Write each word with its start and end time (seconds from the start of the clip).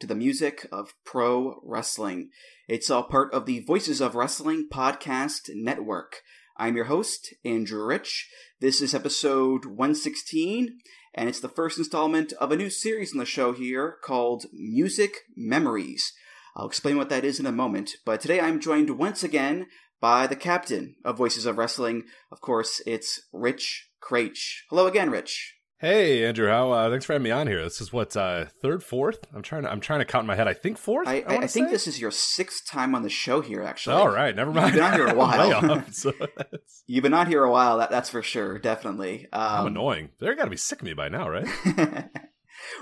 to 0.00 0.06
the 0.06 0.14
music 0.14 0.66
of 0.70 0.94
pro 1.04 1.60
wrestling. 1.64 2.30
It's 2.68 2.90
all 2.90 3.04
part 3.04 3.32
of 3.32 3.46
the 3.46 3.60
Voices 3.60 4.00
of 4.00 4.14
Wrestling 4.14 4.68
Podcast 4.70 5.48
Network. 5.54 6.22
I'm 6.56 6.76
your 6.76 6.86
host, 6.86 7.34
Andrew 7.44 7.84
Rich. 7.84 8.28
This 8.60 8.80
is 8.80 8.94
episode 8.94 9.64
116, 9.64 10.78
and 11.14 11.28
it's 11.28 11.40
the 11.40 11.48
first 11.48 11.78
installment 11.78 12.32
of 12.34 12.52
a 12.52 12.56
new 12.56 12.68
series 12.68 13.12
on 13.12 13.18
the 13.18 13.24
show 13.24 13.52
here 13.52 13.96
called 14.02 14.46
Music 14.52 15.22
Memories. 15.34 16.12
I'll 16.54 16.66
explain 16.66 16.98
what 16.98 17.08
that 17.08 17.24
is 17.24 17.40
in 17.40 17.46
a 17.46 17.52
moment, 17.52 17.92
but 18.04 18.20
today 18.20 18.40
I'm 18.40 18.60
joined 18.60 18.98
once 18.98 19.22
again 19.22 19.66
by 20.00 20.26
the 20.26 20.36
captain 20.36 20.96
of 21.04 21.16
Voices 21.16 21.46
of 21.46 21.56
Wrestling. 21.56 22.04
Of 22.30 22.40
course, 22.40 22.82
it's 22.86 23.20
Rich 23.32 23.88
Kraetsch. 24.02 24.60
Hello 24.68 24.86
again, 24.86 25.10
Rich. 25.10 25.55
Hey 25.78 26.24
Andrew, 26.24 26.48
how 26.48 26.70
uh, 26.70 26.88
thanks 26.88 27.04
for 27.04 27.12
having 27.12 27.24
me 27.24 27.30
on 27.30 27.46
here. 27.46 27.62
This 27.62 27.82
is 27.82 27.92
what 27.92 28.16
uh, 28.16 28.46
third, 28.62 28.82
fourth. 28.82 29.26
I'm 29.34 29.42
trying 29.42 29.64
to 29.64 29.70
I'm 29.70 29.80
trying 29.80 29.98
to 29.98 30.06
count 30.06 30.22
in 30.22 30.26
my 30.26 30.34
head. 30.34 30.48
I 30.48 30.54
think 30.54 30.78
fourth. 30.78 31.06
I, 31.06 31.22
I, 31.28 31.36
I, 31.40 31.46
think 31.46 31.68
this 31.68 31.86
is 31.86 32.00
your 32.00 32.10
sixth 32.10 32.66
time 32.66 32.94
on 32.94 33.02
the 33.02 33.10
show 33.10 33.42
here, 33.42 33.62
actually. 33.62 33.96
All 33.96 34.08
right, 34.08 34.34
never 34.34 34.50
mind. 34.52 34.68
You've 34.68 34.76
been 34.76 34.84
on 34.84 34.92
here 34.94 35.06
a 35.08 35.14
while. 35.14 35.72
Off, 35.72 35.92
so 35.92 36.14
You've 36.86 37.02
been 37.02 37.12
on 37.12 37.26
here 37.26 37.44
a 37.44 37.50
while. 37.50 37.76
That, 37.76 37.90
that's 37.90 38.08
for 38.08 38.22
sure, 38.22 38.58
definitely. 38.58 39.26
Um, 39.34 39.42
I'm 39.42 39.66
annoying. 39.66 40.10
They're 40.18 40.34
got 40.34 40.44
to 40.44 40.50
be 40.50 40.56
sick 40.56 40.80
of 40.80 40.86
me 40.86 40.94
by 40.94 41.10
now, 41.10 41.28
right? 41.28 41.46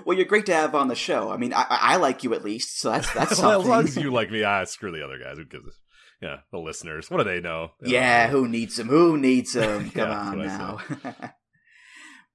well, 0.06 0.16
you're 0.16 0.26
great 0.26 0.46
to 0.46 0.54
have 0.54 0.76
on 0.76 0.86
the 0.86 0.94
show. 0.94 1.32
I 1.32 1.36
mean, 1.36 1.52
I, 1.52 1.66
I 1.68 1.96
like 1.96 2.22
you 2.22 2.32
at 2.34 2.44
least, 2.44 2.78
so 2.78 2.92
that's 2.92 3.12
that's 3.12 3.40
well, 3.42 3.60
something. 3.60 3.62
as 3.62 3.68
long 3.68 3.84
as 3.84 3.96
you 3.96 4.12
like 4.12 4.30
me, 4.30 4.44
ah, 4.44 4.62
screw 4.66 4.92
the 4.92 5.04
other 5.04 5.18
guys. 5.18 5.36
Who 5.38 5.44
gives? 5.46 5.66
a- 5.66 6.24
Yeah, 6.24 6.36
the 6.52 6.58
listeners. 6.58 7.10
What 7.10 7.18
do 7.18 7.24
they 7.24 7.40
know? 7.40 7.72
They 7.80 7.90
Yeah, 7.90 8.26
know. 8.26 8.32
who 8.38 8.48
needs 8.48 8.76
them? 8.76 8.86
Who 8.86 9.18
needs 9.18 9.54
them? 9.54 9.90
Come 9.90 10.08
Yeah, 10.10 10.20
on 10.20 10.38
now. 10.38 10.78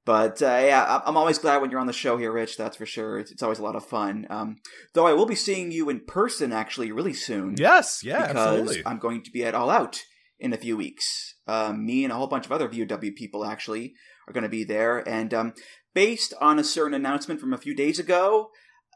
But 0.10 0.42
uh, 0.42 0.60
yeah, 0.66 1.02
I'm 1.06 1.18
always 1.18 1.38
glad 1.38 1.62
when 1.62 1.70
you're 1.70 1.80
on 1.80 1.86
the 1.86 1.94
show 1.94 2.18
here, 2.18 2.32
Rich. 2.32 2.58
That's 2.58 2.78
for 2.78 2.88
sure. 2.88 3.20
It's, 3.20 3.30
it's 3.30 3.44
always 3.44 3.60
a 3.60 3.64
lot 3.64 3.76
of 3.76 3.86
fun. 3.86 4.26
Um, 4.32 4.56
though 4.96 5.06
I 5.06 5.14
will 5.14 5.28
be 5.28 5.36
seeing 5.36 5.72
you 5.72 5.88
in 5.88 6.00
person 6.00 6.52
actually 6.52 6.92
really 6.92 7.14
soon. 7.14 7.54
Yes, 7.60 8.02
yeah, 8.04 8.26
because 8.26 8.36
absolutely. 8.36 8.88
I'm 8.88 8.98
going 8.98 9.22
to 9.22 9.30
be 9.30 9.46
at 9.46 9.54
All 9.54 9.70
Out 9.70 10.02
in 10.40 10.52
a 10.52 10.58
few 10.58 10.76
weeks. 10.76 11.36
Um, 11.46 11.86
me 11.86 12.04
and 12.04 12.12
a 12.12 12.16
whole 12.16 12.26
bunch 12.26 12.48
of 12.48 12.52
other 12.52 12.68
VOW 12.68 13.12
people 13.16 13.46
actually 13.46 13.94
are 14.28 14.34
going 14.34 14.42
to 14.42 14.50
be 14.50 14.64
there, 14.64 15.08
and 15.08 15.32
um, 15.32 15.54
based 15.94 16.34
on 16.42 16.58
a 16.58 16.64
certain 16.64 16.96
announcement 16.96 17.40
from 17.40 17.54
a 17.54 17.60
few 17.60 17.76
days 17.76 18.00
ago, 18.00 18.50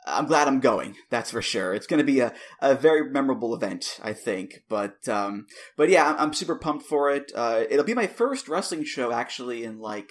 I'm 0.07 0.25
glad 0.25 0.47
I'm 0.47 0.61
going. 0.61 0.95
That's 1.11 1.29
for 1.29 1.43
sure. 1.43 1.75
It's 1.75 1.85
going 1.85 1.99
to 1.99 2.11
be 2.11 2.21
a, 2.21 2.33
a 2.59 2.73
very 2.73 3.11
memorable 3.11 3.53
event, 3.53 3.99
I 4.01 4.13
think. 4.13 4.63
But 4.67 5.07
um, 5.07 5.45
but 5.77 5.89
yeah, 5.89 6.09
I'm, 6.09 6.17
I'm 6.17 6.33
super 6.33 6.55
pumped 6.55 6.87
for 6.87 7.11
it. 7.11 7.31
Uh, 7.35 7.65
it'll 7.69 7.85
be 7.85 7.93
my 7.93 8.07
first 8.07 8.49
wrestling 8.49 8.83
show 8.83 9.11
actually 9.11 9.63
in 9.63 9.77
like 9.77 10.09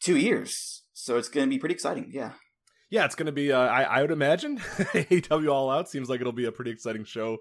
two 0.00 0.16
years, 0.16 0.82
so 0.92 1.16
it's 1.16 1.28
going 1.28 1.46
to 1.46 1.50
be 1.50 1.58
pretty 1.58 1.74
exciting. 1.74 2.10
Yeah. 2.12 2.32
Yeah, 2.88 3.04
it's 3.04 3.16
going 3.16 3.26
to 3.26 3.32
be. 3.32 3.52
Uh, 3.52 3.58
I, 3.58 3.82
I 3.82 4.00
would 4.02 4.12
imagine 4.12 4.58
AEW 4.60 5.50
All 5.50 5.70
Out 5.70 5.88
seems 5.88 6.08
like 6.08 6.20
it'll 6.20 6.32
be 6.32 6.44
a 6.44 6.52
pretty 6.52 6.70
exciting 6.70 7.04
show 7.04 7.38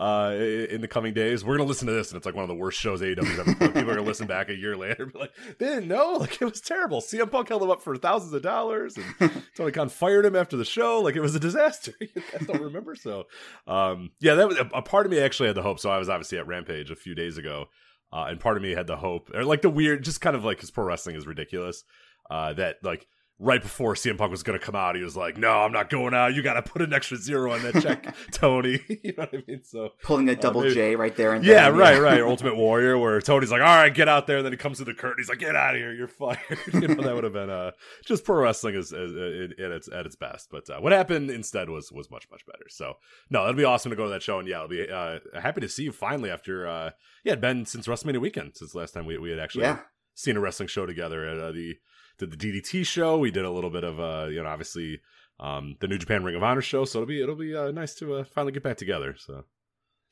uh, 0.00 0.34
in 0.34 0.80
the 0.80 0.88
coming 0.88 1.12
days. 1.12 1.44
We're 1.44 1.58
going 1.58 1.66
to 1.66 1.68
listen 1.68 1.86
to 1.86 1.92
this, 1.92 2.10
and 2.10 2.16
it's 2.16 2.24
like 2.24 2.34
one 2.34 2.44
of 2.44 2.48
the 2.48 2.54
worst 2.54 2.80
shows 2.80 3.02
AEW's 3.02 3.38
ever. 3.38 3.54
put. 3.54 3.74
People 3.74 3.80
are 3.80 3.84
going 3.84 3.96
to 3.98 4.02
listen 4.02 4.26
back 4.26 4.48
a 4.48 4.54
year 4.54 4.74
later, 4.74 5.02
and 5.02 5.12
be 5.12 5.18
like, 5.18 5.32
"They 5.58 5.66
didn't 5.66 5.88
know, 5.88 6.12
like 6.20 6.40
it 6.40 6.44
was 6.46 6.62
terrible." 6.62 7.02
CM 7.02 7.30
Punk 7.30 7.50
held 7.50 7.62
him 7.62 7.70
up 7.70 7.82
for 7.82 7.94
thousands 7.98 8.32
of 8.32 8.40
dollars, 8.40 8.96
and 8.96 9.30
Tony 9.54 9.70
Khan 9.70 9.90
fired 9.90 10.24
him 10.24 10.34
after 10.34 10.56
the 10.56 10.64
show. 10.64 11.02
Like 11.02 11.14
it 11.14 11.20
was 11.20 11.34
a 11.34 11.40
disaster. 11.40 11.92
I 12.00 12.44
don't 12.44 12.62
remember? 12.62 12.94
So, 12.94 13.24
um, 13.66 14.12
yeah, 14.20 14.36
that 14.36 14.48
was 14.48 14.56
a, 14.56 14.64
a 14.72 14.82
part 14.82 15.04
of 15.04 15.12
me 15.12 15.18
actually 15.20 15.48
had 15.48 15.56
the 15.56 15.62
hope. 15.62 15.78
So 15.78 15.90
I 15.90 15.98
was 15.98 16.08
obviously 16.08 16.38
at 16.38 16.46
Rampage 16.46 16.90
a 16.90 16.96
few 16.96 17.14
days 17.14 17.36
ago, 17.36 17.66
uh, 18.12 18.26
and 18.28 18.40
part 18.40 18.56
of 18.56 18.62
me 18.62 18.72
had 18.72 18.86
the 18.86 18.96
hope, 18.96 19.30
or 19.34 19.44
like 19.44 19.62
the 19.62 19.70
weird, 19.70 20.04
just 20.04 20.20
kind 20.20 20.36
of 20.36 20.44
like 20.44 20.58
because 20.58 20.70
pro 20.70 20.84
wrestling 20.84 21.16
is 21.16 21.26
ridiculous. 21.26 21.84
Uh, 22.30 22.52
that 22.54 22.76
like 22.82 23.06
right 23.38 23.60
before 23.60 23.94
CM 23.94 24.16
Punk 24.16 24.30
was 24.30 24.42
going 24.42 24.58
to 24.58 24.64
come 24.64 24.74
out, 24.74 24.96
he 24.96 25.02
was 25.02 25.16
like, 25.16 25.36
"No, 25.36 25.50
I'm 25.50 25.72
not 25.72 25.90
going 25.90 26.14
out. 26.14 26.34
You 26.34 26.42
got 26.42 26.54
to 26.54 26.62
put 26.62 26.80
an 26.82 26.92
extra 26.92 27.16
zero 27.16 27.52
on 27.52 27.62
that 27.62 27.82
check, 27.82 28.14
Tony." 28.32 28.80
you 28.88 29.12
know 29.16 29.24
what 29.24 29.34
I 29.34 29.42
mean? 29.46 29.62
So 29.64 29.90
Pulling 30.02 30.28
a 30.28 30.36
double 30.36 30.62
maybe- 30.62 30.74
J 30.74 30.96
right 30.96 31.14
there 31.16 31.34
and 31.34 31.44
yeah, 31.44 31.68
then, 31.70 31.78
right, 31.78 32.00
right. 32.00 32.20
Ultimate 32.22 32.56
Warrior, 32.56 32.98
where 32.98 33.20
Tony's 33.20 33.50
like, 33.50 33.60
"All 33.60 33.66
right, 33.66 33.92
get 33.94 34.08
out 34.08 34.26
there." 34.26 34.38
And 34.38 34.44
then 34.46 34.52
he 34.52 34.56
comes 34.56 34.78
to 34.78 34.84
the 34.84 34.94
curtain. 34.94 35.16
He's 35.18 35.28
like, 35.28 35.38
"Get 35.38 35.54
out 35.56 35.74
of 35.74 35.80
here. 35.80 35.92
You're 35.92 36.08
fired." 36.08 36.38
you 36.72 36.88
know, 36.88 37.02
that 37.02 37.14
would 37.14 37.24
have 37.24 37.32
been 37.32 37.50
uh, 37.50 37.72
just 38.04 38.24
pro 38.24 38.36
wrestling 38.42 38.74
is, 38.74 38.92
is, 38.92 39.12
is 39.12 39.50
at 39.60 39.70
its 39.70 39.88
at 39.92 40.06
its 40.06 40.16
best. 40.16 40.48
But 40.50 40.68
uh, 40.70 40.80
what 40.80 40.92
happened 40.92 41.30
instead 41.30 41.68
was 41.68 41.92
was 41.92 42.10
much 42.10 42.26
much 42.30 42.46
better. 42.46 42.66
So 42.68 42.94
no, 43.30 43.42
that'd 43.42 43.56
be 43.56 43.64
awesome 43.64 43.90
to 43.90 43.96
go 43.96 44.04
to 44.04 44.10
that 44.10 44.22
show. 44.22 44.38
And 44.38 44.48
yeah, 44.48 44.60
I'll 44.60 44.68
be 44.68 44.88
uh, 44.88 45.18
happy 45.38 45.60
to 45.60 45.68
see 45.68 45.82
you 45.84 45.92
finally 45.92 46.30
after 46.30 46.66
uh, 46.66 46.90
yeah, 47.24 47.32
it'd 47.32 47.40
been 47.40 47.66
since 47.66 47.86
WrestleMania 47.86 48.20
weekend 48.20 48.52
since 48.56 48.74
last 48.74 48.92
time 48.94 49.06
we 49.06 49.18
we 49.18 49.30
had 49.30 49.38
actually 49.38 49.64
Yeah. 49.64 49.80
seen 50.14 50.36
a 50.36 50.40
wrestling 50.40 50.68
show 50.68 50.86
together 50.86 51.26
at 51.28 51.38
uh, 51.38 51.52
the 51.52 51.74
did 52.18 52.30
the 52.30 52.36
DDT 52.36 52.86
show. 52.86 53.18
We 53.18 53.30
did 53.30 53.44
a 53.44 53.50
little 53.50 53.70
bit 53.70 53.84
of 53.84 54.00
uh, 54.00 54.28
you 54.30 54.42
know, 54.42 54.48
obviously 54.48 55.00
um, 55.40 55.76
the 55.80 55.88
New 55.88 55.98
Japan 55.98 56.24
Ring 56.24 56.34
of 56.36 56.42
Honor 56.42 56.62
show. 56.62 56.84
So 56.84 56.98
it'll 56.98 57.08
be 57.08 57.22
it'll 57.22 57.36
be 57.36 57.54
uh, 57.54 57.70
nice 57.70 57.94
to 57.96 58.16
uh, 58.16 58.24
finally 58.24 58.52
get 58.52 58.62
back 58.62 58.76
together. 58.76 59.14
So 59.18 59.44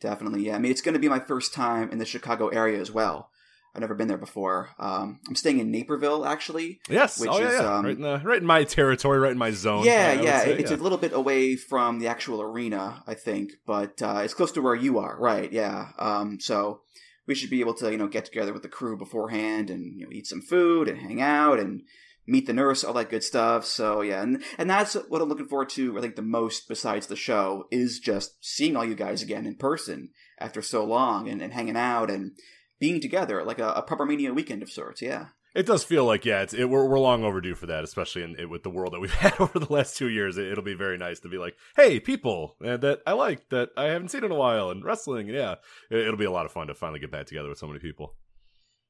Definitely, 0.00 0.46
yeah. 0.46 0.56
I 0.56 0.58
mean, 0.58 0.70
it's 0.70 0.82
going 0.82 0.94
to 0.94 0.98
be 0.98 1.08
my 1.08 1.20
first 1.20 1.54
time 1.54 1.90
in 1.90 1.98
the 1.98 2.04
Chicago 2.04 2.48
area 2.48 2.80
as 2.80 2.90
well. 2.90 3.30
I've 3.74 3.80
never 3.80 3.94
been 3.94 4.06
there 4.06 4.18
before. 4.18 4.70
Um, 4.78 5.18
I'm 5.26 5.34
staying 5.34 5.58
in 5.58 5.70
Naperville, 5.70 6.24
actually. 6.24 6.80
yes, 6.88 7.18
Which 7.18 7.30
oh 7.32 7.38
yeah, 7.40 7.48
is, 7.48 7.60
yeah. 7.60 7.74
um, 7.76 7.84
right 7.84 7.96
in 7.96 8.02
the, 8.02 8.20
right 8.22 8.40
in 8.40 8.46
my 8.46 8.62
territory, 8.64 9.18
right 9.18 9.32
in 9.32 9.38
my 9.38 9.50
zone. 9.50 9.84
yeah, 9.84 10.16
I 10.16 10.22
yeah. 10.22 10.40
say, 10.44 10.58
It's 10.58 10.70
a 10.70 10.76
little 10.76 10.98
bit 10.98 11.12
away 11.12 11.56
from 11.56 11.98
the 11.98 12.06
actual 12.06 12.40
arena, 12.40 13.02
I 13.06 13.14
think, 13.14 13.52
but 13.66 14.00
uh, 14.00 14.20
it's 14.22 14.34
close 14.34 14.52
to 14.52 14.62
where 14.62 14.76
you 14.76 14.98
are, 14.98 15.16
right? 15.18 15.50
Yeah. 15.50 15.88
Um, 15.98 16.38
so 16.38 16.82
we 17.26 17.34
should 17.34 17.50
be 17.50 17.60
able 17.60 17.74
to, 17.74 17.90
you 17.90 17.98
know, 17.98 18.08
get 18.08 18.24
together 18.24 18.52
with 18.52 18.62
the 18.62 18.68
crew 18.68 18.96
beforehand 18.96 19.70
and 19.70 19.98
you 19.98 20.06
know 20.06 20.12
eat 20.12 20.26
some 20.26 20.42
food 20.42 20.88
and 20.88 20.98
hang 20.98 21.20
out 21.20 21.58
and 21.58 21.82
meet 22.26 22.46
the 22.46 22.52
nurse, 22.52 22.84
all 22.84 22.94
that 22.94 23.10
good 23.10 23.24
stuff. 23.24 23.64
So 23.64 24.00
yeah, 24.00 24.22
and 24.22 24.42
and 24.58 24.68
that's 24.68 24.94
what 24.94 25.22
I'm 25.22 25.28
looking 25.28 25.48
forward 25.48 25.68
to. 25.70 25.96
I 25.96 26.00
think 26.00 26.16
the 26.16 26.22
most 26.22 26.68
besides 26.68 27.06
the 27.06 27.16
show 27.16 27.64
is 27.70 27.98
just 27.98 28.36
seeing 28.44 28.76
all 28.76 28.84
you 28.84 28.94
guys 28.94 29.22
again 29.22 29.46
in 29.46 29.56
person. 29.56 30.10
after 30.38 30.62
so 30.62 30.84
long 30.84 31.28
and, 31.28 31.40
and 31.40 31.52
hanging 31.52 31.76
out 31.76 32.10
and 32.10 32.32
being 32.80 33.00
together, 33.00 33.44
like 33.44 33.58
a, 33.58 33.68
a 33.70 33.82
proper 33.82 34.04
Mania 34.04 34.34
weekend 34.34 34.62
of 34.62 34.70
sorts. 34.70 35.00
Yeah. 35.00 35.26
It 35.54 35.66
does 35.66 35.84
feel 35.84 36.04
like 36.04 36.24
yeah, 36.24 36.42
it's 36.42 36.52
it, 36.52 36.68
we're 36.68 36.86
we're 36.86 36.98
long 36.98 37.22
overdue 37.22 37.54
for 37.54 37.66
that, 37.66 37.84
especially 37.84 38.24
in, 38.24 38.36
it, 38.38 38.50
with 38.50 38.64
the 38.64 38.70
world 38.70 38.92
that 38.92 39.00
we've 39.00 39.14
had 39.14 39.38
over 39.38 39.58
the 39.58 39.72
last 39.72 39.96
two 39.96 40.08
years. 40.08 40.36
It, 40.36 40.56
will 40.56 40.64
be 40.64 40.74
very 40.74 40.98
nice 40.98 41.20
to 41.20 41.28
be 41.28 41.38
like, 41.38 41.54
hey, 41.76 42.00
people 42.00 42.56
uh, 42.64 42.76
that 42.78 43.02
I 43.06 43.12
like 43.12 43.48
that 43.50 43.70
I 43.76 43.84
haven't 43.84 44.10
seen 44.10 44.24
in 44.24 44.32
a 44.32 44.36
while, 44.36 44.70
and 44.70 44.84
wrestling. 44.84 45.28
Yeah, 45.28 45.56
it, 45.90 46.10
will 46.10 46.16
be 46.16 46.24
a 46.24 46.30
lot 46.30 46.46
of 46.46 46.52
fun 46.52 46.66
to 46.66 46.74
finally 46.74 46.98
get 46.98 47.12
back 47.12 47.26
together 47.26 47.48
with 47.48 47.58
so 47.58 47.68
many 47.68 47.78
people. 47.78 48.16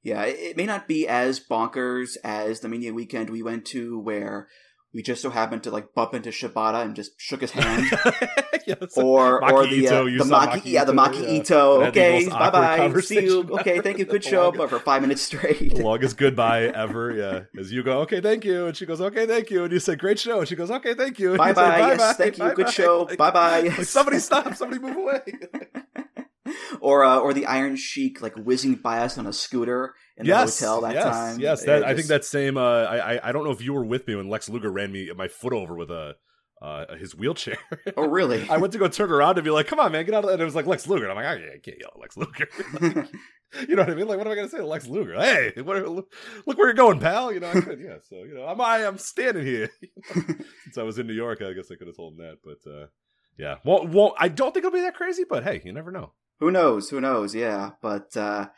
Yeah, 0.03 0.23
it 0.25 0.57
may 0.57 0.67
not 0.67 0.89
be 0.89 1.07
as 1.07 1.41
bonkers 1.41 2.17
as 2.23 2.61
the 2.61 2.69
Mania 2.69 2.93
weekend 2.93 3.31
we 3.31 3.43
went 3.43 3.67
to, 3.67 3.99
where 3.99 4.49
we 4.95 5.03
just 5.03 5.21
so 5.21 5.29
happened 5.29 5.65
to 5.65 5.71
like 5.71 5.93
bump 5.93 6.15
into 6.15 6.31
Shibata 6.31 6.83
and 6.83 6.95
just 6.95 7.21
shook 7.21 7.41
his 7.41 7.51
hand. 7.51 7.85
yeah, 8.67 8.77
or 8.97 9.41
Maki 9.41 9.53
or 9.53 9.67
the 9.67 9.89
uh, 9.89 10.05
the 10.05 10.25
Maki, 10.25 10.53
Maki 10.53 10.63
yeah 10.65 10.85
the 10.85 10.93
Maki 10.93 11.23
yeah. 11.23 11.41
Itoh. 11.41 11.89
Okay, 11.89 12.29
bye 12.29 12.51
bye. 12.51 13.01
See 13.01 13.25
you. 13.25 13.41
Okay, 13.59 13.81
thank 13.81 13.99
you. 13.99 14.05
Good 14.15 14.23
show. 14.23 14.53
But 14.53 14.71
for 14.71 14.79
five 14.79 15.03
minutes 15.03 15.23
straight. 15.23 15.75
the 15.75 15.83
longest 15.83 16.17
goodbye 16.17 16.67
ever. 16.67 17.11
Yeah, 17.11 17.61
as 17.61 17.73
you 17.73 17.83
go, 17.83 18.01
okay, 18.03 18.21
thank 18.21 18.45
you, 18.45 18.67
and 18.67 18.77
she 18.77 18.87
goes, 18.87 19.01
okay, 19.01 19.27
thank 19.27 19.51
you, 19.51 19.65
and 19.65 19.73
you 19.73 19.81
say, 19.81 19.97
great 19.97 20.19
show, 20.19 20.39
and 20.39 20.49
she 20.49 20.55
goes, 20.55 20.71
okay, 20.71 20.95
thank 20.95 21.19
you. 21.19 21.37
Bye 21.37 21.53
bye. 21.53 21.79
Yes, 21.79 22.17
thank 22.17 22.39
you. 22.39 22.55
Good 22.55 22.71
show. 22.71 23.07
Bye 23.17 23.33
bye. 23.33 23.61
Like, 23.63 23.85
somebody 23.85 24.21
stop. 24.21 24.55
Somebody 24.55 24.81
move 24.81 24.97
away. 24.97 25.23
or 26.81 27.05
uh, 27.05 27.19
or 27.19 27.33
the 27.33 27.47
Iron 27.47 27.75
Sheik 27.77 28.23
like 28.23 28.37
whizzing 28.37 28.77
by 28.77 28.99
us 29.01 29.19
on 29.19 29.27
a 29.27 29.33
scooter 29.33 29.95
in 30.17 30.27
yes, 30.27 30.59
the 30.59 30.67
hotel 30.67 30.81
that 30.83 30.95
yes, 30.95 31.05
time. 31.05 31.41
Yes, 31.41 31.65
that, 31.65 31.81
just... 31.81 31.89
I 31.89 31.95
think 31.95 32.07
that 32.09 32.25
same. 32.25 32.57
Uh, 32.57 32.85
I 32.85 33.29
I 33.29 33.33
don't 33.33 33.45
know 33.45 33.51
if 33.51 33.63
you 33.63 33.73
were 33.73 33.85
with 33.85 34.07
me 34.07 34.15
when 34.15 34.29
Lex 34.29 34.49
Luger 34.49 34.71
ran 34.71 34.93
me 34.93 35.11
my 35.17 35.29
foot 35.29 35.53
over 35.53 35.75
with 35.75 35.91
a. 35.91 36.17
Uh, 36.63 36.97
his 36.97 37.15
wheelchair. 37.15 37.59
Oh, 37.95 38.09
really? 38.09 38.49
I 38.49 38.57
went 38.57 38.73
to 38.73 38.79
go 38.79 38.89
turn 38.89 39.11
around 39.11 39.37
and 39.37 39.45
be 39.45 39.51
like, 39.51 39.67
"Come 39.67 39.81
on, 39.81 39.93
man, 39.93 40.07
get 40.07 40.15
out 40.15 40.25
of!" 40.25 40.31
And 40.31 40.41
it 40.41 40.45
was 40.45 40.55
like 40.55 40.65
Lex 40.65 40.87
Luger. 40.87 41.03
And 41.03 41.13
I'm 41.13 41.17
like, 41.23 41.27
"I 41.27 41.59
can't 41.59 41.79
yell 41.79 41.91
at 41.95 42.01
Lex 42.01 42.17
Luger." 42.17 42.49
like, 42.81 43.13
you 43.69 43.77
know 43.77 43.83
what 43.83 43.91
I 43.91 43.95
mean? 43.95 44.07
Like, 44.07 44.19
what 44.19 44.27
am 44.27 44.33
I 44.33 44.37
gonna 44.37 44.49
say 44.49 44.59
to 44.59 44.67
Lex 44.67 44.87
Luger? 44.87 45.15
Hey, 45.15 45.53
what, 45.61 45.87
look, 45.89 46.13
look 46.47 46.59
where 46.59 46.69
you're 46.69 46.75
going, 46.75 47.01
pal. 47.01 47.33
You 47.33 47.41
know, 47.41 47.51
I 47.51 47.61
could, 47.61 47.81
yeah. 47.81 47.97
So 48.09 48.25
you 48.25 48.35
know, 48.35 48.47
I'm 48.47 48.61
I, 48.61 48.87
I'm 48.87 48.99
standing 48.99 49.45
here. 49.45 49.69
Since 50.13 50.79
I 50.79 50.83
was 50.83 50.99
in 50.99 51.07
New 51.07 51.15
York, 51.15 51.43
I 51.43 51.53
guess 51.53 51.71
I 51.71 51.77
could 51.77 51.87
have 51.87 51.97
told 51.97 52.15
him 52.15 52.19
that, 52.25 52.39
but 52.43 52.71
uh, 52.71 52.87
yeah. 53.39 53.57
Well, 53.65 53.87
well, 53.87 54.15
I 54.19 54.29
don't 54.29 54.53
think 54.53 54.65
it'll 54.65 54.75
be 54.75 54.83
that 54.83 54.95
crazy, 54.95 55.25
but 55.29 55.45
hey, 55.45 55.61
you 55.65 55.73
never 55.73 55.91
know. 55.91 56.13
Who 56.41 56.51
knows? 56.51 56.91
Who 56.91 57.01
knows? 57.01 57.35
Yeah, 57.35 57.73
but 57.81 58.17
uh, 58.17 58.49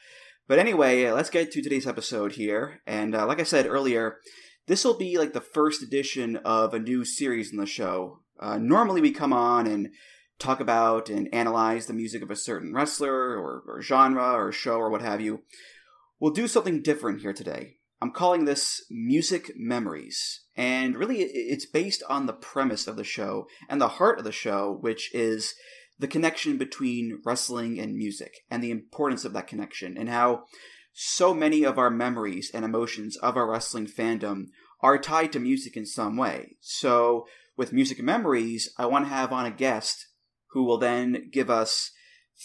but 0.49 0.59
anyway, 0.59 1.11
let's 1.11 1.31
get 1.31 1.51
to 1.53 1.63
today's 1.63 1.87
episode 1.87 2.33
here. 2.33 2.81
And 2.87 3.15
uh, 3.15 3.27
like 3.27 3.41
I 3.41 3.45
said 3.45 3.67
earlier, 3.67 4.19
this 4.67 4.85
will 4.85 4.97
be 4.97 5.19
like 5.19 5.33
the 5.33 5.41
first 5.41 5.83
edition 5.83 6.37
of 6.37 6.75
a 6.75 6.79
new 6.79 7.05
series 7.05 7.51
in 7.51 7.59
the 7.59 7.67
show. 7.67 8.21
Uh, 8.39 8.59
normally, 8.59 9.01
we 9.01 9.13
come 9.13 9.33
on 9.33 9.67
and 9.67 9.91
talk 10.39 10.61
about 10.61 11.09
and 11.09 11.29
analyze 11.33 11.87
the 11.87 11.95
music 11.95 12.23
of 12.23 12.31
a 12.31 12.37
certain 12.37 12.75
wrestler 12.75 13.39
or, 13.39 13.63
or 13.67 13.83
genre 13.83 14.33
or 14.33 14.53
show 14.53 14.77
or 14.77 14.91
what 14.91 15.03
have 15.03 15.21
you. 15.21 15.43
We'll 16.21 16.33
do 16.33 16.49
something 16.49 16.83
different 16.83 17.21
here 17.21 17.33
today. 17.33 17.77
I'm 18.01 18.13
calling 18.13 18.45
this 18.45 18.85
Music 18.91 19.53
Memories. 19.57 20.43
And 20.55 20.97
really, 20.97 21.21
it's 21.21 21.67
based 21.67 22.03
on 22.09 22.27
the 22.27 22.33
premise 22.33 22.87
of 22.87 22.97
the 22.97 23.05
show 23.05 23.47
and 23.69 23.81
the 23.81 23.89
heart 23.89 24.19
of 24.19 24.25
the 24.25 24.33
show, 24.33 24.79
which 24.81 25.15
is 25.15 25.55
the 25.99 26.09
connection 26.09 26.59
between 26.59 27.21
wrestling 27.25 27.79
and 27.79 27.97
music 27.97 28.45
and 28.51 28.63
the 28.63 28.71
importance 28.71 29.25
of 29.25 29.33
that 29.33 29.47
connection 29.47 29.97
and 29.97 30.09
how 30.09 30.45
so 30.93 31.35
many 31.35 31.63
of 31.63 31.79
our 31.79 31.91
memories 31.91 32.51
and 32.53 32.65
emotions 32.65 33.17
of 33.17 33.37
our 33.37 33.49
wrestling 33.49 33.87
fandom 33.87 34.47
are 34.81 34.99
tied 34.99 35.33
to 35.33 35.41
music 35.41 35.77
in 35.77 35.87
some 35.87 36.17
way. 36.17 36.57
So, 36.61 37.27
with 37.57 37.73
music 37.73 38.03
memories, 38.03 38.71
I 38.79 38.87
want 38.87 39.07
to 39.07 39.11
have 39.11 39.33
on 39.33 39.47
a 39.47 39.51
guest 39.51 40.09
who 40.49 40.65
will 40.65 40.79
then 40.79 41.29
give 41.33 41.51
us 41.51 41.93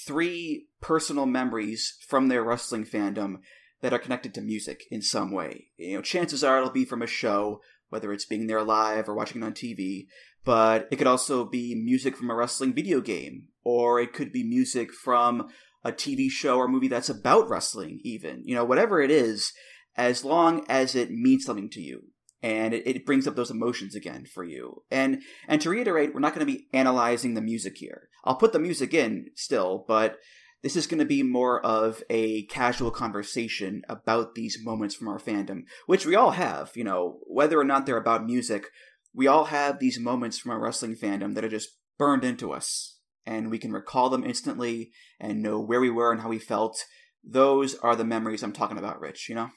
three 0.06 0.68
personal 0.80 1.25
memories 1.25 1.98
from 2.07 2.27
their 2.27 2.44
wrestling 2.44 2.86
fandom 2.86 3.38
that 3.81 3.94
are 3.94 4.00
connected 4.00 4.33
to 4.33 4.42
music 4.42 4.83
in 4.89 5.01
some 5.01 5.31
way. 5.31 5.68
You 5.77 5.98
know, 5.98 6.01
chances 6.01 6.44
are 6.44 6.59
it'll 6.59 6.71
be 6.71 6.86
from 6.86 7.01
a 7.01 7.07
show, 7.07 7.62
whether 7.89 8.13
it's 8.13 8.25
being 8.25 8.48
there 8.48 8.63
live 8.63 9.09
or 9.09 9.15
watching 9.15 9.42
it 9.42 9.45
on 9.45 9.53
TV, 9.53 10.07
but 10.43 10.88
it 10.91 10.97
could 10.97 11.07
also 11.07 11.45
be 11.45 11.75
music 11.75 12.17
from 12.17 12.29
a 12.29 12.35
wrestling 12.35 12.73
video 12.73 13.01
game, 13.01 13.47
or 13.63 13.99
it 13.99 14.13
could 14.13 14.31
be 14.31 14.43
music 14.43 14.93
from 14.93 15.49
a 15.83 15.91
TV 15.91 16.29
show 16.29 16.57
or 16.57 16.67
movie 16.67 16.88
that's 16.88 17.09
about 17.09 17.49
wrestling, 17.49 17.99
even. 18.03 18.43
You 18.45 18.55
know, 18.55 18.65
whatever 18.65 19.01
it 19.01 19.11
is, 19.11 19.53
as 19.95 20.23
long 20.23 20.65
as 20.69 20.95
it 20.95 21.11
means 21.11 21.45
something 21.45 21.69
to 21.69 21.81
you 21.81 22.03
and 22.43 22.73
it, 22.73 22.88
it 22.88 23.05
brings 23.05 23.27
up 23.27 23.35
those 23.35 23.51
emotions 23.51 23.95
again 23.95 24.25
for 24.25 24.43
you. 24.43 24.83
And 24.89 25.21
and 25.47 25.61
to 25.61 25.69
reiterate, 25.69 26.13
we're 26.13 26.19
not 26.19 26.33
going 26.33 26.45
to 26.45 26.51
be 26.51 26.67
analyzing 26.73 27.33
the 27.33 27.41
music 27.41 27.77
here. 27.77 28.09
I'll 28.23 28.35
put 28.35 28.53
the 28.53 28.59
music 28.59 28.93
in 28.93 29.27
still, 29.35 29.85
but 29.88 30.17
this 30.63 30.75
is 30.75 30.85
going 30.85 30.99
to 30.99 31.05
be 31.05 31.23
more 31.23 31.63
of 31.65 32.03
a 32.09 32.43
casual 32.43 32.91
conversation 32.91 33.81
about 33.89 34.35
these 34.35 34.59
moments 34.61 34.93
from 34.93 35.07
our 35.07 35.17
fandom, 35.17 35.63
which 35.88 36.05
we 36.05 36.15
all 36.15 36.31
have, 36.31 36.71
you 36.75 36.83
know, 36.83 37.19
whether 37.25 37.59
or 37.59 37.63
not 37.63 37.85
they're 37.85 37.97
about 37.97 38.25
music, 38.25 38.67
we 39.13 39.27
all 39.27 39.45
have 39.45 39.79
these 39.79 39.99
moments 39.99 40.39
from 40.39 40.51
our 40.51 40.59
wrestling 40.59 40.95
fandom 40.95 41.35
that 41.35 41.43
are 41.43 41.49
just 41.49 41.77
burned 41.97 42.23
into 42.23 42.51
us, 42.51 42.97
and 43.25 43.49
we 43.49 43.59
can 43.59 43.71
recall 43.71 44.09
them 44.09 44.23
instantly 44.23 44.91
and 45.19 45.41
know 45.41 45.59
where 45.59 45.81
we 45.81 45.89
were 45.89 46.11
and 46.11 46.21
how 46.21 46.29
we 46.29 46.39
felt. 46.39 46.77
Those 47.23 47.75
are 47.75 47.95
the 47.95 48.03
memories 48.03 48.41
I'm 48.41 48.53
talking 48.53 48.77
about, 48.77 48.99
Rich, 48.99 49.27
you 49.29 49.35
know? 49.35 49.49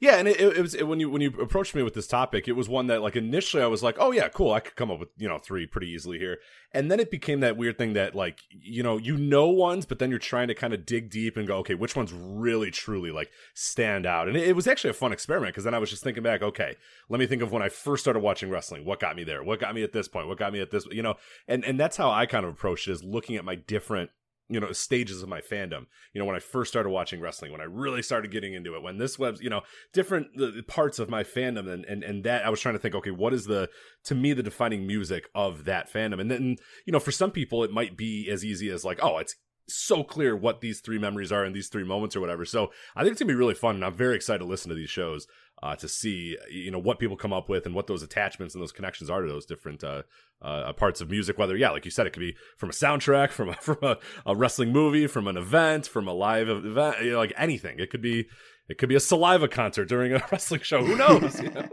Yeah, 0.00 0.16
and 0.16 0.28
it, 0.28 0.40
it 0.40 0.60
was 0.60 0.74
it, 0.74 0.86
when 0.86 1.00
you 1.00 1.10
when 1.10 1.20
you 1.20 1.30
approached 1.40 1.74
me 1.74 1.82
with 1.82 1.94
this 1.94 2.06
topic, 2.06 2.46
it 2.46 2.52
was 2.52 2.68
one 2.68 2.86
that 2.86 3.02
like 3.02 3.16
initially 3.16 3.62
I 3.62 3.66
was 3.66 3.82
like, 3.82 3.96
oh 3.98 4.12
yeah, 4.12 4.28
cool, 4.28 4.52
I 4.52 4.60
could 4.60 4.76
come 4.76 4.90
up 4.90 5.00
with 5.00 5.08
you 5.16 5.28
know 5.28 5.38
three 5.38 5.66
pretty 5.66 5.88
easily 5.88 6.18
here, 6.18 6.38
and 6.72 6.90
then 6.90 7.00
it 7.00 7.10
became 7.10 7.40
that 7.40 7.56
weird 7.56 7.78
thing 7.78 7.94
that 7.94 8.14
like 8.14 8.40
you 8.50 8.82
know 8.82 8.96
you 8.96 9.16
know 9.16 9.48
ones, 9.48 9.86
but 9.86 9.98
then 9.98 10.10
you're 10.10 10.18
trying 10.18 10.48
to 10.48 10.54
kind 10.54 10.72
of 10.72 10.86
dig 10.86 11.10
deep 11.10 11.36
and 11.36 11.48
go, 11.48 11.56
okay, 11.58 11.74
which 11.74 11.96
ones 11.96 12.12
really 12.12 12.70
truly 12.70 13.10
like 13.10 13.30
stand 13.54 14.06
out, 14.06 14.28
and 14.28 14.36
it, 14.36 14.48
it 14.48 14.56
was 14.56 14.68
actually 14.68 14.90
a 14.90 14.94
fun 14.94 15.12
experiment 15.12 15.52
because 15.52 15.64
then 15.64 15.74
I 15.74 15.78
was 15.78 15.90
just 15.90 16.04
thinking 16.04 16.22
back, 16.22 16.42
okay, 16.42 16.76
let 17.08 17.18
me 17.18 17.26
think 17.26 17.42
of 17.42 17.50
when 17.50 17.62
I 17.62 17.68
first 17.68 18.04
started 18.04 18.20
watching 18.20 18.50
wrestling, 18.50 18.84
what 18.84 19.00
got 19.00 19.16
me 19.16 19.24
there, 19.24 19.42
what 19.42 19.58
got 19.60 19.74
me 19.74 19.82
at 19.82 19.92
this 19.92 20.06
point, 20.06 20.28
what 20.28 20.38
got 20.38 20.52
me 20.52 20.60
at 20.60 20.70
this, 20.70 20.86
you 20.92 21.02
know, 21.02 21.14
and 21.48 21.64
and 21.64 21.78
that's 21.80 21.96
how 21.96 22.10
I 22.10 22.26
kind 22.26 22.44
of 22.44 22.52
approached 22.52 22.86
it 22.86 22.92
is 22.92 23.02
looking 23.02 23.36
at 23.36 23.44
my 23.44 23.56
different 23.56 24.10
you 24.48 24.60
know 24.60 24.72
stages 24.72 25.22
of 25.22 25.28
my 25.28 25.40
fandom. 25.40 25.86
You 26.12 26.20
know 26.20 26.24
when 26.24 26.36
i 26.36 26.40
first 26.40 26.70
started 26.70 26.90
watching 26.90 27.20
wrestling 27.20 27.52
when 27.52 27.60
i 27.60 27.64
really 27.64 28.02
started 28.02 28.30
getting 28.30 28.54
into 28.54 28.74
it 28.74 28.82
when 28.82 28.98
this 28.98 29.18
web's 29.18 29.40
you 29.40 29.50
know 29.50 29.62
different 29.92 30.28
uh, 30.40 30.62
parts 30.66 30.98
of 30.98 31.08
my 31.08 31.22
fandom 31.22 31.70
and, 31.70 31.84
and 31.84 32.02
and 32.02 32.24
that 32.24 32.44
i 32.44 32.50
was 32.50 32.60
trying 32.60 32.74
to 32.74 32.78
think 32.78 32.94
okay 32.94 33.10
what 33.10 33.32
is 33.34 33.44
the 33.44 33.68
to 34.04 34.14
me 34.14 34.32
the 34.32 34.42
defining 34.42 34.86
music 34.86 35.28
of 35.34 35.64
that 35.64 35.92
fandom? 35.92 36.20
And 36.20 36.30
then 36.30 36.56
you 36.86 36.92
know 36.92 37.00
for 37.00 37.12
some 37.12 37.30
people 37.30 37.62
it 37.64 37.70
might 37.70 37.96
be 37.96 38.28
as 38.30 38.44
easy 38.44 38.70
as 38.70 38.84
like 38.84 38.98
oh 39.02 39.18
it's 39.18 39.36
so 39.68 40.02
clear 40.02 40.36
what 40.36 40.60
these 40.60 40.80
three 40.80 40.98
memories 40.98 41.30
are 41.30 41.44
in 41.44 41.52
these 41.52 41.68
three 41.68 41.84
moments 41.84 42.16
or 42.16 42.20
whatever 42.20 42.44
so 42.44 42.70
i 42.96 43.02
think 43.02 43.12
it's 43.12 43.20
gonna 43.20 43.32
be 43.32 43.34
really 43.34 43.54
fun 43.54 43.74
and 43.74 43.84
i'm 43.84 43.94
very 43.94 44.16
excited 44.16 44.38
to 44.38 44.44
listen 44.44 44.68
to 44.68 44.74
these 44.74 44.90
shows 44.90 45.26
uh, 45.62 45.74
to 45.76 45.88
see 45.88 46.36
you 46.50 46.70
know 46.70 46.78
what 46.78 46.98
people 46.98 47.16
come 47.16 47.32
up 47.32 47.48
with 47.48 47.66
and 47.66 47.74
what 47.74 47.86
those 47.86 48.02
attachments 48.02 48.54
and 48.54 48.62
those 48.62 48.72
connections 48.72 49.10
are 49.10 49.22
to 49.22 49.28
those 49.28 49.46
different 49.46 49.82
uh, 49.82 50.02
uh, 50.42 50.72
parts 50.72 51.00
of 51.00 51.10
music. 51.10 51.38
Whether 51.38 51.56
yeah, 51.56 51.70
like 51.70 51.84
you 51.84 51.90
said, 51.90 52.06
it 52.06 52.12
could 52.12 52.20
be 52.20 52.36
from 52.56 52.70
a 52.70 52.72
soundtrack, 52.72 53.30
from 53.32 53.50
a, 53.50 53.54
from 53.54 53.78
a, 53.82 53.98
a 54.26 54.36
wrestling 54.36 54.72
movie, 54.72 55.06
from 55.06 55.26
an 55.26 55.36
event, 55.36 55.86
from 55.86 56.08
a 56.08 56.12
live 56.12 56.48
event, 56.48 57.02
you 57.02 57.12
know, 57.12 57.18
like 57.18 57.32
anything. 57.36 57.78
It 57.78 57.90
could 57.90 58.02
be 58.02 58.28
it 58.68 58.78
could 58.78 58.88
be 58.88 58.94
a 58.94 59.00
saliva 59.00 59.48
concert 59.48 59.88
during 59.88 60.12
a 60.12 60.22
wrestling 60.32 60.60
show. 60.60 60.84
Who 60.84 60.96
knows? 60.96 61.40
You 61.40 61.50
know? 61.50 61.68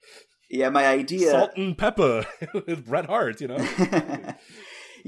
yeah, 0.50 0.70
my 0.70 0.86
idea 0.86 1.30
salt 1.30 1.56
and 1.56 1.76
pepper 1.76 2.26
with 2.66 2.86
Bret 2.86 3.06
Hart. 3.06 3.40
You 3.40 3.48
know. 3.48 3.68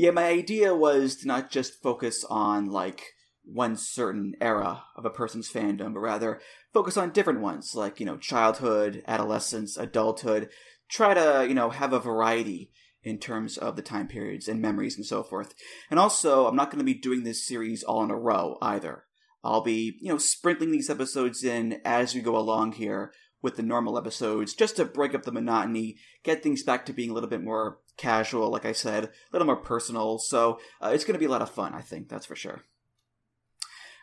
Yeah, 0.01 0.13
my 0.13 0.25
idea 0.25 0.75
was 0.75 1.17
to 1.17 1.27
not 1.27 1.51
just 1.51 1.83
focus 1.83 2.25
on 2.31 2.71
like 2.71 3.03
one 3.45 3.77
certain 3.77 4.35
era 4.41 4.85
of 4.97 5.05
a 5.05 5.11
person's 5.11 5.53
fandom, 5.53 5.93
but 5.93 6.01
rather 6.01 6.41
focus 6.73 6.97
on 6.97 7.11
different 7.11 7.43
ones 7.43 7.75
like, 7.75 8.01
you 8.01 8.07
know, 8.07 8.17
childhood, 8.17 9.03
adolescence, 9.07 9.77
adulthood. 9.77 10.49
Try 10.89 11.13
to, 11.13 11.45
you 11.47 11.55
know, 11.55 11.69
have 11.69 11.93
a 11.93 12.01
variety 12.01 12.73
in 13.03 13.19
terms 13.19 13.59
of 13.59 13.77
the 13.77 13.83
time 13.83 14.09
periods 14.09 14.49
and 14.49 14.63
memories 14.63 14.97
and 14.97 15.05
so 15.05 15.23
forth. 15.23 15.55
And 15.91 16.01
also, 16.01 16.47
I'm 16.47 16.57
not 16.57 16.71
going 16.71 16.79
to 16.79 16.85
be 16.85 16.95
doing 16.95 17.25
this 17.25 17.47
series 17.47 17.83
all 17.83 18.03
in 18.03 18.11
a 18.11 18.17
row 18.17 18.57
either. 18.63 19.05
I'll 19.45 19.63
be, 19.63 19.99
you 20.01 20.09
know, 20.09 20.19
sprinkling 20.19 20.71
these 20.71 20.89
episodes 20.89 21.45
in 21.45 21.83
as 21.85 22.15
we 22.15 22.23
go 22.23 22.39
along 22.39 22.73
here 22.73 23.13
with 23.43 23.57
the 23.57 23.63
normal 23.63 23.99
episodes 23.99 24.55
just 24.55 24.77
to 24.77 24.85
break 24.87 25.15
up 25.15 25.25
the 25.25 25.33
monotony, 25.33 25.97
get 26.25 26.43
things 26.43 26.63
back 26.63 26.87
to 26.87 26.93
being 26.93 27.11
a 27.11 27.15
little 27.15 27.29
bit 27.29 27.43
more 27.43 27.79
casual, 28.01 28.51
like 28.51 28.65
I 28.65 28.73
said, 28.73 29.05
a 29.05 29.11
little 29.33 29.47
more 29.47 29.57
personal. 29.57 30.19
So 30.19 30.59
uh, 30.81 30.91
it's 30.95 31.05
going 31.05 31.15
to 31.15 31.21
be 31.21 31.27
a 31.27 31.31
lot 31.31 31.43
of 31.43 31.51
fun, 31.51 31.75
I 31.75 31.83
think, 31.83 32.09
that's 32.09 32.27
for 32.27 32.35
sure. 32.35 32.63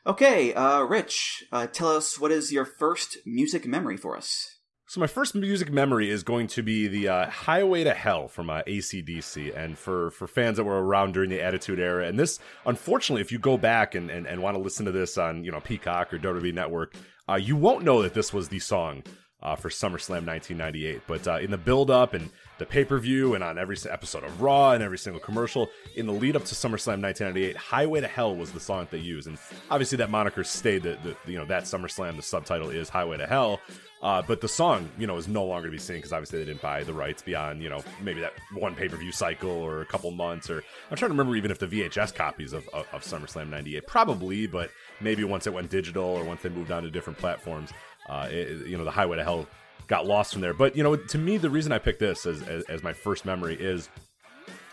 Okay, 0.05 0.53
uh, 0.53 0.83
Rich, 0.83 1.43
uh, 1.51 1.67
tell 1.67 1.89
us 1.89 2.17
what 2.19 2.31
is 2.31 2.53
your 2.53 2.63
first 2.63 3.17
music 3.25 3.65
memory 3.65 3.97
for 3.97 4.15
us? 4.15 4.57
So 4.89 5.01
my 5.01 5.07
first 5.07 5.35
music 5.35 5.69
memory 5.69 6.09
is 6.09 6.23
going 6.23 6.47
to 6.47 6.63
be 6.63 6.87
the 6.87 7.09
uh, 7.09 7.29
"Highway 7.29 7.83
to 7.83 7.93
Hell" 7.93 8.29
from 8.29 8.49
uh, 8.49 8.61
ACDC, 8.65 9.53
and 9.53 9.77
for 9.77 10.11
for 10.11 10.27
fans 10.27 10.55
that 10.55 10.63
were 10.63 10.81
around 10.81 11.11
during 11.11 11.29
the 11.29 11.41
Attitude 11.41 11.77
Era. 11.77 12.07
And 12.07 12.17
this, 12.17 12.39
unfortunately, 12.65 13.19
if 13.19 13.33
you 13.33 13.37
go 13.37 13.57
back 13.57 13.95
and, 13.95 14.09
and, 14.09 14.25
and 14.25 14.41
want 14.41 14.55
to 14.55 14.63
listen 14.63 14.85
to 14.85 14.93
this 14.93 15.17
on 15.17 15.43
you 15.43 15.51
know 15.51 15.59
Peacock 15.59 16.13
or 16.13 16.19
WWE 16.19 16.53
Network, 16.53 16.93
uh, 17.27 17.35
you 17.35 17.57
won't 17.57 17.83
know 17.83 18.01
that 18.01 18.13
this 18.13 18.31
was 18.31 18.47
the 18.47 18.59
song 18.59 19.03
uh, 19.41 19.55
for 19.55 19.69
SummerSlam 19.69 20.25
1998. 20.25 21.01
But 21.07 21.27
uh, 21.27 21.37
in 21.37 21.51
the 21.51 21.57
build 21.57 21.91
up 21.91 22.13
and 22.13 22.29
the 22.57 22.65
pay 22.65 22.83
per 22.83 22.97
view 22.97 23.35
and 23.35 23.43
on 23.43 23.57
every 23.57 23.77
episode 23.89 24.23
of 24.23 24.41
Raw 24.41 24.71
and 24.71 24.83
every 24.83 24.97
single 24.97 25.19
commercial, 25.19 25.69
in 25.95 26.07
the 26.07 26.13
lead 26.13 26.35
up 26.35 26.45
to 26.45 26.55
SummerSlam 26.55 27.01
1998, 27.01 27.55
Highway 27.55 28.01
to 28.01 28.07
Hell 28.07 28.35
was 28.35 28.51
the 28.51 28.59
song 28.59 28.79
that 28.81 28.91
they 28.91 28.97
used. 28.97 29.27
And 29.27 29.37
obviously 29.69 29.97
that 29.97 30.09
moniker 30.09 30.43
stayed, 30.43 30.83
that, 30.83 30.99
you 31.25 31.37
know, 31.37 31.45
that 31.45 31.63
SummerSlam, 31.63 32.15
the 32.15 32.23
subtitle 32.23 32.69
is 32.69 32.89
Highway 32.89 33.17
to 33.17 33.27
Hell. 33.27 33.59
Uh, 34.01 34.21
but 34.21 34.41
the 34.41 34.47
song, 34.47 34.87
you 34.99 35.07
know, 35.07 35.17
is 35.17 35.27
no 35.27 35.43
longer 35.43 35.67
to 35.67 35.71
be 35.71 35.77
seen 35.79 35.97
because 35.97 36.13
obviously 36.13 36.37
they 36.39 36.45
didn't 36.45 36.61
buy 36.61 36.83
the 36.83 36.93
rights 36.93 37.23
beyond, 37.23 37.63
you 37.63 37.69
know, 37.69 37.83
maybe 38.01 38.21
that 38.21 38.33
one 38.53 38.75
pay 38.75 38.87
per 38.87 38.95
view 38.95 39.11
cycle 39.11 39.49
or 39.49 39.81
a 39.81 39.85
couple 39.85 40.11
months. 40.11 40.51
Or 40.51 40.63
I'm 40.91 40.97
trying 40.97 41.09
to 41.09 41.13
remember 41.13 41.35
even 41.35 41.49
if 41.49 41.57
the 41.57 41.67
VHS 41.67 42.13
copies 42.13 42.53
of, 42.53 42.67
of, 42.69 42.85
of 42.93 43.01
SummerSlam 43.03 43.49
'98 43.49 43.87
probably, 43.87 44.45
but 44.45 44.69
maybe 45.01 45.23
once 45.23 45.47
it 45.47 45.53
went 45.53 45.71
digital 45.71 46.03
or 46.03 46.23
once 46.23 46.43
they 46.43 46.49
moved 46.49 46.71
on 46.71 46.83
to 46.83 46.91
different 46.91 47.17
platforms, 47.17 47.71
uh, 48.09 48.27
it, 48.29 48.67
you 48.67 48.77
know, 48.77 48.83
the 48.83 48.91
Highway 48.91 49.17
to 49.17 49.23
Hell 49.23 49.47
got 49.87 50.05
lost 50.05 50.33
from 50.33 50.41
there. 50.41 50.53
But 50.53 50.75
you 50.75 50.83
know, 50.83 50.95
to 50.95 51.17
me, 51.17 51.37
the 51.37 51.49
reason 51.49 51.71
I 51.71 51.79
picked 51.79 51.99
this 51.99 52.25
as, 52.25 52.41
as, 52.43 52.63
as 52.65 52.83
my 52.83 52.93
first 52.93 53.25
memory 53.25 53.55
is 53.55 53.89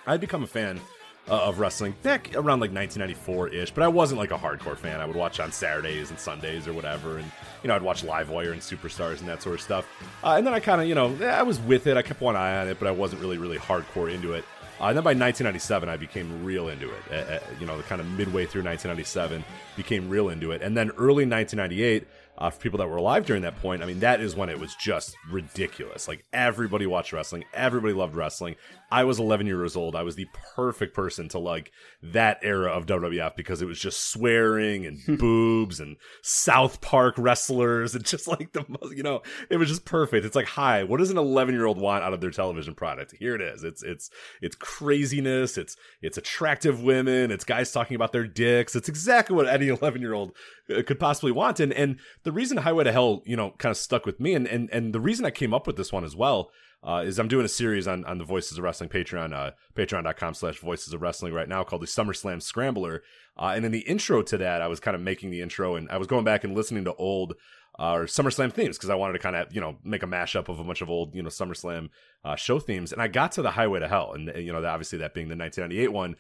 I'd 0.07 0.21
become 0.21 0.43
a 0.43 0.47
fan 0.47 0.81
uh, 1.29 1.45
of 1.45 1.59
wrestling 1.59 1.95
back 2.03 2.35
around 2.35 2.61
like 2.61 2.73
1994 2.73 3.49
ish, 3.49 3.71
but 3.71 3.83
I 3.83 3.89
wasn't 3.89 4.21
like 4.21 4.31
a 4.31 4.37
hardcore 4.37 4.77
fan. 4.77 5.01
I 5.01 5.07
would 5.07 5.17
watch 5.17 5.41
on 5.41 5.53
Saturdays 5.53 6.11
and 6.11 6.19
Sundays 6.19 6.69
or 6.69 6.73
whatever, 6.73 7.19
and 7.19 7.31
you 7.63 7.69
know 7.69 7.77
I'd 7.77 7.83
watch 7.83 8.05
Live 8.05 8.29
Wire 8.29 8.53
and 8.53 8.61
Superstars 8.61 9.21
and 9.21 9.29
that 9.29 9.43
sort 9.43 9.55
of 9.55 9.61
stuff. 9.63 9.87
Uh, 10.23 10.35
and 10.37 10.47
then 10.47 10.53
I 10.53 10.61
kind 10.61 10.81
of 10.81 10.87
you 10.87 10.95
know 10.95 11.17
I 11.25 11.43
was 11.43 11.59
with 11.61 11.87
it. 11.87 11.97
I 11.97 12.03
kept 12.03 12.21
one 12.21 12.37
eye 12.37 12.59
on 12.59 12.69
it, 12.69 12.79
but 12.79 12.89
I 12.89 12.91
wasn't 12.91 13.23
really 13.23 13.39
really 13.39 13.59
hardcore 13.59 14.13
into 14.13 14.33
it. 14.33 14.45
Uh, 14.81 14.89
and 14.89 14.97
then 14.97 15.05
by 15.05 15.11
1997, 15.11 15.89
I 15.89 15.97
became 15.97 16.45
real 16.45 16.69
into 16.69 16.91
it. 16.91 17.03
Uh, 17.11 17.35
uh, 17.35 17.39
you 17.61 17.67
know, 17.67 17.77
the 17.77 17.85
kind 17.85 18.01
of 18.01 18.09
midway 18.09 18.45
through 18.45 18.65
1997, 18.65 19.45
became 19.77 20.09
real 20.09 20.31
into 20.31 20.51
it. 20.51 20.63
And 20.63 20.77
then 20.77 20.91
early 20.99 21.25
1998, 21.25 22.09
uh, 22.39 22.51
for 22.51 22.61
people 22.61 22.79
that 22.79 22.89
were 22.89 22.97
alive 22.97 23.27
during 23.27 23.43
that 23.43 23.61
point, 23.61 23.83
I 23.83 23.87
mean, 23.87 24.01
that 24.01 24.21
is 24.21 24.35
when 24.35 24.49
it 24.49 24.59
was 24.59 24.75
just 24.75 25.17
ridiculous. 25.31 26.09
Like 26.09 26.25
everybody 26.33 26.87
watched 26.87 27.13
wrestling, 27.13 27.45
everybody 27.53 27.95
loved 27.95 28.17
wrestling. 28.17 28.57
I 28.91 29.05
was 29.05 29.19
11 29.19 29.47
years 29.47 29.77
old. 29.77 29.97
I 29.97 30.03
was 30.03 30.17
the 30.17 30.29
perfect 30.55 30.95
person 30.95 31.29
to 31.31 31.39
like 31.39 31.73
that 32.03 32.39
era 32.43 32.71
of 32.71 32.87
WWF 32.87 33.35
because 33.37 33.63
it 33.63 33.67
was 33.67 33.79
just 33.79 34.11
swearing 34.11 34.87
and 34.87 35.01
boobs 35.19 35.81
and 35.81 35.97
South 36.23 36.81
Park 36.81 37.15
wrestlers 37.19 37.95
and 37.95 38.05
just 38.05 38.29
like 38.29 38.53
the 38.53 38.65
you 38.95 39.03
know, 39.03 39.23
it 39.51 39.57
was 39.57 39.69
just 39.69 39.85
perfect. 39.85 40.25
It's 40.25 40.37
like, 40.37 40.47
hi, 40.47 40.85
what 40.85 40.99
does 40.99 41.11
an 41.11 41.19
11 41.19 41.55
year 41.55 41.67
old 41.67 41.79
want 41.79 42.05
out 42.05 42.13
of 42.13 42.21
their 42.21 42.31
television 42.31 42.75
product? 42.75 43.15
Here 43.19 43.35
it 43.35 43.41
is. 43.41 43.65
It's 43.65 43.83
it's 43.83 44.11
it's 44.41 44.57
craziness. 44.57 45.59
It's 45.59 45.77
it's 46.03 46.19
attractive 46.19 46.83
women. 46.83 47.31
It's 47.31 47.45
guys 47.45 47.73
talking 47.73 47.95
about 47.95 48.13
their 48.13 48.27
dicks. 48.27 48.77
It's 48.77 48.89
exactly 48.89 49.35
what 49.35 49.49
any 49.49 49.69
11 49.85 50.01
year 50.01 50.15
old 50.15 50.33
uh, 50.71 50.83
could 50.83 51.01
possibly 51.01 51.33
want. 51.33 51.61
And 51.61 51.73
and 51.73 51.99
the 52.23 52.33
reason 52.33 52.59
Highway 52.59 52.85
to 52.85 52.93
Hell, 52.93 53.23
you 53.25 53.37
know, 53.37 53.51
kind 53.59 53.71
of 53.71 53.77
stuck 53.77 54.07
with 54.07 54.21
me, 54.21 54.35
and 54.35 54.47
and 54.47 54.71
and 54.71 54.95
the 54.95 55.01
reason 55.01 55.25
I 55.25 55.31
came 55.31 55.55
up 55.55 55.67
with 55.67 55.77
this 55.77 55.93
one 55.93 56.05
as 56.05 56.15
well 56.15 56.51
uh, 56.85 57.03
is 57.05 57.19
I'm 57.19 57.29
doing 57.29 57.47
a 57.47 57.49
series 57.49 57.89
on, 57.89 58.05
on 58.05 58.19
the 58.19 58.25
Voices 58.25 58.59
of 58.59 58.65
Wrestling 58.65 58.91
Patreon, 58.91 59.33
uh, 59.33 59.53
patreon.com 59.75 60.35
slash 60.35 60.59
Voices 60.59 60.93
of 60.93 61.01
Wrestling 61.01 61.33
right 61.33 61.49
now 61.49 61.65
called 61.65 61.83
the 61.83 61.87
SummerSlam 61.87 62.43
Scrambler. 62.43 63.03
Uh, 63.39 63.53
and 63.57 63.65
in 63.65 63.73
the 63.73 63.81
intro 63.81 64.23
to 64.23 64.37
that, 64.39 64.61
I 64.61 64.69
was 64.69 64.81
kind 64.81 64.95
of 64.95 65.01
making 65.01 65.31
the 65.31 65.41
intro 65.41 65.77
and 65.77 65.91
I 65.91 65.97
was 65.97 66.07
going 66.07 66.25
back 66.25 66.45
and 66.45 66.55
listening 66.55 66.85
to 66.85 66.95
old 66.95 67.35
uh, 67.79 67.95
SummerSlam 68.01 68.53
themes 68.53 68.77
because 68.77 68.91
I 68.91 68.95
wanted 68.97 69.15
to 69.15 69.19
kind 69.19 69.35
of, 69.35 69.53
you 69.55 69.61
know, 69.61 69.79
make 69.83 70.03
a 70.03 70.07
mashup 70.07 70.49
of 70.49 70.61
a 70.61 70.65
bunch 70.65 70.83
of 70.83 70.91
old, 70.91 71.15
you 71.15 71.23
know, 71.23 71.31
SummerSlam 71.31 71.89
uh, 72.23 72.37
show 72.37 72.59
themes. 72.59 72.93
And 72.93 73.01
I 73.01 73.09
got 73.09 73.33
to 73.33 73.43
the 73.43 73.53
Highway 73.53 73.81
to 73.81 73.89
Hell. 73.89 74.13
And, 74.13 74.31
you 74.37 74.53
know, 74.53 74.65
obviously 74.65 74.99
that 74.99 75.15
being 75.15 75.29
the 75.29 75.37
1998 75.37 75.91
one. 75.91 76.17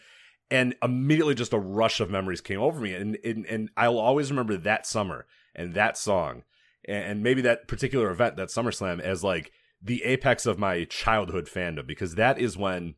And 0.50 0.75
immediately 0.83 1.35
just 1.35 1.52
a 1.52 1.59
rush 1.59 2.00
of 2.00 2.11
memories 2.11 2.40
came 2.40 2.61
over 2.61 2.80
me. 2.80 2.94
And, 2.94 3.18
and, 3.23 3.47
and 3.47 3.71
I'll 3.76 3.99
always 3.99 4.30
remember 4.30 4.56
that 4.56 4.87
summer 4.87 5.26
and 5.54 5.75
that 5.75 5.97
song 5.99 6.42
and 6.87 7.23
maybe 7.23 7.42
that 7.42 7.66
particular 7.66 8.11
event, 8.11 8.37
that 8.37 8.49
SummerSlam, 8.49 9.00
as 9.00 9.25
like 9.25 9.52
the 9.84 10.02
apex 10.04 10.46
of 10.46 10.58
my 10.58 10.84
childhood 10.84 11.46
fandom 11.46 11.86
because 11.86 12.14
that 12.14 12.38
is 12.38 12.56
when, 12.56 12.94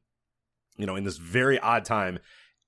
you 0.77 0.87
know, 0.87 0.95
in 0.95 1.05
this 1.05 1.17
very 1.17 1.59
odd 1.59 1.85
time, 1.85 2.21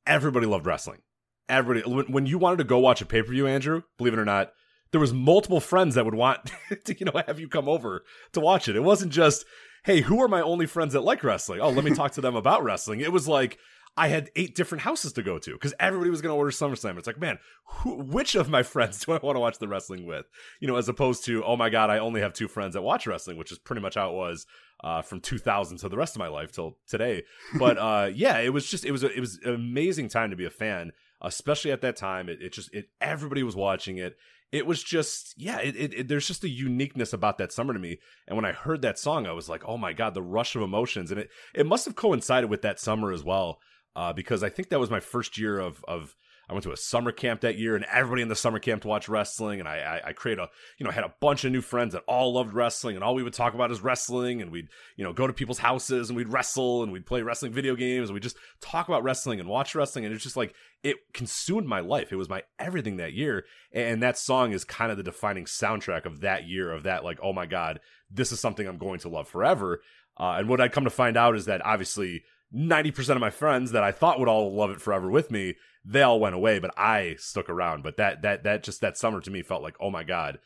everybody 0.06 0.44
loved 0.44 0.66
wrestling. 0.66 1.00
Everybody, 1.48 1.88
when 2.02 2.26
you 2.26 2.36
wanted 2.36 2.58
to 2.58 2.64
go 2.64 2.78
watch 2.78 3.00
a 3.00 3.06
pay 3.06 3.22
per 3.22 3.30
view, 3.30 3.46
Andrew, 3.46 3.82
believe 3.96 4.12
it 4.12 4.18
or 4.18 4.24
not, 4.24 4.52
there 4.90 5.00
was 5.00 5.14
multiple 5.14 5.60
friends 5.60 5.94
that 5.94 6.04
would 6.04 6.14
want 6.14 6.50
to, 6.84 6.98
you 6.98 7.06
know, 7.06 7.22
have 7.26 7.38
you 7.38 7.48
come 7.48 7.68
over 7.68 8.04
to 8.32 8.40
watch 8.40 8.68
it. 8.68 8.76
It 8.76 8.82
wasn't 8.82 9.12
just, 9.12 9.44
hey, 9.84 10.00
who 10.00 10.20
are 10.20 10.28
my 10.28 10.42
only 10.42 10.66
friends 10.66 10.92
that 10.94 11.02
like 11.02 11.22
wrestling? 11.22 11.60
Oh, 11.60 11.70
let 11.70 11.84
me 11.84 11.94
talk 11.94 12.12
to 12.12 12.20
them 12.20 12.36
about 12.36 12.64
wrestling. 12.64 13.00
It 13.00 13.12
was 13.12 13.28
like, 13.28 13.58
I 13.98 14.06
had 14.06 14.30
eight 14.36 14.54
different 14.54 14.82
houses 14.82 15.12
to 15.14 15.24
go 15.24 15.40
to 15.40 15.52
because 15.52 15.74
everybody 15.80 16.08
was 16.08 16.22
going 16.22 16.32
to 16.32 16.36
order 16.36 16.52
SummerSlam. 16.52 16.96
It's 16.98 17.08
like, 17.08 17.18
man, 17.18 17.40
who, 17.64 17.96
which 17.96 18.36
of 18.36 18.48
my 18.48 18.62
friends 18.74 19.04
do 19.04 19.10
I 19.10 19.18
want 19.18 19.34
to 19.34 19.40
watch 19.40 19.58
the 19.58 19.66
wrestling 19.66 20.06
with? 20.06 20.26
You 20.60 20.68
know, 20.68 20.76
as 20.76 20.88
opposed 20.88 21.24
to, 21.24 21.42
oh 21.42 21.56
my 21.56 21.68
God, 21.68 21.90
I 21.90 21.98
only 21.98 22.20
have 22.20 22.32
two 22.32 22.46
friends 22.46 22.74
that 22.74 22.82
watch 22.82 23.08
wrestling, 23.08 23.38
which 23.38 23.50
is 23.50 23.58
pretty 23.58 23.82
much 23.82 23.96
how 23.96 24.10
it 24.10 24.14
was 24.14 24.46
uh, 24.84 25.02
from 25.02 25.20
2000 25.20 25.78
to 25.78 25.88
the 25.88 25.96
rest 25.96 26.14
of 26.14 26.20
my 26.20 26.28
life 26.28 26.52
till 26.52 26.78
today. 26.86 27.24
But 27.58 27.76
uh, 27.78 28.10
yeah, 28.14 28.38
it 28.38 28.52
was 28.52 28.70
just, 28.70 28.84
it 28.84 28.92
was, 28.92 29.02
a, 29.02 29.12
it 29.12 29.18
was 29.18 29.40
an 29.44 29.52
amazing 29.52 30.08
time 30.10 30.30
to 30.30 30.36
be 30.36 30.44
a 30.44 30.50
fan, 30.50 30.92
especially 31.20 31.72
at 31.72 31.80
that 31.80 31.96
time. 31.96 32.28
It, 32.28 32.40
it 32.40 32.52
just, 32.52 32.72
it, 32.72 32.90
everybody 33.00 33.42
was 33.42 33.56
watching 33.56 33.98
it 33.98 34.16
it 34.50 34.64
was 34.64 34.82
just 34.82 35.34
yeah 35.36 35.58
it, 35.58 35.76
it, 35.76 35.92
it, 35.92 36.08
there's 36.08 36.26
just 36.26 36.42
a 36.42 36.48
uniqueness 36.48 37.12
about 37.12 37.36
that 37.36 37.52
summer 37.52 37.74
to 37.74 37.78
me 37.78 37.98
and 38.26 38.34
when 38.34 38.46
i 38.46 38.52
heard 38.52 38.80
that 38.80 38.98
song 38.98 39.26
i 39.26 39.32
was 39.32 39.46
like 39.46 39.62
oh 39.66 39.76
my 39.76 39.92
god 39.92 40.14
the 40.14 40.22
rush 40.22 40.56
of 40.56 40.62
emotions 40.62 41.10
and 41.10 41.20
it 41.20 41.28
it 41.54 41.66
must 41.66 41.84
have 41.84 41.94
coincided 41.94 42.48
with 42.48 42.62
that 42.62 42.80
summer 42.80 43.12
as 43.12 43.22
well 43.22 43.58
uh, 43.98 44.12
because 44.12 44.44
I 44.44 44.48
think 44.48 44.68
that 44.68 44.78
was 44.78 44.90
my 44.90 45.00
first 45.00 45.38
year 45.38 45.58
of 45.58 45.84
of 45.88 46.14
I 46.48 46.52
went 46.54 46.62
to 46.62 46.72
a 46.72 46.76
summer 46.76 47.10
camp 47.12 47.42
that 47.42 47.58
year, 47.58 47.74
and 47.74 47.84
everybody 47.92 48.22
in 48.22 48.28
the 48.28 48.36
summer 48.36 48.60
camp 48.60 48.82
to 48.82 48.88
watch 48.88 49.08
wrestling. 49.08 49.58
And 49.60 49.68
I, 49.68 50.00
I, 50.04 50.08
I 50.08 50.12
create 50.12 50.38
a, 50.38 50.48
you 50.78 50.84
know, 50.84 50.90
had 50.90 51.04
a 51.04 51.12
bunch 51.20 51.44
of 51.44 51.52
new 51.52 51.60
friends 51.60 51.92
that 51.92 52.04
all 52.06 52.32
loved 52.32 52.54
wrestling, 52.54 52.94
and 52.94 53.04
all 53.04 53.14
we 53.14 53.24
would 53.24 53.34
talk 53.34 53.54
about 53.54 53.70
is 53.70 53.82
wrestling. 53.82 54.40
And 54.40 54.50
we'd, 54.50 54.68
you 54.96 55.04
know, 55.04 55.12
go 55.12 55.26
to 55.26 55.32
people's 55.32 55.58
houses 55.58 56.08
and 56.08 56.16
we'd 56.16 56.32
wrestle 56.32 56.82
and 56.82 56.90
we'd 56.90 57.04
play 57.04 57.20
wrestling 57.20 57.52
video 57.52 57.74
games. 57.74 58.08
And 58.08 58.14
we'd 58.14 58.22
just 58.22 58.38
talk 58.62 58.88
about 58.88 59.02
wrestling 59.02 59.40
and 59.40 59.48
watch 59.48 59.74
wrestling. 59.74 60.06
And 60.06 60.14
it's 60.14 60.22
just 60.22 60.38
like 60.38 60.54
it 60.82 60.96
consumed 61.12 61.66
my 61.66 61.80
life. 61.80 62.12
It 62.12 62.16
was 62.16 62.30
my 62.30 62.44
everything 62.58 62.96
that 62.96 63.12
year. 63.12 63.44
And 63.72 64.02
that 64.02 64.16
song 64.16 64.52
is 64.52 64.64
kind 64.64 64.90
of 64.90 64.96
the 64.96 65.02
defining 65.02 65.44
soundtrack 65.44 66.06
of 66.06 66.20
that 66.20 66.48
year. 66.48 66.72
Of 66.72 66.84
that, 66.84 67.04
like, 67.04 67.18
oh 67.22 67.34
my 67.34 67.44
god, 67.44 67.80
this 68.10 68.32
is 68.32 68.40
something 68.40 68.66
I'm 68.66 68.78
going 68.78 69.00
to 69.00 69.10
love 69.10 69.28
forever. 69.28 69.82
Uh, 70.16 70.36
and 70.38 70.48
what 70.48 70.62
I'd 70.62 70.72
come 70.72 70.84
to 70.84 70.90
find 70.90 71.16
out 71.16 71.36
is 71.36 71.44
that 71.44 71.64
obviously 71.66 72.22
90% 72.54 73.10
of 73.10 73.20
my 73.20 73.30
friends 73.30 73.72
that 73.72 73.82
I 73.82 73.92
thought 73.92 74.18
would 74.18 74.28
all 74.28 74.54
love 74.54 74.70
it 74.70 74.80
forever 74.80 75.10
with 75.10 75.30
me, 75.30 75.54
they 75.84 76.02
all 76.02 76.20
went 76.20 76.34
away, 76.34 76.58
but 76.58 76.76
I 76.78 77.16
stuck 77.18 77.48
around. 77.48 77.82
But 77.82 77.96
that, 77.96 78.22
that, 78.22 78.44
that 78.44 78.62
just, 78.62 78.80
that 78.80 78.96
summer 78.96 79.20
to 79.20 79.30
me 79.30 79.42
felt 79.42 79.62
like, 79.62 79.76
oh 79.80 79.90
my 79.90 80.04
God, 80.04 80.38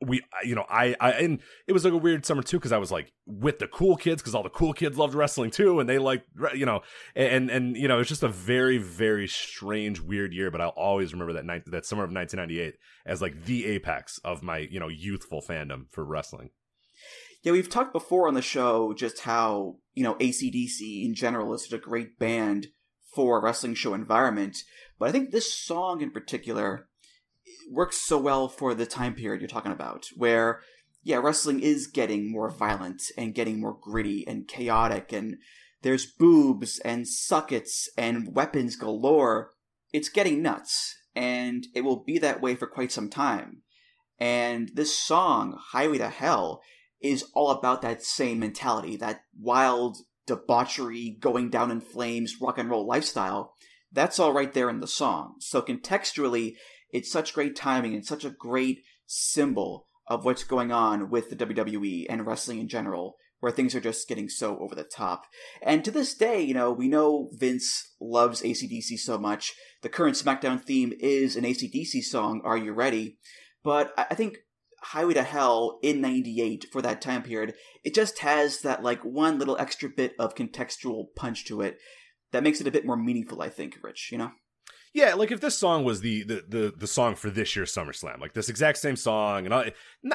we, 0.00 0.22
you 0.44 0.54
know, 0.54 0.64
I, 0.68 0.94
I, 1.00 1.12
and 1.12 1.40
it 1.66 1.72
was 1.72 1.84
like 1.84 1.92
a 1.92 1.98
weird 1.98 2.24
summer 2.24 2.42
too, 2.42 2.60
cause 2.60 2.70
I 2.70 2.78
was 2.78 2.92
like 2.92 3.12
with 3.26 3.58
the 3.58 3.66
cool 3.66 3.96
kids, 3.96 4.22
cause 4.22 4.34
all 4.34 4.44
the 4.44 4.48
cool 4.48 4.72
kids 4.72 4.96
loved 4.96 5.14
wrestling 5.14 5.50
too. 5.50 5.80
And 5.80 5.88
they 5.88 5.98
like, 5.98 6.22
you 6.54 6.66
know, 6.66 6.82
and, 7.16 7.50
and, 7.50 7.76
you 7.76 7.88
know, 7.88 7.98
it's 7.98 8.08
just 8.08 8.22
a 8.22 8.28
very, 8.28 8.78
very 8.78 9.26
strange, 9.26 10.00
weird 10.00 10.32
year, 10.32 10.50
but 10.50 10.60
I'll 10.60 10.68
always 10.68 11.12
remember 11.12 11.32
that 11.32 11.44
night, 11.44 11.62
that 11.66 11.84
summer 11.84 12.04
of 12.04 12.12
1998 12.12 12.74
as 13.06 13.20
like 13.20 13.44
the 13.44 13.66
apex 13.66 14.18
of 14.24 14.42
my, 14.42 14.58
you 14.58 14.78
know, 14.78 14.88
youthful 14.88 15.42
fandom 15.42 15.86
for 15.90 16.04
wrestling. 16.04 16.50
Yeah, 17.42 17.52
we've 17.52 17.70
talked 17.70 17.92
before 17.92 18.26
on 18.26 18.34
the 18.34 18.42
show 18.42 18.92
just 18.94 19.20
how, 19.20 19.76
you 19.94 20.02
know, 20.02 20.14
ACDC 20.14 21.04
in 21.04 21.14
general 21.14 21.54
is 21.54 21.64
such 21.64 21.78
a 21.78 21.82
great 21.82 22.18
band 22.18 22.68
for 23.14 23.38
a 23.38 23.42
wrestling 23.42 23.74
show 23.74 23.94
environment. 23.94 24.58
But 24.98 25.08
I 25.08 25.12
think 25.12 25.30
this 25.30 25.54
song 25.54 26.00
in 26.00 26.10
particular 26.10 26.88
works 27.70 28.04
so 28.04 28.18
well 28.18 28.48
for 28.48 28.74
the 28.74 28.86
time 28.86 29.14
period 29.14 29.40
you're 29.40 29.48
talking 29.48 29.72
about, 29.72 30.06
where, 30.16 30.60
yeah, 31.04 31.18
wrestling 31.18 31.60
is 31.60 31.86
getting 31.86 32.30
more 32.30 32.50
violent 32.50 33.02
and 33.16 33.34
getting 33.34 33.60
more 33.60 33.78
gritty 33.80 34.26
and 34.26 34.48
chaotic, 34.48 35.12
and 35.12 35.36
there's 35.82 36.06
boobs 36.06 36.80
and 36.80 37.06
suckets 37.06 37.88
and 37.96 38.34
weapons 38.34 38.74
galore. 38.74 39.52
It's 39.92 40.08
getting 40.08 40.42
nuts, 40.42 40.96
and 41.14 41.66
it 41.74 41.82
will 41.82 42.02
be 42.02 42.18
that 42.18 42.40
way 42.40 42.56
for 42.56 42.66
quite 42.66 42.90
some 42.90 43.08
time. 43.08 43.62
And 44.18 44.72
this 44.74 44.98
song, 44.98 45.56
Highway 45.70 45.98
to 45.98 46.08
Hell, 46.08 46.60
is 47.00 47.24
all 47.34 47.50
about 47.50 47.82
that 47.82 48.02
same 48.02 48.38
mentality, 48.40 48.96
that 48.96 49.22
wild 49.38 49.98
debauchery, 50.26 51.16
going 51.20 51.50
down 51.50 51.70
in 51.70 51.80
flames, 51.80 52.36
rock 52.40 52.58
and 52.58 52.70
roll 52.70 52.86
lifestyle. 52.86 53.54
That's 53.90 54.18
all 54.18 54.32
right 54.32 54.52
there 54.52 54.68
in 54.68 54.80
the 54.80 54.86
song. 54.86 55.36
So 55.40 55.62
contextually, 55.62 56.54
it's 56.90 57.10
such 57.10 57.34
great 57.34 57.56
timing 57.56 57.94
and 57.94 58.04
such 58.04 58.24
a 58.24 58.30
great 58.30 58.82
symbol 59.06 59.86
of 60.06 60.24
what's 60.24 60.44
going 60.44 60.72
on 60.72 61.10
with 61.10 61.30
the 61.30 61.36
WWE 61.36 62.06
and 62.08 62.26
wrestling 62.26 62.58
in 62.58 62.68
general, 62.68 63.16
where 63.40 63.52
things 63.52 63.74
are 63.74 63.80
just 63.80 64.08
getting 64.08 64.28
so 64.28 64.58
over 64.58 64.74
the 64.74 64.84
top. 64.84 65.24
And 65.62 65.84
to 65.84 65.90
this 65.90 66.14
day, 66.14 66.42
you 66.42 66.54
know, 66.54 66.72
we 66.72 66.88
know 66.88 67.30
Vince 67.32 67.94
loves 68.00 68.42
ACDC 68.42 68.98
so 68.98 69.18
much. 69.18 69.54
The 69.82 69.88
current 69.88 70.16
SmackDown 70.16 70.62
theme 70.62 70.92
is 70.98 71.36
an 71.36 71.44
ACDC 71.44 72.02
song, 72.02 72.40
Are 72.44 72.56
You 72.56 72.72
Ready? 72.72 73.18
But 73.62 73.92
I 73.96 74.14
think 74.14 74.38
Highway 74.82 75.14
to 75.14 75.22
Hell 75.22 75.78
in 75.82 76.00
98 76.00 76.66
for 76.72 76.82
that 76.82 77.00
time 77.00 77.22
period, 77.22 77.54
it 77.84 77.94
just 77.94 78.20
has 78.20 78.60
that 78.60 78.82
like 78.82 79.04
one 79.04 79.38
little 79.38 79.56
extra 79.58 79.88
bit 79.88 80.14
of 80.18 80.34
contextual 80.34 81.06
punch 81.16 81.44
to 81.46 81.60
it 81.60 81.78
that 82.32 82.42
makes 82.42 82.60
it 82.60 82.66
a 82.66 82.70
bit 82.70 82.86
more 82.86 82.96
meaningful, 82.96 83.42
I 83.42 83.48
think, 83.48 83.78
Rich, 83.82 84.10
you 84.12 84.18
know? 84.18 84.32
yeah, 84.94 85.14
like 85.14 85.30
if 85.30 85.40
this 85.40 85.56
song 85.56 85.84
was 85.84 86.00
the 86.00 86.22
the 86.24 86.44
the, 86.48 86.74
the 86.76 86.86
song 86.86 87.14
for 87.14 87.30
this 87.30 87.54
year's 87.54 87.72
SummerSlam, 87.72 88.20
like 88.20 88.32
this 88.32 88.48
exact 88.48 88.78
same 88.78 88.96
song, 88.96 89.44
and 89.44 89.54
all, 89.54 89.64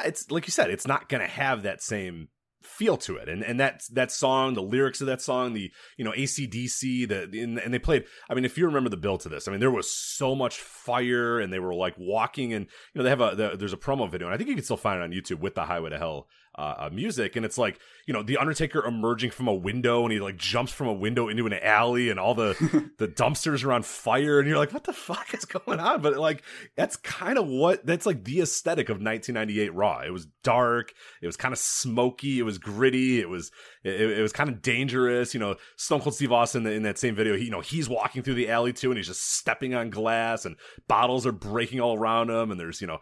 it's 0.05 0.31
like 0.31 0.47
you 0.47 0.51
said, 0.51 0.69
it's 0.69 0.87
not 0.87 1.09
gonna 1.09 1.27
have 1.27 1.63
that 1.63 1.81
same 1.81 2.29
feel 2.65 2.97
to 2.97 3.17
it. 3.17 3.29
And 3.29 3.43
and 3.43 3.59
that 3.59 3.83
that 3.91 4.11
song 4.11 4.53
the 4.53 4.61
lyrics 4.61 5.01
of 5.01 5.07
that 5.07 5.21
song 5.21 5.53
the 5.53 5.71
you 5.97 6.05
know 6.05 6.11
acdc 6.11 7.07
the 7.07 7.41
and, 7.41 7.59
and 7.59 7.73
they 7.73 7.79
played 7.79 8.05
i 8.29 8.33
mean 8.33 8.45
if 8.45 8.57
you 8.57 8.65
remember 8.65 8.89
the 8.89 8.97
bill 8.97 9.17
to 9.17 9.29
this 9.29 9.47
i 9.47 9.51
mean 9.51 9.59
there 9.59 9.71
was 9.71 9.91
so 9.91 10.35
much 10.35 10.57
fire 10.57 11.39
and 11.39 11.51
they 11.51 11.59
were 11.59 11.73
like 11.73 11.95
walking 11.97 12.53
and 12.53 12.65
you 12.93 12.99
know 12.99 13.03
they 13.03 13.09
have 13.09 13.21
a 13.21 13.35
the, 13.35 13.57
there's 13.57 13.73
a 13.73 13.77
promo 13.77 14.09
video 14.09 14.27
and 14.27 14.33
i 14.33 14.37
think 14.37 14.49
you 14.49 14.55
can 14.55 14.63
still 14.63 14.77
find 14.77 14.99
it 14.99 15.03
on 15.03 15.11
youtube 15.11 15.39
with 15.39 15.55
the 15.55 15.65
highway 15.65 15.89
to 15.89 15.97
hell 15.97 16.27
uh, 16.55 16.75
uh, 16.77 16.89
music. 16.91 17.35
And 17.35 17.45
it's 17.45 17.57
like 17.57 17.79
you 18.05 18.13
know 18.13 18.21
the 18.21 18.37
undertaker 18.37 18.85
emerging 18.85 19.31
from 19.31 19.47
a 19.47 19.53
window 19.53 20.03
and 20.03 20.11
he 20.11 20.19
like 20.19 20.35
jumps 20.35 20.71
from 20.71 20.87
a 20.87 20.93
window 20.93 21.29
into 21.29 21.45
an 21.45 21.53
alley 21.53 22.09
and 22.09 22.19
all 22.19 22.35
the 22.35 22.53
the 22.97 23.07
dumpsters 23.07 23.63
are 23.63 23.71
on 23.71 23.81
fire 23.81 24.39
and 24.39 24.47
you're 24.47 24.57
like 24.57 24.73
what 24.73 24.83
the 24.83 24.93
fuck 24.93 25.33
is 25.33 25.45
going 25.45 25.79
on? 25.79 26.01
But 26.01 26.17
like 26.17 26.43
that's 26.75 26.95
kind 26.97 27.37
of 27.37 27.47
what 27.47 27.85
that's 27.85 28.05
like 28.05 28.23
the 28.23 28.41
aesthetic 28.41 28.89
of 28.89 28.95
1998 28.95 29.73
raw. 29.73 30.01
It 30.01 30.11
was 30.11 30.27
dark. 30.43 30.93
It 31.21 31.25
was 31.25 31.37
kind 31.37 31.53
of 31.53 31.59
smoky. 31.59 32.39
It 32.39 32.43
was 32.43 32.57
gritty. 32.57 33.19
It 33.19 33.29
was 33.29 33.51
it, 33.83 33.99
it 33.99 34.21
was 34.21 34.33
kind 34.33 34.49
of 34.49 34.61
dangerous. 34.61 35.33
You 35.33 35.39
know 35.39 35.55
stone 35.77 36.01
cold 36.01 36.15
steve 36.15 36.31
austin 36.31 36.65
in 36.65 36.83
that 36.83 36.97
same 36.97 37.15
video 37.15 37.35
he, 37.35 37.45
you 37.45 37.51
know 37.51 37.61
he's 37.61 37.89
walking 37.89 38.21
through 38.21 38.33
the 38.33 38.49
alley 38.49 38.73
too 38.73 38.89
and 38.91 38.97
he's 38.97 39.07
just 39.07 39.33
stepping 39.33 39.73
on 39.73 39.89
glass 39.89 40.45
and 40.45 40.55
bottles 40.87 41.25
are 41.25 41.31
breaking 41.31 41.79
all 41.79 41.97
around 41.97 42.29
him 42.29 42.51
and 42.51 42.59
there's 42.59 42.81
you 42.81 42.87
know 42.87 42.99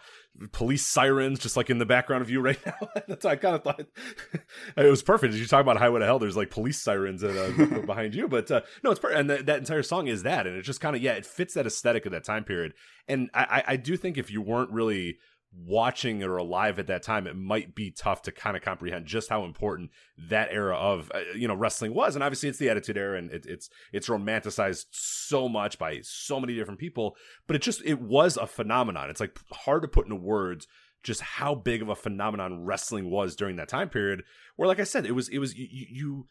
police 0.51 0.85
sirens 0.85 1.39
just 1.39 1.57
like 1.57 1.69
in 1.69 1.77
the 1.77 1.85
background 1.85 2.21
of 2.21 2.29
you 2.29 2.41
right 2.41 2.59
now. 2.65 2.89
That's 3.07 3.25
I 3.25 3.35
kind 3.35 3.55
of 3.55 3.63
thought 3.63 3.79
it 4.77 4.89
was 4.89 5.03
perfect. 5.03 5.33
As 5.33 5.39
you 5.39 5.47
talk 5.47 5.61
about 5.61 5.77
Highway 5.77 5.99
to 5.99 6.05
Hell, 6.05 6.19
there's 6.19 6.37
like 6.37 6.49
police 6.49 6.81
sirens 6.81 7.23
uh, 7.23 7.81
behind 7.85 8.15
you, 8.15 8.27
but 8.27 8.49
uh, 8.51 8.61
no, 8.83 8.91
it's 8.91 8.99
perfect. 8.99 9.19
And 9.19 9.29
th- 9.29 9.45
that 9.45 9.59
entire 9.59 9.83
song 9.83 10.07
is 10.07 10.23
that, 10.23 10.47
and 10.47 10.55
it 10.55 10.63
just 10.63 10.81
kind 10.81 10.95
of 10.95 11.01
yeah, 11.01 11.13
it 11.13 11.25
fits 11.25 11.53
that 11.53 11.65
aesthetic 11.65 12.05
of 12.05 12.11
that 12.11 12.23
time 12.23 12.43
period. 12.43 12.73
And 13.07 13.29
I, 13.33 13.63
I 13.67 13.75
do 13.77 13.97
think 13.97 14.17
if 14.17 14.31
you 14.31 14.41
weren't 14.41 14.71
really 14.71 15.17
watching 15.53 16.23
or 16.23 16.37
alive 16.37 16.79
at 16.79 16.87
that 16.87 17.03
time, 17.03 17.27
it 17.27 17.35
might 17.35 17.75
be 17.75 17.91
tough 17.91 18.21
to 18.23 18.31
kind 18.31 18.55
of 18.55 18.63
comprehend 18.63 19.05
just 19.05 19.29
how 19.29 19.43
important 19.43 19.91
that 20.29 20.49
era 20.51 20.75
of 20.75 21.11
uh, 21.13 21.19
you 21.35 21.47
know 21.47 21.55
wrestling 21.55 21.93
was. 21.93 22.15
And 22.15 22.23
obviously, 22.23 22.49
it's 22.49 22.57
the 22.57 22.69
Attitude 22.69 22.97
Era, 22.97 23.17
and 23.17 23.31
it, 23.31 23.45
it's 23.45 23.69
it's 23.91 24.09
romanticized 24.09 24.85
so 24.91 25.49
much 25.49 25.77
by 25.77 25.99
so 26.03 26.39
many 26.39 26.55
different 26.55 26.79
people. 26.79 27.15
But 27.47 27.55
it 27.55 27.61
just 27.61 27.81
it 27.85 28.01
was 28.01 28.37
a 28.37 28.47
phenomenon. 28.47 29.09
It's 29.09 29.21
like 29.21 29.37
hard 29.51 29.81
to 29.81 29.87
put 29.87 30.05
into 30.05 30.15
words 30.15 30.67
just 31.03 31.21
how 31.21 31.55
big 31.55 31.81
of 31.81 31.89
a 31.89 31.95
phenomenon 31.95 32.63
wrestling 32.63 33.09
was 33.09 33.35
during 33.35 33.55
that 33.55 33.67
time 33.67 33.89
period. 33.89 34.23
Where, 34.55 34.67
like 34.67 34.79
I 34.79 34.83
said, 34.83 35.05
it 35.05 35.13
was 35.13 35.27
it 35.29 35.39
was 35.39 35.55
you, 35.57 35.67
you 35.69 36.27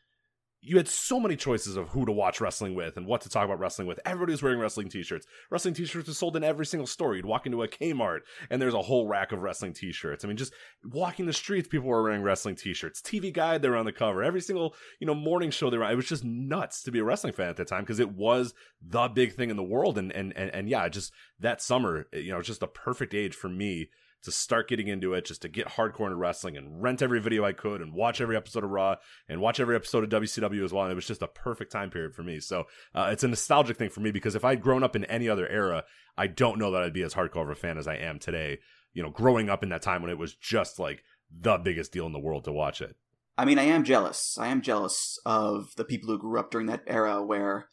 you 0.63 0.77
had 0.77 0.89
so 0.89 1.19
many 1.19 1.37
choices 1.37 1.77
of 1.77 1.89
who 1.89 2.05
to 2.05 2.13
watch 2.13 2.41
wrestling 2.41 2.75
with 2.75 2.99
and 2.99 3.07
what 3.07 3.23
to 3.23 3.31
talk 3.31 3.47
about 3.47 3.59
wrestling 3.59 3.89
with. 3.89 3.99
Everybody 4.05 4.33
was 4.33 4.43
wearing 4.43 4.59
wrestling 4.59 4.91
t-shirts. 4.91 5.27
Wrestling 5.49 5.73
t-shirts 5.73 6.09
were 6.09 6.15
sold 6.15 6.37
in 6.37 6.45
every 6.45 6.67
single 6.67 6.87
store. 6.87 7.17
You'd 7.17 7.25
walk 7.25 7.47
into 7.47 7.63
a 7.63 7.69
Kmart 7.69 8.21
and 8.51 8.61
there's 8.61 8.75
a 8.75 8.83
whole 8.83 9.07
rack 9.07 9.33
of 9.33 9.41
wrestling 9.41 9.73
t-shirts. 9.73 10.23
I 10.23 10.29
mean, 10.29 10.37
just 10.37 10.53
walking 10.85 11.25
the 11.25 11.33
streets, 11.33 11.67
people 11.67 11.89
were 11.89 12.03
wearing 12.03 12.23
wrestling 12.23 12.57
t-shirts. 12.57 13.01
TV 13.01 13.33
Guide, 13.33 13.63
they 13.63 13.71
were 13.71 13.77
on 13.77 13.87
the 13.87 13.93
cover. 13.93 14.23
Every 14.23 14.43
single, 14.43 14.75
you 14.99 15.07
know, 15.07 15.15
morning 15.15 15.51
show 15.51 15.71
they 15.71 15.79
were 15.79 15.85
on. 15.85 15.93
It 15.93 15.97
was 15.97 16.09
just 16.09 16.25
nuts 16.25 16.83
to 16.83 16.91
be 16.91 16.99
a 16.99 17.05
wrestling 17.05 17.33
fan 17.33 17.49
at 17.49 17.57
that 17.57 17.69
time 17.69 17.83
because 17.83 18.01
it 18.01 18.13
was 18.13 18.53
the 18.83 19.09
big 19.09 19.35
thing 19.35 19.49
in 19.49 19.57
the 19.57 19.63
world. 19.63 19.97
And, 19.97 20.13
and, 20.13 20.37
and, 20.37 20.51
and 20.55 20.69
yeah, 20.69 20.89
just 20.91 21.11
that 21.39 21.63
summer, 21.63 22.07
you 22.13 22.29
know, 22.29 22.37
it 22.37 22.41
was 22.41 22.47
just 22.47 22.63
a 22.63 22.67
perfect 22.67 23.15
age 23.15 23.35
for 23.35 23.49
me 23.49 23.89
to 24.23 24.33
start 24.33 24.69
getting 24.69 24.89
into 24.89 25.15
it, 25.15 25.25
just 25.25 25.43
to 25.43 25.49
get 25.49 25.69
hardcore 25.69 26.07
into 26.07 26.17
wrestling 26.17 26.57
and 26.57 26.83
rent 26.83 27.03
every 27.03 27.21
video 27.21 27.45
I 27.45 27.53
could 27.53 27.81
and 27.81 27.95
watch 27.95 28.21
every 28.21 28.37
episode 28.37 28.65
of 28.65 28.71
Raw 28.71 28.97
and 29.29 29.41
watch 29.41 29.61
every 29.61 29.75
episode 29.75 30.05
of 30.05 30.11
WCW 30.23 30.65
as 30.65 30.73
well. 30.73 30.85
And 30.85 30.93
it 30.93 30.97
was 30.97 31.07
just 31.07 31.23
a 31.23 31.29
perfect 31.29 31.73
time 31.73 31.91
period 31.91 32.15
for 32.15 32.23
me. 32.23 32.41
So 32.41 32.65
uh, 32.95 33.09
it's 33.13 33.25
a 33.25 33.29
nostalgic 33.29 33.77
thing 33.77 33.91
for 33.91 34.01
me 34.01 34.11
because 34.11 34.35
if 34.35 34.45
I'd 34.45 34.63
grown 34.63 34.83
up 34.83 34.97
in 34.97 35.05
any 35.07 35.29
other 35.29 35.49
era, 35.49 35.85
I 36.17 36.27
don't 36.27 36.59
know 36.59 36.71
that 36.73 36.83
I'd 36.83 36.93
be 36.93 37.03
as 37.03 37.15
hardcore 37.15 37.43
of 37.43 37.51
a 37.51 37.55
fan 37.55 37.79
as 37.79 37.89
I 37.89 37.97
am 37.97 38.19
today. 38.19 38.59
You 38.93 39.03
know, 39.03 39.11
growing 39.11 39.49
up 39.49 39.63
in 39.63 39.69
that 39.71 39.83
time 39.83 40.03
when 40.03 40.11
it 40.11 40.19
was 40.19 40.35
just 40.35 40.79
like 40.79 41.03
the 41.31 41.59
biggest 41.59 41.93
deal 41.93 42.07
in 42.07 42.13
the 42.13 42.19
world 42.19 42.45
to 42.45 42.53
watch 42.53 42.81
it. 42.83 42.97
I 43.39 43.45
mean, 43.45 43.59
I 43.59 43.65
am 43.65 43.85
jealous. 43.85 44.37
I 44.39 44.49
am 44.49 44.61
jealous 44.61 45.19
of 45.25 45.75
the 45.77 45.85
people 45.85 46.11
who 46.11 46.19
grew 46.19 46.39
up 46.39 46.51
during 46.51 46.67
that 46.67 46.83
era 46.87 47.23
where, 47.23 47.71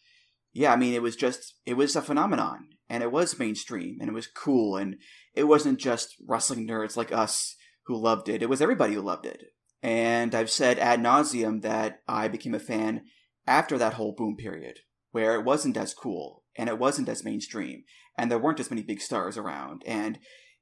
yeah, 0.54 0.72
I 0.72 0.78
mean, 0.78 0.94
it 0.94 1.02
was 1.02 1.16
just, 1.16 1.56
it 1.66 1.74
was 1.74 1.96
a 1.96 2.02
phenomenon 2.02 2.70
and 2.90 3.04
it 3.04 3.12
was 3.12 3.38
mainstream 3.38 3.98
and 4.00 4.10
it 4.10 4.14
was 4.14 4.28
cool 4.28 4.78
and 4.78 4.98
it 5.38 5.48
wasn't 5.48 5.80
just 5.80 6.16
wrestling 6.26 6.68
nerds 6.68 6.98
like 6.98 7.12
us 7.12 7.56
who 7.86 7.96
loved 7.96 8.28
it. 8.28 8.42
It 8.42 8.50
was 8.50 8.62
everybody 8.62 8.96
who 8.96 9.02
loved 9.02 9.26
it. 9.26 9.44
And 9.84 10.34
I've 10.34 10.50
said 10.50 10.80
ad 10.80 11.00
nauseum 11.00 11.62
that 11.62 12.02
I 12.08 12.28
became 12.28 12.56
a 12.56 12.60
fan 12.60 13.04
after 13.46 13.78
that 13.78 13.94
whole 13.94 14.14
boom 14.14 14.36
period, 14.36 14.80
where 15.12 15.36
it 15.36 15.46
wasn't 15.46 15.78
as 15.78 15.94
cool 15.94 16.44
and 16.58 16.68
it 16.68 16.80
wasn't 16.80 17.08
as 17.08 17.24
mainstream, 17.24 17.84
and 18.18 18.32
there 18.32 18.40
weren't 18.40 18.60
as 18.60 18.72
many 18.72 18.82
big 18.82 19.00
stars 19.00 19.38
around, 19.38 19.84
and 19.86 20.18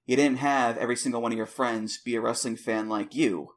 you 0.05 0.15
didn't 0.17 0.39
have 0.39 0.77
every 0.77 0.97
single 0.97 1.21
one 1.21 1.31
of 1.31 1.37
your 1.37 1.47
friends 1.47 1.97
be 2.03 2.15
a 2.15 2.21
wrestling 2.21 2.57
fan 2.57 2.89
like 2.89 3.15
you. 3.15 3.47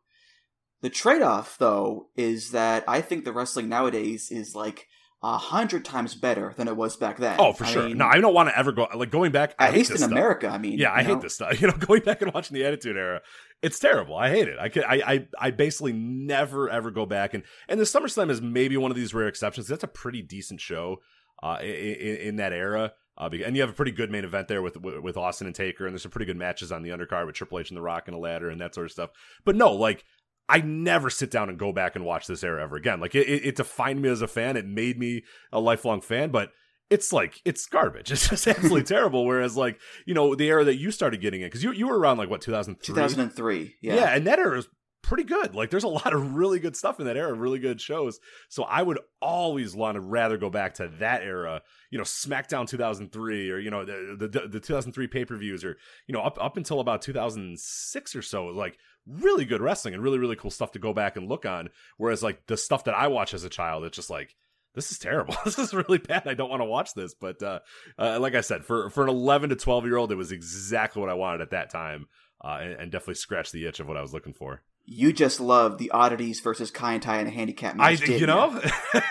The 0.81 0.88
trade 0.88 1.22
off, 1.22 1.59
though, 1.59 2.11
is 2.16 2.52
that 2.52 2.85
I 2.87 3.00
think 3.00 3.24
the 3.24 3.33
wrestling 3.33 3.68
nowadays 3.68 4.31
is 4.31 4.54
like 4.54 4.87
a 5.22 5.37
hundred 5.37 5.85
times 5.85 6.14
better 6.14 6.54
than 6.57 6.68
it 6.68 6.76
was 6.76 6.96
back 6.96 7.18
then. 7.18 7.37
Oh, 7.40 7.52
for 7.52 7.64
I 7.64 7.68
sure. 7.68 7.88
Mean, 7.88 7.98
no, 7.98 8.07
I 8.07 8.20
don't 8.20 8.35
want 8.35 8.50
to 8.50 8.59
ever 8.59 8.70
go 8.70 8.87
like 8.94 9.11
going 9.11 9.33
back. 9.33 9.54
At 9.59 9.74
least 9.74 9.90
in 9.90 9.98
stuff. 9.98 10.11
America, 10.11 10.48
I 10.48 10.59
mean, 10.59 10.78
yeah, 10.78 10.92
I 10.92 11.02
know? 11.02 11.14
hate 11.14 11.22
this 11.22 11.35
stuff. 11.35 11.48
You 11.61 11.66
know, 11.66 11.74
going 11.74 12.02
back 12.02 12.22
and 12.22 12.33
watching 12.33 12.54
the 12.54 12.64
Attitude 12.64 12.96
Era, 12.96 13.20
it's 13.62 13.81
terrible. 13.81 14.16
I 14.16 14.31
hate 14.31 14.46
it. 14.46 14.59
I 14.61 14.68
can, 14.68 14.85
I, 14.85 15.02
I, 15.04 15.26
I 15.38 15.50
basically 15.50 15.92
never 15.92 16.68
ever 16.70 16.90
go 16.90 17.04
back 17.04 17.35
and 17.35 17.42
and 17.68 17.81
the 17.81 17.85
SummerSlam 17.85 18.31
is 18.31 18.40
maybe 18.40 18.76
one 18.76 18.92
of 18.92 18.96
these 18.96 19.12
rare 19.12 19.28
exceptions. 19.28 19.66
That's 19.66 19.85
a 19.85 19.88
pretty 19.88 20.22
decent 20.22 20.61
show, 20.61 20.98
uh, 21.42 21.59
in, 21.61 21.66
in 21.68 22.37
that 22.37 22.52
era. 22.52 22.92
Uh, 23.16 23.28
and 23.44 23.57
you 23.57 23.62
have 23.62 23.70
a 23.70 23.74
pretty 23.74 23.90
good 23.90 24.12
main 24.12 24.24
event 24.24 24.46
there 24.46 24.62
with, 24.62 24.76
with, 24.81 25.00
with 25.00 25.16
Austin 25.16 25.48
and 25.48 25.57
Taker, 25.57 25.87
and 25.87 25.92
there's 25.92 26.02
some 26.02 26.12
pretty 26.12 26.26
good 26.26 26.37
matches 26.37 26.70
on 26.70 26.85
the 26.85 26.90
undercard 26.90 27.26
with 27.26 27.35
Triple 27.35 27.59
H 27.59 27.68
and 27.70 27.76
The 27.76 27.83
Rock 27.83 28.04
and 28.07 28.14
a 28.14 28.18
ladder 28.18 28.48
and 28.48 28.61
that 28.61 28.76
sort 28.76 28.87
of 28.87 28.92
stuff. 28.92 29.11
But 29.44 29.57
no, 29.57 29.72
like 29.72 30.04
I 30.48 30.61
never 30.61 31.11
sit 31.11 31.30
down 31.30 31.48
and 31.48 31.58
go 31.58 31.72
back 31.72 31.94
and 31.94 32.04
watch 32.04 32.26
this 32.26 32.42
era 32.42 32.62
ever 32.62 32.76
again. 32.76 33.00
Like 33.00 33.14
it, 33.14 33.28
it, 33.28 33.56
defined 33.56 34.00
me 34.00 34.08
as 34.08 34.22
a 34.22 34.28
fan. 34.28 34.56
It 34.56 34.66
made 34.66 34.98
me 34.98 35.24
a 35.52 35.61
lifelong 35.61 36.00
fan, 36.00 36.30
but 36.30 36.52
it's 36.90 37.12
like 37.12 37.42
it's 37.44 37.66
garbage. 37.66 38.11
It's 38.12 38.28
just 38.28 38.46
absolutely 38.46 38.82
terrible. 38.84 39.26
Whereas 39.26 39.56
like 39.56 39.78
you 40.06 40.14
know 40.14 40.34
the 40.34 40.48
era 40.48 40.64
that 40.64 40.76
you 40.76 40.90
started 40.90 41.20
getting 41.20 41.42
in 41.42 41.48
because 41.48 41.62
you 41.62 41.72
you 41.72 41.87
were 41.87 41.98
around 41.98 42.18
like 42.18 42.30
what 42.30 42.40
2003 42.40 42.94
2003 42.94 43.76
yeah 43.82 43.94
yeah 43.94 44.14
and 44.14 44.26
that 44.26 44.38
era 44.38 44.58
is 44.58 44.68
pretty 45.08 45.24
good. 45.24 45.54
Like 45.54 45.70
there's 45.70 45.84
a 45.84 45.88
lot 45.88 46.12
of 46.12 46.34
really 46.34 46.58
good 46.58 46.76
stuff 46.76 47.00
in 47.00 47.06
that 47.06 47.16
era, 47.16 47.32
really 47.32 47.58
good 47.58 47.80
shows. 47.80 48.20
So 48.48 48.64
I 48.64 48.82
would 48.82 48.98
always 49.20 49.74
want 49.74 49.94
to 49.94 50.00
rather 50.00 50.37
go 50.37 50.50
back 50.50 50.74
to 50.74 50.88
that 50.98 51.22
era, 51.22 51.62
you 51.90 51.98
know, 51.98 52.04
SmackDown 52.04 52.68
2003 52.68 53.50
or 53.50 53.58
you 53.58 53.70
know 53.70 53.84
the 53.84 54.28
the, 54.28 54.48
the 54.48 54.61
2003 54.61 55.06
pay-per-views 55.06 55.64
or 55.64 55.76
you 56.06 56.12
know 56.12 56.20
up 56.20 56.38
up 56.40 56.56
until 56.56 56.80
about 56.80 57.02
2006 57.02 58.16
or 58.16 58.22
so 58.22 58.46
like 58.46 58.78
really 59.09 59.44
good 59.44 59.61
wrestling 59.61 59.94
and 59.94 60.03
really 60.03 60.18
really 60.18 60.37
cool 60.37 60.51
stuff 60.51 60.73
to 60.73 60.79
go 60.79 60.92
back 60.92 61.16
and 61.16 61.29
look 61.29 61.47
on 61.47 61.71
whereas 61.97 62.23
like 62.23 62.47
the 62.47 62.57
stuff 62.57 62.85
that 62.85 62.94
i 62.94 63.07
watch 63.07 63.33
as 63.33 63.44
a 63.44 63.49
child 63.49 63.85
it's 63.85 63.97
just 63.97 64.11
like 64.11 64.37
this 64.75 64.92
is 64.92 64.99
terrible 64.99 65.35
this 65.44 65.59
is 65.59 65.73
really 65.73 65.99
bad 65.99 66.27
i 66.27 66.35
don't 66.35 66.51
want 66.51 66.61
to 66.61 66.66
watch 66.66 66.94
this 66.94 67.14
but 67.14 67.42
uh, 67.42 67.61
uh, 67.99 68.18
like 68.21 68.35
i 68.35 68.40
said 68.40 68.64
for 68.64 68.90
for 68.90 69.03
an 69.03 69.09
11 69.09 69.51
to 69.51 69.57
12 69.57 69.87
year 69.87 69.97
old 69.97 70.12
it 70.12 70.16
was 70.16 70.33
exactly 70.33 71.01
what 71.01 71.11
i 71.11 71.14
wanted 71.14 71.40
at 71.40 71.51
that 71.51 71.71
time 71.71 72.07
uh, 72.44 72.59
and, 72.61 72.73
and, 72.75 72.92
definitely 72.92 73.14
scratched 73.14 73.51
the 73.51 73.66
itch 73.66 73.81
of 73.81 73.88
what 73.88 73.97
i 73.97 74.03
was 74.03 74.12
looking 74.12 74.33
for 74.33 74.62
you 74.90 75.12
just 75.12 75.38
love 75.38 75.77
the 75.77 75.90
oddities 75.90 76.40
versus 76.40 76.71
Kaientai 76.71 77.21
in 77.21 77.27
a 77.27 77.31
handicap 77.31 77.77
match. 77.77 78.09
I, 78.09 78.12
you 78.14 78.27
know, 78.27 78.59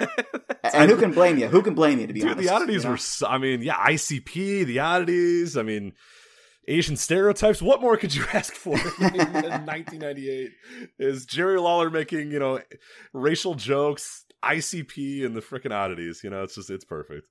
and 0.64 0.90
who 0.90 0.98
can 0.98 1.12
blame 1.12 1.38
you? 1.38 1.48
Who 1.48 1.62
can 1.62 1.76
blame 1.76 2.00
you? 2.00 2.08
To 2.08 2.14
be 2.14 2.22
Dude, 2.22 2.32
honest, 2.32 2.48
the 2.48 2.54
oddities 2.56 2.84
you 2.84 2.90
know? 2.90 2.98
were. 3.22 3.28
I 3.28 3.38
mean, 3.38 3.62
yeah, 3.62 3.76
ICP, 3.76 4.66
the 4.66 4.80
oddities. 4.80 5.56
I 5.56 5.62
mean, 5.62 5.94
Asian 6.68 6.98
stereotypes. 6.98 7.62
What 7.62 7.82
more 7.82 7.98
could 7.98 8.14
you 8.14 8.26
ask 8.34 8.54
for 8.54 8.76
in 8.78 9.18
1998? 9.18 10.52
Is 11.00 11.26
Jerry 11.26 11.60
Lawler 11.60 11.90
making 11.90 12.32
you 12.32 12.40
know 12.40 12.60
racial 13.14 13.56
jokes, 13.56 14.26
ICP, 14.44 15.26
and 15.26 15.36
the 15.36 15.42
freaking 15.42 15.74
oddities? 15.74 16.22
You 16.24 16.30
know, 16.30 16.44
it's 16.44 16.56
just 16.56 16.70
it's 16.70 16.86
perfect. 16.86 17.28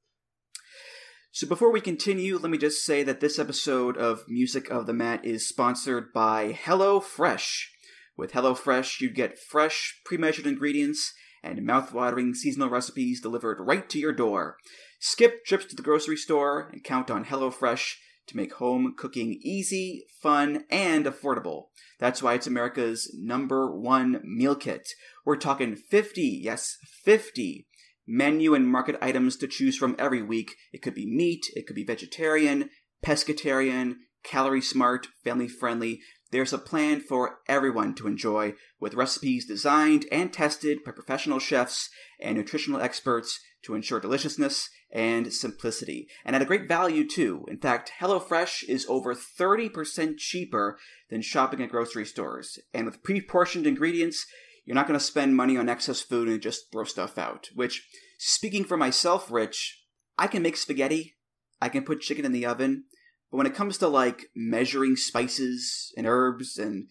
So 1.32 1.46
before 1.46 1.70
we 1.70 1.82
continue, 1.82 2.38
let 2.38 2.50
me 2.50 2.56
just 2.56 2.82
say 2.82 3.02
that 3.02 3.20
this 3.20 3.38
episode 3.38 3.98
of 3.98 4.24
Music 4.26 4.70
of 4.70 4.86
the 4.86 4.94
Mat 4.94 5.22
is 5.22 5.46
sponsored 5.46 6.10
by 6.14 6.52
Hello 6.52 6.98
Fresh. 6.98 7.72
With 8.16 8.32
Hello 8.32 8.54
Fresh, 8.54 9.02
you 9.02 9.10
get 9.10 9.38
fresh, 9.38 10.00
pre-measured 10.06 10.46
ingredients 10.46 11.12
and 11.42 11.62
mouth-watering 11.62 12.32
seasonal 12.32 12.70
recipes 12.70 13.20
delivered 13.20 13.58
right 13.60 13.86
to 13.90 13.98
your 13.98 14.14
door. 14.14 14.56
Skip 14.98 15.44
trips 15.44 15.66
to 15.66 15.76
the 15.76 15.82
grocery 15.82 16.16
store 16.16 16.70
and 16.72 16.82
count 16.82 17.10
on 17.10 17.24
Hello 17.24 17.50
Fresh 17.50 18.00
to 18.26 18.36
make 18.36 18.54
home 18.54 18.94
cooking 18.96 19.38
easy, 19.42 20.06
fun, 20.20 20.64
and 20.70 21.06
affordable. 21.06 21.66
That's 21.98 22.22
why 22.22 22.34
it's 22.34 22.46
America's 22.46 23.14
number 23.18 23.70
one 23.70 24.20
meal 24.24 24.54
kit. 24.54 24.88
We're 25.24 25.36
talking 25.36 25.76
50, 25.76 26.22
yes, 26.42 26.76
50 27.04 27.66
menu 28.06 28.54
and 28.54 28.68
market 28.68 28.96
items 29.00 29.36
to 29.36 29.48
choose 29.48 29.76
from 29.76 29.96
every 29.98 30.22
week. 30.22 30.54
It 30.72 30.82
could 30.82 30.94
be 30.94 31.06
meat, 31.06 31.46
it 31.54 31.66
could 31.66 31.76
be 31.76 31.84
vegetarian, 31.84 32.70
pescatarian, 33.04 33.96
calorie 34.22 34.60
smart, 34.60 35.08
family 35.24 35.48
friendly. 35.48 36.00
There's 36.30 36.52
a 36.52 36.58
plan 36.58 37.00
for 37.00 37.38
everyone 37.48 37.94
to 37.96 38.08
enjoy 38.08 38.54
with 38.80 38.94
recipes 38.94 39.46
designed 39.46 40.06
and 40.10 40.32
tested 40.32 40.78
by 40.84 40.92
professional 40.92 41.38
chefs 41.38 41.88
and 42.20 42.36
nutritional 42.36 42.80
experts 42.80 43.40
to 43.62 43.74
ensure 43.74 44.00
deliciousness 44.00 44.68
and 44.92 45.32
simplicity, 45.32 46.08
and 46.24 46.36
at 46.36 46.42
a 46.42 46.46
great 46.46 46.68
value 46.68 47.06
too. 47.06 47.44
In 47.48 47.58
fact, 47.58 47.92
HelloFresh 48.00 48.64
is 48.68 48.86
over 48.88 49.14
30% 49.14 50.16
cheaper 50.18 50.78
than 51.10 51.22
shopping 51.22 51.62
at 51.62 51.70
grocery 51.70 52.04
stores, 52.04 52.58
and 52.72 52.86
with 52.86 53.02
pre 53.02 53.20
portioned 53.20 53.66
ingredients, 53.66 54.26
you're 54.64 54.74
not 54.74 54.86
going 54.86 54.98
to 54.98 55.04
spend 55.04 55.36
money 55.36 55.56
on 55.56 55.68
excess 55.68 56.00
food 56.00 56.28
and 56.28 56.40
just 56.40 56.72
throw 56.72 56.84
stuff 56.84 57.18
out. 57.18 57.48
Which, 57.54 57.86
speaking 58.18 58.64
for 58.64 58.76
myself, 58.76 59.30
Rich, 59.30 59.82
I 60.18 60.26
can 60.26 60.42
make 60.42 60.56
spaghetti, 60.56 61.16
I 61.60 61.68
can 61.68 61.84
put 61.84 62.00
chicken 62.00 62.24
in 62.24 62.32
the 62.32 62.46
oven, 62.46 62.84
but 63.30 63.38
when 63.38 63.46
it 63.46 63.54
comes 63.54 63.78
to 63.78 63.88
like 63.88 64.26
measuring 64.34 64.96
spices 64.96 65.92
and 65.96 66.06
herbs 66.06 66.58
and 66.58 66.88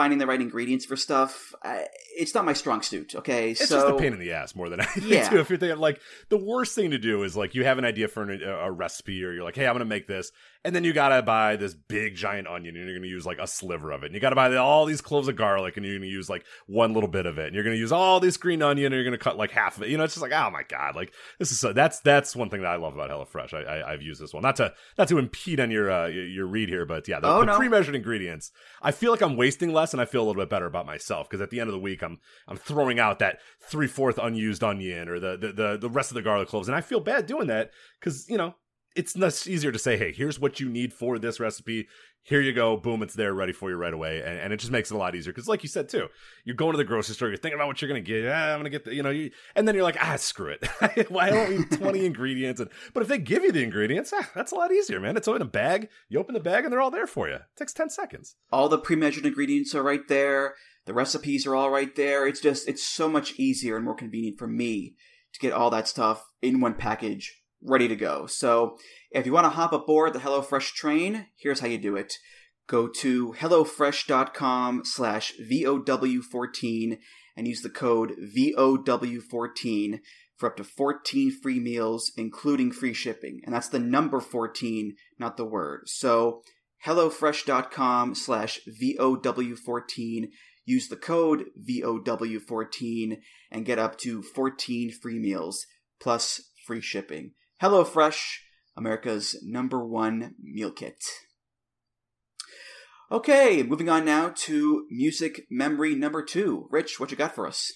finding 0.00 0.18
the 0.18 0.26
right 0.26 0.40
ingredients 0.40 0.86
for 0.86 0.96
stuff, 0.96 1.54
I, 1.62 1.84
it's 2.16 2.34
not 2.34 2.46
my 2.46 2.54
strong 2.54 2.80
suit. 2.80 3.14
Okay, 3.14 3.50
it's 3.50 3.68
so 3.68 3.82
just 3.82 3.86
a 3.86 3.98
pain 3.98 4.14
in 4.14 4.18
the 4.18 4.32
ass 4.32 4.54
more 4.54 4.70
than 4.70 4.80
anything. 4.96 5.10
Yeah. 5.10 5.28
Too. 5.28 5.40
If 5.40 5.50
you're 5.50 5.58
thinking 5.58 5.78
like 5.78 6.00
the 6.30 6.38
worst 6.38 6.74
thing 6.74 6.92
to 6.92 6.98
do 6.98 7.22
is 7.22 7.36
like 7.36 7.54
you 7.54 7.64
have 7.64 7.76
an 7.76 7.84
idea 7.84 8.08
for 8.08 8.22
an, 8.22 8.42
a, 8.42 8.50
a 8.50 8.70
recipe, 8.70 9.22
or 9.22 9.30
you're 9.30 9.44
like, 9.44 9.56
hey, 9.56 9.66
I'm 9.66 9.74
gonna 9.74 9.84
make 9.84 10.06
this, 10.06 10.32
and 10.64 10.74
then 10.74 10.84
you 10.84 10.92
gotta 10.92 11.22
buy 11.22 11.56
this 11.56 11.74
big 11.74 12.14
giant 12.14 12.46
onion, 12.46 12.76
and 12.76 12.84
you're 12.86 12.96
gonna 12.98 13.06
use 13.08 13.24
like 13.24 13.38
a 13.40 13.46
sliver 13.46 13.90
of 13.92 14.02
it, 14.02 14.06
and 14.06 14.14
you 14.14 14.20
gotta 14.20 14.36
buy 14.36 14.54
all 14.56 14.84
these 14.84 15.00
cloves 15.00 15.26
of 15.28 15.36
garlic, 15.36 15.76
and 15.76 15.86
you're 15.86 15.96
gonna 15.96 16.06
use 16.06 16.28
like 16.28 16.44
one 16.66 16.92
little 16.92 17.08
bit 17.08 17.26
of 17.26 17.38
it, 17.38 17.46
and 17.46 17.54
you're 17.54 17.64
gonna 17.64 17.76
use 17.76 17.92
all 17.92 18.20
this 18.20 18.36
green 18.36 18.62
onion, 18.62 18.86
and 18.86 18.94
you're 18.94 19.04
gonna 19.04 19.16
cut 19.18 19.36
like 19.38 19.50
half 19.50 19.76
of 19.76 19.82
it. 19.84 19.88
You 19.88 19.96
know, 19.96 20.04
it's 20.04 20.14
just 20.14 20.22
like, 20.22 20.32
oh 20.32 20.50
my 20.50 20.62
god, 20.68 20.94
like 20.96 21.12
this 21.38 21.50
is 21.52 21.58
so, 21.60 21.72
that's 21.72 22.00
that's 22.00 22.36
one 22.36 22.50
thing 22.50 22.60
that 22.62 22.68
I 22.70 22.76
love 22.76 22.94
about 22.94 23.10
HelloFresh. 23.10 23.54
I, 23.54 23.88
I 23.88 23.90
have 23.92 24.02
used 24.02 24.20
this 24.20 24.34
one 24.34 24.42
not 24.42 24.56
to 24.56 24.72
not 24.98 25.08
to 25.08 25.18
impede 25.18 25.60
on 25.60 25.70
your 25.70 25.90
uh, 25.90 26.06
your 26.08 26.46
read 26.46 26.68
here, 26.68 26.84
but 26.84 27.08
yeah, 27.08 27.20
the, 27.20 27.28
Oh, 27.28 27.40
the 27.40 27.46
no. 27.46 27.56
pre-measured 27.56 27.94
ingredients. 27.94 28.50
I 28.82 28.92
feel 28.92 29.10
like 29.12 29.22
I'm 29.22 29.36
wasting 29.36 29.72
less, 29.72 29.92
and 29.92 30.00
I 30.00 30.04
feel 30.04 30.22
a 30.22 30.26
little 30.26 30.42
bit 30.42 30.50
better 30.50 30.66
about 30.66 30.84
myself 30.86 31.28
because 31.28 31.40
at 31.40 31.50
the 31.50 31.60
end 31.60 31.68
of 31.68 31.72
the 31.74 31.80
week, 31.80 32.02
I'm 32.02 32.18
I'm 32.46 32.56
throwing 32.56 32.98
out 32.98 33.18
that 33.20 33.38
three 33.62 33.86
fourth 33.86 34.18
unused 34.18 34.62
onion 34.62 35.08
or 35.08 35.18
the, 35.20 35.36
the 35.36 35.52
the 35.52 35.78
the 35.78 35.88
rest 35.90 36.10
of 36.10 36.16
the 36.16 36.22
garlic 36.22 36.48
cloves, 36.48 36.68
and 36.68 36.76
I 36.76 36.80
feel 36.82 37.00
bad 37.00 37.26
doing 37.26 37.46
that 37.46 37.70
because 37.98 38.28
you 38.28 38.36
know 38.36 38.54
it's 38.96 39.16
much 39.16 39.46
easier 39.46 39.72
to 39.72 39.78
say, 39.78 39.96
hey, 39.96 40.12
here's 40.12 40.40
what 40.40 40.60
you 40.60 40.68
need 40.68 40.92
for 40.92 41.18
this 41.18 41.38
recipe. 41.40 41.88
Here 42.22 42.40
you 42.40 42.52
go, 42.52 42.76
boom, 42.76 43.02
it's 43.02 43.14
there, 43.14 43.32
ready 43.32 43.52
for 43.52 43.70
you 43.70 43.76
right 43.76 43.94
away, 43.94 44.20
and, 44.20 44.38
and 44.38 44.52
it 44.52 44.58
just 44.58 44.70
makes 44.70 44.90
it 44.90 44.94
a 44.94 44.98
lot 44.98 45.14
easier 45.14 45.32
because, 45.32 45.48
like 45.48 45.62
you 45.62 45.70
said 45.70 45.88
too, 45.88 46.08
you're 46.44 46.54
going 46.54 46.72
to 46.72 46.76
the 46.76 46.84
grocery 46.84 47.14
store, 47.14 47.28
you're 47.28 47.38
thinking 47.38 47.58
about 47.58 47.66
what 47.66 47.80
you're 47.80 47.88
gonna 47.88 48.02
get. 48.02 48.30
Ah, 48.30 48.52
I'm 48.52 48.58
gonna 48.58 48.68
get 48.68 48.84
the, 48.84 48.94
you 48.94 49.02
know, 49.02 49.08
you, 49.08 49.30
and 49.56 49.66
then 49.66 49.74
you're 49.74 49.84
like, 49.84 49.96
ah, 49.98 50.16
screw 50.16 50.48
it, 50.48 50.66
why 51.10 51.30
don't 51.30 51.50
need 51.50 51.70
20 51.70 52.04
ingredients? 52.06 52.60
And 52.60 52.68
but 52.92 53.02
if 53.02 53.08
they 53.08 53.16
give 53.16 53.42
you 53.42 53.52
the 53.52 53.62
ingredients, 53.62 54.12
ah, 54.14 54.28
that's 54.34 54.52
a 54.52 54.54
lot 54.54 54.70
easier, 54.70 55.00
man. 55.00 55.16
It's 55.16 55.28
all 55.28 55.36
in 55.36 55.42
a 55.42 55.46
bag. 55.46 55.88
You 56.10 56.18
open 56.18 56.34
the 56.34 56.40
bag 56.40 56.64
and 56.64 56.72
they're 56.72 56.80
all 56.80 56.90
there 56.90 57.06
for 57.06 57.26
you. 57.26 57.36
It 57.36 57.42
takes 57.56 57.72
10 57.72 57.88
seconds. 57.88 58.36
all 58.52 58.68
the 58.68 58.78
pre-measured 58.78 59.24
ingredients 59.24 59.74
are 59.74 59.82
right 59.82 60.06
there. 60.08 60.56
The 60.84 60.92
recipes 60.92 61.46
are 61.46 61.56
all 61.56 61.70
right 61.70 61.94
there. 61.96 62.26
It's 62.26 62.40
just 62.40 62.68
it's 62.68 62.84
so 62.84 63.08
much 63.08 63.38
easier 63.38 63.76
and 63.76 63.84
more 63.84 63.94
convenient 63.94 64.38
for 64.38 64.46
me 64.46 64.94
to 65.32 65.40
get 65.40 65.52
all 65.54 65.70
that 65.70 65.88
stuff 65.88 66.26
in 66.42 66.60
one 66.60 66.74
package 66.74 67.39
ready 67.62 67.88
to 67.88 67.96
go. 67.96 68.26
So 68.26 68.76
if 69.10 69.26
you 69.26 69.32
want 69.32 69.44
to 69.44 69.50
hop 69.50 69.72
aboard 69.72 70.12
the 70.12 70.20
HelloFresh 70.20 70.72
train, 70.74 71.26
here's 71.36 71.60
how 71.60 71.66
you 71.66 71.78
do 71.78 71.96
it. 71.96 72.14
Go 72.66 72.88
to 73.00 73.32
HelloFresh.com 73.32 74.84
slash 74.84 75.34
VOW14 75.40 76.98
and 77.36 77.48
use 77.48 77.62
the 77.62 77.70
code 77.70 78.12
VOW14 78.36 80.00
for 80.36 80.48
up 80.48 80.56
to 80.56 80.64
14 80.64 81.32
free 81.42 81.60
meals, 81.60 82.12
including 82.16 82.72
free 82.72 82.94
shipping. 82.94 83.40
And 83.44 83.54
that's 83.54 83.68
the 83.68 83.78
number 83.78 84.20
14, 84.20 84.94
not 85.18 85.36
the 85.36 85.44
word. 85.44 85.82
So 85.86 86.42
HelloFresh.com 86.86 88.14
slash 88.14 88.60
VOW14. 88.82 90.28
Use 90.64 90.88
the 90.88 90.96
code 90.96 91.46
VOW14 91.68 93.18
and 93.50 93.66
get 93.66 93.78
up 93.78 93.98
to 93.98 94.22
14 94.22 94.92
free 94.92 95.18
meals 95.18 95.66
plus 96.00 96.40
free 96.64 96.80
shipping. 96.80 97.32
HelloFresh, 97.62 98.38
America's 98.76 99.36
number 99.42 99.84
one 99.84 100.34
meal 100.42 100.70
kit. 100.70 101.04
Okay, 103.12 103.62
moving 103.62 103.88
on 103.88 104.04
now 104.04 104.32
to 104.34 104.86
music 104.90 105.46
memory 105.50 105.94
number 105.94 106.22
two. 106.22 106.68
Rich, 106.70 106.98
what 106.98 107.10
you 107.10 107.16
got 107.16 107.34
for 107.34 107.46
us? 107.46 107.72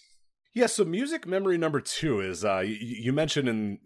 Yeah, 0.55 0.67
so 0.67 0.85
music 0.85 1.27
memory 1.27 1.59
number 1.59 1.81
two 1.81 2.21
is 2.21 2.45
uh, 2.45 2.61
you, 2.61 2.77
you 2.79 3.13
mentioned 3.13 3.49
in 3.49 3.79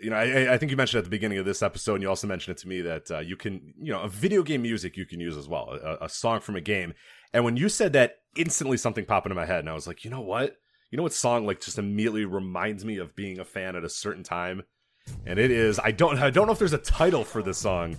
you 0.00 0.10
know 0.10 0.16
I, 0.16 0.54
I 0.54 0.58
think 0.58 0.70
you 0.70 0.76
mentioned 0.76 0.98
at 0.98 1.04
the 1.04 1.10
beginning 1.10 1.36
of 1.38 1.44
this 1.44 1.62
episode, 1.62 1.94
and 1.94 2.02
you 2.02 2.08
also 2.08 2.26
mentioned 2.26 2.56
it 2.56 2.60
to 2.62 2.68
me 2.68 2.80
that 2.80 3.10
uh, 3.10 3.18
you 3.18 3.36
can 3.36 3.74
you 3.78 3.92
know 3.92 4.00
a 4.00 4.08
video 4.08 4.42
game 4.42 4.62
music 4.62 4.96
you 4.96 5.04
can 5.04 5.20
use 5.20 5.36
as 5.36 5.46
well, 5.46 5.78
a, 5.82 6.06
a 6.06 6.08
song 6.08 6.40
from 6.40 6.56
a 6.56 6.60
game. 6.62 6.94
And 7.34 7.44
when 7.44 7.58
you 7.58 7.68
said 7.68 7.92
that, 7.92 8.16
instantly 8.34 8.78
something 8.78 9.04
popped 9.04 9.26
into 9.26 9.34
my 9.34 9.44
head, 9.44 9.60
and 9.60 9.68
I 9.68 9.74
was 9.74 9.86
like, 9.86 10.04
you 10.04 10.10
know 10.10 10.22
what? 10.22 10.56
You 10.90 10.96
know 10.96 11.02
what 11.02 11.12
song 11.12 11.44
like 11.44 11.60
just 11.60 11.78
immediately 11.78 12.24
reminds 12.24 12.86
me 12.86 12.96
of 12.96 13.14
being 13.14 13.38
a 13.38 13.44
fan 13.44 13.76
at 13.76 13.84
a 13.84 13.90
certain 13.90 14.22
time, 14.22 14.62
and 15.26 15.38
it 15.38 15.50
is 15.50 15.78
I 15.78 15.90
don't 15.90 16.18
I 16.18 16.30
don't 16.30 16.46
know 16.46 16.52
if 16.52 16.58
there's 16.58 16.72
a 16.72 16.78
title 16.78 17.24
for 17.24 17.42
this 17.42 17.58
song, 17.58 17.96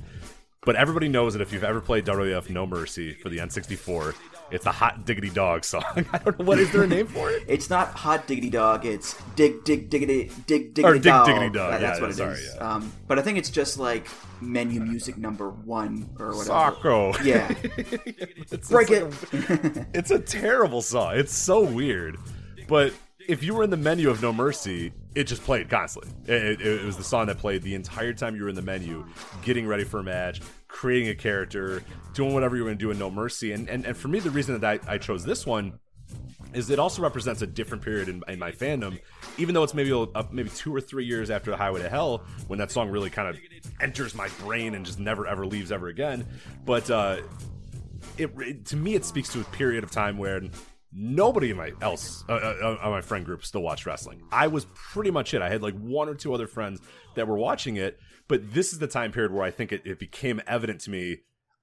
but 0.65 0.76
everybody 0.76 1.08
knows 1.08 1.36
it 1.36 1.41
if 1.41 1.52
you've 1.54 1.63
ever 1.63 1.82
played 1.82 2.06
WWF 2.06 2.50
No 2.50 2.65
Mercy 2.67 3.13
for 3.13 3.30
the 3.30 3.38
N64. 3.38 4.15
It's 4.52 4.63
the 4.63 4.72
Hot 4.72 5.06
Diggity 5.06 5.30
Dog 5.30 5.63
song. 5.63 5.84
I 6.12 6.17
don't 6.17 6.39
know 6.39 6.45
what 6.45 6.58
is 6.58 6.72
there 6.72 6.82
a 6.82 6.88
name 6.88 7.06
for 7.06 7.30
it. 7.30 7.43
It's 7.48 7.69
not 7.69 7.89
Hot 7.89 8.26
Diggity 8.26 8.50
Dog, 8.50 8.84
it's 8.84 9.15
Dig 9.36 9.63
Dig 9.63 9.89
Diggity 9.91 10.32
Dig 10.48 10.74
Diggity 10.74 10.84
Or 10.84 10.93
Dig 10.95 11.04
Dog. 11.04 11.28
Diggity 11.28 11.50
Dog, 11.52 11.72
That- 11.72 11.82
That's 11.82 12.00
yeah, 12.00 12.02
what 12.02 12.08
it 12.08 12.12
is. 12.12 12.17
sorry, 12.17 12.39
yeah. 12.56 12.74
Um, 12.76 12.91
but 13.08 13.19
I 13.19 13.22
think 13.22 13.38
it's 13.38 13.52
just 13.52 13.78
like 13.78 14.08
menu 14.41 14.80
music 14.82 15.17
number 15.19 15.50
one 15.52 16.10
or 16.17 16.30
whatever. 16.30 16.43
Sacco. 16.45 17.13
Yeah. 17.24 17.54
it's, 18.52 18.69
Break 18.72 18.89
it's 18.89 19.34
it. 19.34 19.34
like 19.34 19.50
a- 19.76 19.88
it's 19.93 20.10
a 20.12 20.17
terrible 20.19 20.82
song. 20.82 21.15
It's 21.15 21.34
so 21.34 21.62
weird. 21.63 22.17
But 22.67 22.93
if 23.30 23.44
you 23.44 23.54
were 23.54 23.63
in 23.63 23.70
the 23.70 23.78
menu 23.78 24.10
of 24.10 24.22
No 24.22 24.34
Mercy, 24.34 24.92
it 25.15 25.26
just 25.26 25.44
played 25.44 25.70
constantly. 25.70 26.12
It, 26.28 26.60
it- 26.60 26.80
it 26.80 26.86
was 26.86 26.98
the 26.98 27.04
song 27.04 27.28
that 27.28 27.38
played 27.38 27.62
the 27.62 27.76
entire 27.76 28.13
time 28.13 28.36
you 28.36 28.44
were 28.44 28.50
in 28.50 28.56
the 28.56 28.62
menu, 28.62 29.06
getting 29.44 29.68
ready 29.68 29.84
for 29.84 30.00
a 30.00 30.04
match, 30.04 30.42
creating 30.68 31.10
a 31.10 31.15
character, 31.15 31.84
doing 32.13 32.34
whatever 32.34 32.56
you 32.56 32.63
were 32.63 32.70
going 32.70 32.78
to 32.78 32.84
do 32.86 32.92
in 32.92 32.98
No 33.00 33.10
Mercy. 33.12 33.52
And, 33.54 33.70
and 33.70 33.86
and 33.86 33.96
for 33.96 34.08
me, 34.08 34.20
the 34.20 34.32
reason 34.32 34.60
that 34.60 34.84
I, 34.88 34.94
I 34.94 34.98
chose 34.98 35.24
this 35.24 35.46
one 35.46 35.80
is 36.54 36.72
it 36.72 36.80
also 36.80 37.04
represents 37.04 37.44
a 37.44 37.48
different 37.48 37.84
period 37.84 38.10
in, 38.10 38.24
in 38.28 38.39
my 38.39 38.52
fandom, 38.52 39.00
even 39.38 39.54
though 39.54 39.62
it's 39.63 39.76
maybe 39.76 39.92
maybe 40.32 40.50
two 40.50 40.76
or 40.76 40.82
three 40.82 41.06
years 41.06 41.30
after 41.30 41.52
the 41.52 41.58
Highway 41.58 41.84
to 41.84 41.89
Hell 41.89 42.24
when 42.48 42.58
that 42.58 42.72
song 42.72 42.89
really 42.89 43.12
kind 43.12 43.28
of 43.30 43.38
enters 43.80 44.15
my 44.15 44.28
brain 44.39 44.74
and 44.74 44.84
just 44.86 45.00
never 45.00 45.28
ever 45.28 45.46
leaves 45.46 45.72
ever 45.72 45.88
again. 45.89 46.26
But 46.65 46.89
uh, 46.89 47.18
it, 48.18 48.32
it 48.39 48.65
to 48.68 48.76
me 48.76 48.96
it 48.96 49.06
speaks 49.06 49.30
to 49.34 49.42
a 49.42 49.44
period 49.46 49.84
of 49.84 49.92
time 49.92 50.18
where 50.18 50.42
nobody 50.91 51.52
in 51.52 51.58
my 51.58 51.71
else 51.82 52.23
uh, 52.30 52.34
uh, 52.34 52.78
uh, 52.82 52.89
my 52.89 53.02
friend 53.02 53.25
group 53.25 53.45
still 53.45 53.62
watched 53.62 53.86
wrestling. 53.86 54.21
I 54.32 54.47
was 54.47 54.65
pretty 54.73 55.12
much 55.12 55.34
it. 55.34 55.41
I 55.41 55.49
had 55.49 55.62
like 55.62 55.78
one 55.78 56.10
or 56.10 56.15
two 56.15 56.34
other 56.34 56.47
friends 56.47 56.82
that 57.15 57.28
were 57.28 57.38
watching 57.38 57.78
it, 57.78 57.99
but 58.28 58.54
this 58.54 58.73
is 58.73 58.80
the 58.80 58.88
time 58.88 59.12
period 59.12 59.32
where 59.32 59.43
I 59.43 59.52
think 59.52 59.71
it, 59.71 59.82
it 59.86 59.99
became 59.99 60.41
evident 60.47 60.82
to 60.82 60.91
me. 60.91 61.19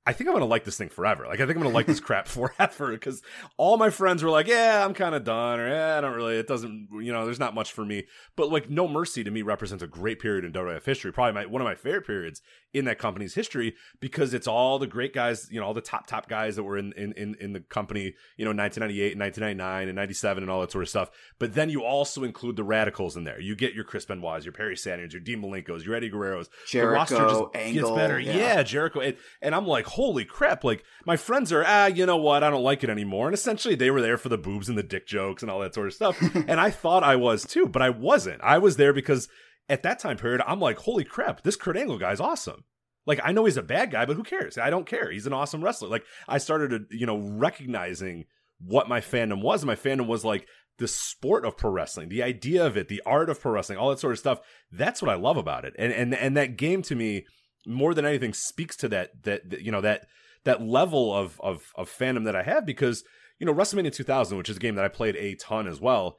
I 0.06 0.12
think 0.12 0.28
I'm 0.28 0.34
gonna 0.34 0.46
like 0.46 0.64
this 0.64 0.76
thing 0.76 0.88
forever. 0.88 1.26
Like 1.26 1.40
I 1.40 1.46
think 1.46 1.56
I'm 1.56 1.62
gonna 1.62 1.74
like 1.74 1.86
this 1.86 2.00
crap 2.06 2.28
forever 2.28 2.92
because 2.92 3.22
all 3.56 3.76
my 3.76 3.90
friends 3.90 4.22
were 4.22 4.30
like, 4.30 4.46
"Yeah, 4.46 4.84
I'm 4.84 4.94
kind 4.94 5.14
of 5.14 5.24
done," 5.24 5.58
or 5.58 5.68
"Yeah, 5.68 5.98
I 5.98 6.00
don't 6.00 6.14
really. 6.14 6.36
It 6.36 6.46
doesn't, 6.46 6.88
you 7.02 7.12
know, 7.12 7.24
there's 7.24 7.40
not 7.40 7.54
much 7.54 7.72
for 7.72 7.84
me." 7.84 8.04
But 8.36 8.50
like, 8.50 8.70
No 8.70 8.86
Mercy 8.86 9.24
to 9.24 9.30
me 9.30 9.42
represents 9.42 9.82
a 9.82 9.86
great 9.88 10.20
period 10.20 10.44
in 10.44 10.52
WWF 10.52 10.84
history, 10.84 11.12
probably 11.12 11.32
my 11.32 11.46
one 11.46 11.60
of 11.60 11.66
my 11.66 11.74
favorite 11.74 12.06
periods 12.06 12.40
in 12.72 12.84
that 12.84 12.98
company's 12.98 13.34
history 13.34 13.74
because 14.00 14.34
it's 14.34 14.46
all 14.46 14.78
the 14.78 14.86
great 14.86 15.14
guys, 15.14 15.48
you 15.50 15.58
know, 15.58 15.66
all 15.66 15.74
the 15.74 15.80
top 15.80 16.06
top 16.06 16.28
guys 16.28 16.56
that 16.56 16.62
were 16.62 16.76
in 16.76 16.92
in 16.92 17.12
in, 17.12 17.34
in 17.40 17.52
the 17.52 17.60
company, 17.60 18.14
you 18.36 18.44
know, 18.44 18.50
1998, 18.52 19.12
and 19.12 19.20
1999, 19.20 19.88
and 19.88 19.96
97, 19.96 20.42
and 20.44 20.50
all 20.50 20.60
that 20.60 20.70
sort 20.70 20.82
of 20.82 20.88
stuff. 20.88 21.10
But 21.38 21.54
then 21.54 21.70
you 21.70 21.82
also 21.82 22.22
include 22.22 22.56
the 22.56 22.64
radicals 22.64 23.16
in 23.16 23.24
there. 23.24 23.40
You 23.40 23.56
get 23.56 23.74
your 23.74 23.84
Chris 23.84 24.04
Benoit's, 24.04 24.44
your 24.44 24.52
Perry 24.52 24.76
Saturns, 24.76 25.12
your 25.12 25.20
Dean 25.20 25.42
Malenkos, 25.42 25.84
your 25.84 25.94
Eddie 25.94 26.10
Guerreros. 26.10 26.48
the 26.70 26.86
roster 26.86 27.16
Jericho, 27.16 27.50
just 27.52 27.56
Angle, 27.66 27.88
gets 27.90 27.96
better. 27.96 28.20
yeah. 28.20 28.36
Yeah, 28.36 28.62
Jericho, 28.62 29.00
and, 29.00 29.16
and 29.40 29.54
I'm 29.54 29.66
like, 29.66 29.86
holy 29.96 30.24
crap! 30.24 30.64
Like 30.64 30.84
my 31.04 31.16
friends 31.16 31.52
are, 31.52 31.64
ah, 31.66 31.86
you 31.86 32.06
know 32.06 32.16
what? 32.16 32.44
I 32.44 32.50
don't 32.50 32.62
like 32.62 32.84
it 32.84 32.90
anymore. 32.90 33.26
And 33.26 33.34
essentially, 33.34 33.74
they 33.74 33.90
were 33.90 34.00
there 34.00 34.18
for 34.18 34.28
the 34.28 34.38
boobs 34.38 34.68
and 34.68 34.78
the 34.78 34.82
dick 34.82 35.06
jokes 35.06 35.42
and 35.42 35.50
all 35.50 35.60
that 35.60 35.74
sort 35.74 35.88
of 35.88 35.94
stuff. 35.94 36.16
and 36.34 36.60
I 36.60 36.70
thought 36.70 37.02
I 37.02 37.16
was 37.16 37.44
too, 37.44 37.66
but 37.66 37.82
I 37.82 37.90
wasn't. 37.90 38.40
I 38.42 38.58
was 38.58 38.76
there 38.76 38.92
because 38.92 39.28
at 39.68 39.82
that 39.82 39.98
time 39.98 40.16
period, 40.16 40.42
I'm 40.46 40.60
like, 40.60 40.78
holy 40.78 41.04
crap, 41.04 41.42
this 41.42 41.56
Kurt 41.56 41.76
Angle 41.76 41.98
guy's 41.98 42.20
awesome. 42.20 42.64
Like 43.06 43.20
I 43.22 43.32
know 43.32 43.44
he's 43.44 43.56
a 43.56 43.62
bad 43.62 43.90
guy, 43.90 44.04
but 44.04 44.16
who 44.16 44.22
cares? 44.22 44.58
I 44.58 44.70
don't 44.70 44.86
care. 44.86 45.10
He's 45.10 45.26
an 45.26 45.32
awesome 45.32 45.62
wrestler. 45.62 45.88
Like 45.88 46.04
I 46.28 46.38
started, 46.38 46.70
to, 46.70 46.96
you 46.96 47.06
know, 47.06 47.18
recognizing 47.18 48.24
what 48.58 48.88
my 48.88 49.00
fandom 49.00 49.42
was. 49.42 49.62
And 49.62 49.68
my 49.68 49.76
fandom 49.76 50.06
was 50.06 50.24
like 50.24 50.46
the 50.78 50.88
sport 50.88 51.44
of 51.44 51.56
pro 51.56 51.70
wrestling, 51.70 52.08
the 52.08 52.22
idea 52.22 52.66
of 52.66 52.76
it, 52.76 52.88
the 52.88 53.02
art 53.06 53.30
of 53.30 53.40
pro 53.40 53.52
wrestling, 53.52 53.78
all 53.78 53.90
that 53.90 54.00
sort 54.00 54.12
of 54.12 54.18
stuff. 54.18 54.40
That's 54.70 55.00
what 55.00 55.10
I 55.10 55.14
love 55.14 55.36
about 55.36 55.64
it. 55.64 55.74
And 55.78 55.92
and 55.92 56.14
and 56.14 56.36
that 56.36 56.56
game 56.56 56.82
to 56.82 56.94
me, 56.94 57.26
more 57.66 57.94
than 57.94 58.04
anything, 58.04 58.32
speaks 58.32 58.76
to 58.76 58.88
that 58.88 59.22
that, 59.24 59.50
that 59.50 59.60
you 59.62 59.72
know 59.72 59.80
that 59.80 60.06
that 60.44 60.62
level 60.62 61.14
of 61.14 61.40
of 61.40 61.72
of 61.74 61.90
fandom 61.90 62.24
that 62.24 62.36
I 62.36 62.42
have 62.42 62.64
because 62.64 63.04
you 63.38 63.46
know 63.46 63.54
WrestleMania 63.54 63.92
2000, 63.92 64.38
which 64.38 64.48
is 64.48 64.56
a 64.56 64.60
game 64.60 64.76
that 64.76 64.84
I 64.84 64.88
played 64.88 65.16
a 65.16 65.34
ton 65.34 65.66
as 65.66 65.80
well 65.80 66.18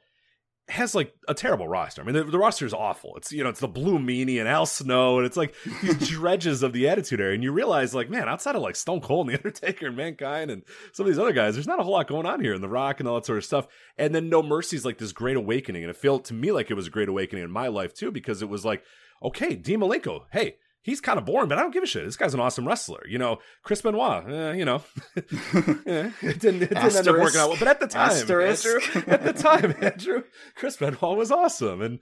has 0.68 0.94
like 0.94 1.14
a 1.26 1.34
terrible 1.34 1.66
roster. 1.66 2.02
I 2.02 2.04
mean, 2.04 2.14
the, 2.14 2.24
the 2.24 2.38
roster 2.38 2.66
is 2.66 2.74
awful. 2.74 3.14
It's 3.16 3.32
you 3.32 3.42
know, 3.42 3.48
it's 3.48 3.60
the 3.60 3.68
Blue 3.68 3.98
Meanie 3.98 4.38
and 4.38 4.48
Al 4.48 4.66
Snow, 4.66 5.16
and 5.16 5.26
it's 5.26 5.36
like 5.36 5.54
these 5.82 5.96
dredges 6.08 6.62
of 6.62 6.72
the 6.72 6.88
Attitude 6.88 7.20
Era. 7.20 7.32
And 7.32 7.42
you 7.42 7.52
realize, 7.52 7.94
like, 7.94 8.10
man, 8.10 8.28
outside 8.28 8.54
of 8.54 8.62
like 8.62 8.76
Stone 8.76 9.00
Cold 9.00 9.28
and 9.28 9.34
the 9.34 9.38
Undertaker 9.44 9.86
and 9.86 9.96
Mankind 9.96 10.50
and 10.50 10.62
some 10.92 11.06
of 11.06 11.12
these 11.12 11.18
other 11.18 11.32
guys, 11.32 11.54
there's 11.54 11.66
not 11.66 11.80
a 11.80 11.82
whole 11.82 11.92
lot 11.92 12.06
going 12.06 12.26
on 12.26 12.40
here. 12.40 12.52
And 12.52 12.62
The 12.62 12.68
Rock 12.68 13.00
and 13.00 13.08
all 13.08 13.14
that 13.14 13.26
sort 13.26 13.38
of 13.38 13.44
stuff. 13.44 13.66
And 13.96 14.14
then 14.14 14.28
No 14.28 14.42
Mercy 14.42 14.76
is 14.76 14.84
like 14.84 14.98
this 14.98 15.12
great 15.12 15.36
awakening, 15.36 15.82
and 15.82 15.90
it 15.90 15.96
felt 15.96 16.26
to 16.26 16.34
me 16.34 16.52
like 16.52 16.70
it 16.70 16.74
was 16.74 16.86
a 16.86 16.90
great 16.90 17.08
awakening 17.08 17.44
in 17.44 17.50
my 17.50 17.68
life 17.68 17.94
too, 17.94 18.10
because 18.10 18.42
it 18.42 18.48
was 18.48 18.64
like. 18.64 18.82
okay, 19.20 19.56
Dean 19.56 19.80
Malenko, 19.80 20.26
hey, 20.30 20.58
he's 20.82 21.00
kind 21.00 21.18
of 21.18 21.24
boring, 21.24 21.48
but 21.48 21.58
I 21.58 21.62
don't 21.62 21.72
give 21.72 21.82
a 21.82 21.86
shit. 21.86 22.04
This 22.04 22.16
guy's 22.16 22.34
an 22.34 22.40
awesome 22.40 22.66
wrestler. 22.66 23.02
You 23.06 23.18
know, 23.18 23.38
Chris 23.62 23.82
Benoit, 23.82 24.28
eh, 24.28 24.52
you 24.52 24.64
know, 24.64 24.82
yeah, 25.16 25.22
it 26.22 26.40
didn't, 26.40 26.62
it 26.62 26.70
didn't 26.70 26.96
end 26.96 27.08
up 27.08 27.16
working 27.16 27.40
out 27.40 27.48
well. 27.48 27.58
But 27.58 27.68
at 27.68 27.80
the 27.80 27.86
time, 27.86 28.10
Andrew, 28.10 28.80
at 29.06 29.24
the 29.24 29.32
time, 29.32 29.74
Andrew, 29.80 30.22
Chris 30.54 30.76
Benoit 30.76 31.16
was 31.16 31.30
awesome. 31.30 31.82
And 31.82 31.98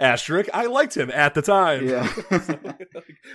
asterisk, 0.00 0.48
I 0.54 0.66
liked 0.66 0.96
him 0.96 1.10
at 1.10 1.34
the 1.34 1.42
time. 1.42 1.88
Yeah. 1.88 2.08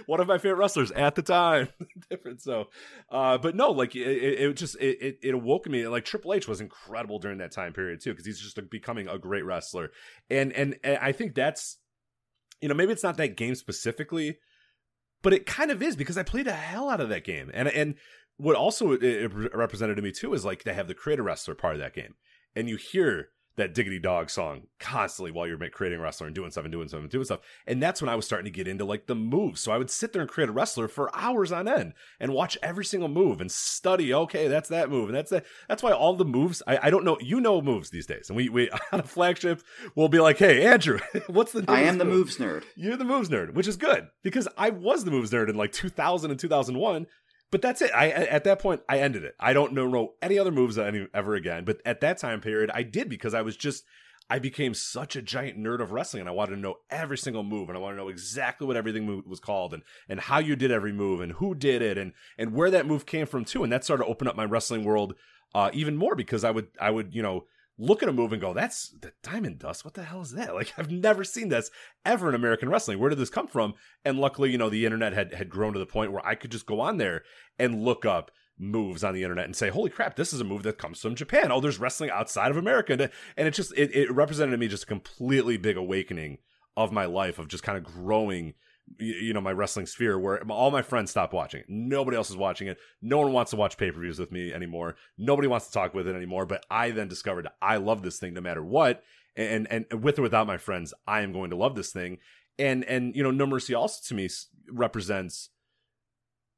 one 0.05 0.21
of 0.21 0.27
my 0.27 0.37
favorite 0.37 0.59
wrestlers 0.59 0.91
at 0.91 1.15
the 1.15 1.21
time. 1.21 1.67
Different. 2.09 2.41
So, 2.41 2.69
uh, 3.11 3.37
but 3.37 3.55
no, 3.55 3.71
like 3.71 3.95
it, 3.95 3.99
it 3.99 4.53
just, 4.55 4.77
it, 4.77 5.19
it 5.21 5.33
awoke 5.33 5.67
me. 5.67 5.87
Like 5.87 6.05
Triple 6.05 6.33
H 6.33 6.47
was 6.47 6.61
incredible 6.61 7.19
during 7.19 7.39
that 7.39 7.51
time 7.51 7.73
period 7.73 8.01
too, 8.01 8.11
because 8.11 8.25
he's 8.25 8.39
just 8.39 8.57
becoming 8.69 9.09
a 9.09 9.17
great 9.17 9.45
wrestler. 9.45 9.91
And, 10.29 10.53
and, 10.53 10.77
and 10.83 10.97
I 11.01 11.11
think 11.11 11.35
that's, 11.35 11.79
you 12.63 12.69
know, 12.69 12.75
maybe 12.75 12.93
it's 12.93 13.03
not 13.03 13.17
that 13.17 13.35
game 13.35 13.55
specifically, 13.55 14.37
but 15.21 15.33
it 15.33 15.45
kind 15.45 15.69
of 15.69 15.83
is 15.83 15.97
because 15.97 16.17
I 16.17 16.23
played 16.23 16.45
the 16.45 16.53
hell 16.53 16.89
out 16.89 17.01
of 17.01 17.09
that 17.09 17.25
game. 17.25 17.51
And, 17.53 17.67
and 17.67 17.95
what 18.37 18.55
also 18.55 18.93
it, 18.93 19.33
represented 19.53 19.97
to 19.97 20.01
me 20.01 20.13
too 20.13 20.33
is 20.33 20.45
like 20.45 20.63
they 20.63 20.73
have 20.73 20.87
the 20.87 20.93
creator 20.93 21.23
wrestler 21.23 21.55
part 21.55 21.73
of 21.73 21.81
that 21.81 21.93
game. 21.93 22.15
And 22.55 22.69
you 22.69 22.77
hear 22.77 23.27
that 23.55 23.73
diggity 23.73 23.99
dog 23.99 24.29
song 24.29 24.63
constantly 24.79 25.31
while 25.31 25.47
you're 25.47 25.57
creating 25.69 25.99
a 25.99 26.01
wrestler 26.01 26.27
and 26.27 26.35
doing 26.35 26.49
stuff 26.49 26.65
and 26.65 26.71
doing 26.71 26.87
stuff 26.87 27.01
and 27.01 27.09
doing 27.09 27.25
stuff. 27.25 27.41
And 27.67 27.81
that's 27.81 28.01
when 28.01 28.09
I 28.09 28.15
was 28.15 28.25
starting 28.25 28.45
to 28.45 28.51
get 28.51 28.67
into 28.67 28.83
like 28.83 29.05
the 29.05 29.15
moves. 29.15 29.61
So 29.61 29.71
I 29.71 29.77
would 29.77 29.91
sit 29.91 30.11
there 30.11 30.21
and 30.21 30.29
create 30.29 30.49
a 30.49 30.53
wrestler 30.53 30.87
for 30.87 31.15
hours 31.15 31.51
on 31.51 31.67
end 31.67 31.93
and 32.19 32.33
watch 32.33 32.57
every 32.63 32.85
single 32.85 33.09
move 33.09 33.41
and 33.41 33.51
study. 33.51 34.13
Okay, 34.13 34.47
that's 34.47 34.69
that 34.69 34.89
move. 34.89 35.09
And 35.09 35.17
that's 35.17 35.29
that. 35.29 35.45
That's 35.67 35.83
why 35.83 35.91
all 35.91 36.15
the 36.15 36.25
moves, 36.25 36.63
I, 36.65 36.79
I 36.83 36.89
don't 36.89 37.05
know. 37.05 37.17
You 37.21 37.39
know 37.39 37.61
moves 37.61 37.91
these 37.91 38.07
days. 38.07 38.29
And 38.29 38.35
we, 38.35 38.49
we 38.49 38.69
on 38.91 38.99
a 38.99 39.03
flagship, 39.03 39.61
we'll 39.95 40.09
be 40.09 40.19
like, 40.19 40.37
hey, 40.37 40.65
Andrew, 40.65 40.99
what's 41.27 41.51
the 41.51 41.63
I 41.67 41.81
am 41.81 41.99
the 41.99 42.05
moves 42.05 42.37
nerd. 42.37 42.63
You're 42.75 42.97
the 42.97 43.05
moves 43.05 43.29
nerd, 43.29 43.53
which 43.53 43.67
is 43.67 43.77
good 43.77 44.07
because 44.23 44.47
I 44.57 44.71
was 44.71 45.03
the 45.03 45.11
moves 45.11 45.31
nerd 45.31 45.49
in 45.49 45.55
like 45.55 45.71
2000 45.71 46.31
and 46.31 46.39
2001 46.39 47.05
but 47.53 47.61
that's 47.61 47.83
it. 47.83 47.91
I 47.93 48.09
at 48.09 48.45
that 48.45 48.57
point 48.57 48.81
I 48.89 48.97
ended 48.97 49.23
it. 49.23 49.35
I 49.39 49.53
don't 49.53 49.73
know 49.73 50.13
any 50.23 50.39
other 50.39 50.49
moves 50.49 50.79
any, 50.79 51.07
ever 51.13 51.35
again. 51.35 51.65
But 51.65 51.81
at 51.85 52.01
that 52.01 52.17
time 52.17 52.41
period, 52.41 52.71
I 52.73 52.81
did 52.81 53.09
because 53.09 53.35
I 53.35 53.43
was 53.43 53.55
just 53.55 53.83
I 54.27 54.39
became 54.39 54.73
such 54.73 55.15
a 55.15 55.21
giant 55.21 55.59
nerd 55.59 55.79
of 55.79 55.91
wrestling, 55.91 56.21
and 56.21 56.29
I 56.29 56.31
wanted 56.31 56.55
to 56.55 56.61
know 56.61 56.77
every 56.89 57.19
single 57.19 57.43
move, 57.43 57.69
and 57.69 57.77
I 57.77 57.79
wanted 57.79 57.97
to 57.97 58.01
know 58.01 58.09
exactly 58.09 58.65
what 58.65 58.75
everything 58.75 59.23
was 59.27 59.39
called, 59.39 59.71
and 59.71 59.83
and 60.09 60.19
how 60.19 60.39
you 60.39 60.55
did 60.55 60.71
every 60.71 60.91
move, 60.91 61.21
and 61.21 61.33
who 61.33 61.53
did 61.53 61.83
it, 61.83 61.95
and 61.95 62.13
and 62.39 62.55
where 62.55 62.71
that 62.71 62.87
move 62.87 63.05
came 63.05 63.27
from 63.27 63.45
too. 63.45 63.61
And 63.63 63.71
that 63.71 63.83
started 63.83 64.05
to 64.05 64.09
open 64.09 64.27
up 64.27 64.35
my 64.35 64.45
wrestling 64.45 64.83
world 64.83 65.13
uh, 65.53 65.69
even 65.73 65.95
more 65.95 66.15
because 66.15 66.43
I 66.43 66.49
would 66.49 66.69
I 66.81 66.89
would 66.89 67.13
you 67.13 67.21
know 67.21 67.45
look 67.77 68.03
at 68.03 68.09
a 68.09 68.13
move 68.13 68.31
and 68.31 68.41
go, 68.41 68.53
that's 68.53 68.89
the 69.01 69.13
diamond 69.23 69.59
dust. 69.59 69.83
What 69.83 69.95
the 69.95 70.03
hell 70.03 70.21
is 70.21 70.31
that? 70.31 70.53
Like, 70.63 70.73
I've 70.77 70.91
never 70.91 71.23
seen 71.23 71.49
this 71.49 71.71
ever 72.05 72.29
in 72.29 72.35
American 72.35 72.69
wrestling. 72.69 72.99
Where 72.99 73.09
did 73.09 73.17
this 73.19 73.29
come 73.29 73.47
from? 73.47 73.73
And 74.05 74.19
luckily, 74.19 74.51
you 74.51 74.57
know, 74.57 74.69
the 74.69 74.85
internet 74.85 75.13
had, 75.13 75.33
had 75.33 75.49
grown 75.49 75.73
to 75.73 75.79
the 75.79 75.85
point 75.85 76.11
where 76.11 76.25
I 76.25 76.35
could 76.35 76.51
just 76.51 76.67
go 76.67 76.79
on 76.79 76.97
there 76.97 77.23
and 77.57 77.83
look 77.83 78.05
up 78.05 78.31
moves 78.57 79.03
on 79.03 79.13
the 79.13 79.23
internet 79.23 79.45
and 79.45 79.55
say, 79.55 79.69
holy 79.69 79.89
crap, 79.89 80.15
this 80.15 80.31
is 80.31 80.39
a 80.39 80.43
move 80.43 80.63
that 80.63 80.77
comes 80.77 80.99
from 80.99 81.15
Japan. 81.15 81.51
Oh, 81.51 81.59
there's 81.59 81.79
wrestling 81.79 82.11
outside 82.11 82.51
of 82.51 82.57
America. 82.57 82.93
And, 82.93 83.47
it 83.47 83.51
just, 83.51 83.73
it, 83.75 83.93
it 83.95 84.11
represented 84.11 84.51
to 84.51 84.57
me 84.57 84.67
just 84.67 84.83
a 84.83 84.87
completely 84.87 85.57
big 85.57 85.75
awakening 85.75 86.37
of 86.77 86.91
my 86.91 87.05
life 87.05 87.39
of 87.39 87.47
just 87.47 87.63
kind 87.63 87.77
of 87.77 87.83
growing 87.83 88.53
you 88.99 89.33
know 89.33 89.41
my 89.41 89.51
wrestling 89.51 89.85
sphere 89.85 90.19
where 90.19 90.43
all 90.49 90.71
my 90.71 90.81
friends 90.81 91.11
stopped 91.11 91.33
watching 91.33 91.61
it. 91.61 91.65
Nobody 91.69 92.17
else 92.17 92.29
is 92.29 92.37
watching 92.37 92.67
it. 92.67 92.77
No 93.01 93.19
one 93.19 93.33
wants 93.33 93.51
to 93.51 93.57
watch 93.57 93.77
pay-per-views 93.77 94.19
with 94.19 94.31
me 94.31 94.53
anymore. 94.53 94.95
Nobody 95.17 95.47
wants 95.47 95.67
to 95.67 95.73
talk 95.73 95.93
with 95.93 96.07
it 96.07 96.15
anymore. 96.15 96.45
But 96.45 96.65
i 96.69 96.91
then 96.91 97.07
discovered 97.07 97.47
i 97.61 97.77
love 97.77 98.01
this 98.01 98.19
thing 98.19 98.33
no 98.33 98.41
matter 98.41 98.63
what. 98.63 99.03
And 99.35 99.67
and 99.69 100.03
with 100.03 100.19
or 100.19 100.23
without 100.23 100.47
my 100.47 100.57
friends 100.57 100.93
i 101.07 101.21
am 101.21 101.33
going 101.33 101.49
to 101.49 101.55
love 101.55 101.75
this 101.75 101.91
thing. 101.91 102.19
And 102.59 102.83
and 102.85 103.15
you 103.15 103.23
know 103.23 103.31
no 103.31 103.45
mercy 103.45 103.73
also 103.73 104.01
to 104.07 104.15
me 104.15 104.29
represents 104.69 105.49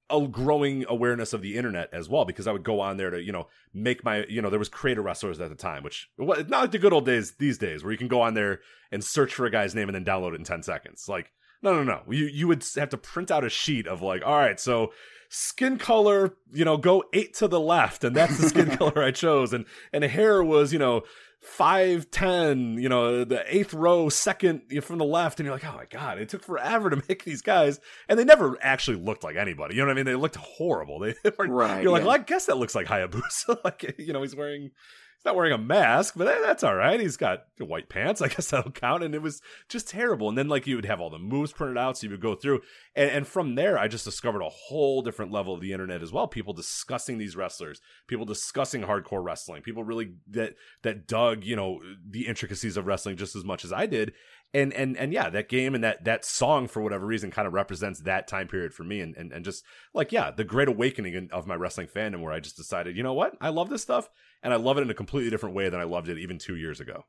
a 0.10 0.28
growing 0.28 0.86
awareness 0.88 1.34
of 1.34 1.42
the 1.42 1.58
internet 1.58 1.90
as 1.92 2.08
well 2.08 2.26
because 2.26 2.46
I 2.46 2.52
would 2.52 2.64
go 2.64 2.80
on 2.80 2.98
there 2.98 3.10
to 3.10 3.22
you 3.22 3.32
know 3.32 3.48
make 3.74 4.04
my 4.04 4.26
you 4.30 4.42
know 4.42 4.50
there 4.50 4.60
was 4.60 4.70
creator 4.70 5.02
wrestlers 5.02 5.40
at 5.40 5.50
the 5.50 5.56
time 5.56 5.84
which 5.84 6.10
not 6.20 6.50
like 6.52 6.72
the 6.72 6.78
good 6.78 6.94
old 6.94 7.06
days 7.06 7.34
these 7.40 7.58
days 7.58 7.84
where 7.84 7.92
you 7.92 7.98
can 7.98 8.08
go 8.08 8.22
on 8.22 8.36
there 8.36 8.60
and 8.92 9.04
search 9.04 9.34
for 9.34 9.46
a 9.46 9.52
guy's 9.52 9.74
name 9.74 9.90
and 9.90 9.96
then 9.96 10.06
download 10.06 10.34
it 10.34 10.40
in 10.40 10.44
10 10.44 10.62
seconds. 10.64 11.10
Like 11.10 11.32
no, 11.62 11.74
no, 11.74 11.84
no. 11.84 12.02
You 12.12 12.26
you 12.26 12.48
would 12.48 12.66
have 12.76 12.90
to 12.90 12.98
print 12.98 13.32
out 13.32 13.44
a 13.44 13.50
sheet 13.50 13.88
of 13.88 14.02
like, 14.02 14.24
all 14.26 14.38
right, 14.38 14.60
so 14.60 14.92
skin 15.30 15.78
color, 15.78 16.36
you 16.54 16.66
know, 16.66 16.78
go 16.78 17.04
eight 17.14 17.34
to 17.36 17.48
the 17.48 17.60
left, 17.60 18.04
and 18.04 18.16
that's 18.16 18.38
the 18.38 18.50
skin 18.50 18.78
color 18.78 19.04
I 19.04 19.12
chose, 19.12 19.54
and 19.54 19.66
and 19.92 20.04
hair 20.04 20.44
was, 20.44 20.72
you 20.72 20.80
know, 20.80 21.04
five 21.42 22.10
ten, 22.12 22.78
you 22.78 22.90
know, 22.90 23.24
the 23.24 23.44
eighth 23.54 23.74
row, 23.74 24.10
second 24.10 24.62
from 24.84 24.98
the 24.98 25.06
left, 25.06 25.40
and 25.40 25.46
you're 25.46 25.56
like, 25.56 25.66
oh 25.66 25.76
my 25.76 25.86
god, 25.86 26.20
it 26.20 26.30
took 26.30 26.44
forever 26.44 26.90
to 26.90 27.02
make 27.10 27.24
these 27.24 27.42
guys, 27.42 27.80
and 28.10 28.18
they 28.20 28.26
never 28.26 28.58
actually 28.62 28.98
looked 28.98 29.24
like 29.24 29.36
anybody. 29.36 29.76
You 29.76 29.82
know 29.82 29.88
what 29.88 29.94
I 29.94 29.96
mean? 29.96 30.06
They 30.06 30.16
looked 30.16 30.36
horrible. 30.36 31.00
They 31.00 31.16
were, 31.38 31.48
right. 31.48 31.84
You're 31.84 31.92
like, 31.92 32.04
well, 32.04 32.16
I 32.16 32.20
guess 32.20 32.46
that 32.46 32.58
looks 32.58 32.76
like 32.76 32.88
Hayabusa. 32.88 33.64
like, 33.64 33.96
you 33.98 34.14
know, 34.14 34.22
he's 34.22 34.36
wearing 34.36 34.72
not 35.26 35.36
wearing 35.36 35.54
a 35.54 35.58
mask, 35.58 36.14
but 36.16 36.26
that's 36.26 36.64
all 36.64 36.76
right. 36.76 37.00
He's 37.00 37.18
got 37.18 37.46
white 37.60 37.90
pants. 37.90 38.22
I 38.22 38.28
guess 38.28 38.50
that'll 38.50 38.72
count. 38.72 39.04
And 39.04 39.16
it 39.16 39.22
was 39.22 39.42
just 39.68 39.90
terrible. 39.90 40.30
And 40.30 40.38
then 40.38 40.48
like 40.48 40.68
you 40.68 40.76
would 40.76 40.86
have 40.86 41.02
all 41.02 41.10
the 41.10 41.20
moves 41.20 41.52
printed 41.52 41.78
out, 41.78 41.98
so 41.98 42.06
you 42.06 42.12
would 42.12 42.22
go 42.22 42.36
through. 42.36 42.62
And, 42.96 43.10
and 43.10 43.28
from 43.28 43.56
there, 43.56 43.78
I 43.78 43.88
just 43.88 44.06
discovered 44.06 44.42
a 44.42 44.50
whole 44.50 45.02
different 45.02 45.32
level 45.32 45.54
of 45.54 45.62
the 45.62 45.74
internet 45.74 46.02
as 46.02 46.12
well. 46.12 46.28
People 46.28 46.54
discussing 46.54 47.18
these 47.18 47.36
wrestlers, 47.36 47.82
people 48.08 48.26
discussing 48.26 48.84
hardcore 48.84 49.24
wrestling, 49.24 49.62
people 49.62 49.84
really 49.84 50.14
that 50.30 50.56
that 50.84 51.08
dug 51.08 51.44
you 51.44 51.56
know 51.56 51.80
the 52.08 52.28
intricacies 52.28 52.78
of 52.78 52.86
wrestling 52.86 53.18
just 53.18 53.36
as 53.36 53.44
much 53.44 53.66
as 53.66 53.74
I 53.74 53.86
did. 53.86 54.14
And 54.54 54.74
and 54.74 54.96
and 54.96 55.12
yeah, 55.12 55.30
that 55.32 55.50
game 55.50 55.76
and 55.76 55.84
that 55.84 56.06
that 56.06 56.24
song 56.24 56.68
for 56.68 56.82
whatever 56.82 57.06
reason 57.06 57.32
kind 57.32 57.48
of 57.48 57.54
represents 57.54 58.02
that 58.02 58.28
time 58.28 58.48
period 58.48 58.74
for 58.74 58.84
me. 58.84 59.02
And 59.02 59.16
and, 59.18 59.34
and 59.34 59.44
just 59.44 59.64
like 59.94 60.12
yeah, 60.12 60.32
the 60.32 60.44
great 60.44 60.68
awakening 60.68 61.30
of 61.32 61.48
my 61.48 61.56
wrestling 61.56 61.88
fandom, 61.88 62.22
where 62.22 62.32
I 62.32 62.40
just 62.40 62.56
decided, 62.56 62.96
you 62.96 63.04
know 63.04 63.14
what, 63.14 63.36
I 63.42 63.50
love 63.50 63.70
this 63.70 63.82
stuff 63.82 64.10
and 64.44 64.54
I 64.54 64.58
love 64.58 64.78
it 64.78 64.82
in 64.82 64.90
a 64.90 64.96
completely 64.96 65.30
different 65.30 65.56
way 65.56 65.70
than 65.70 65.80
I 65.80 65.84
loved 65.84 66.10
it 66.10 66.18
even 66.18 66.38
two 66.38 66.56
years 66.56 66.80
ago. 66.80 67.06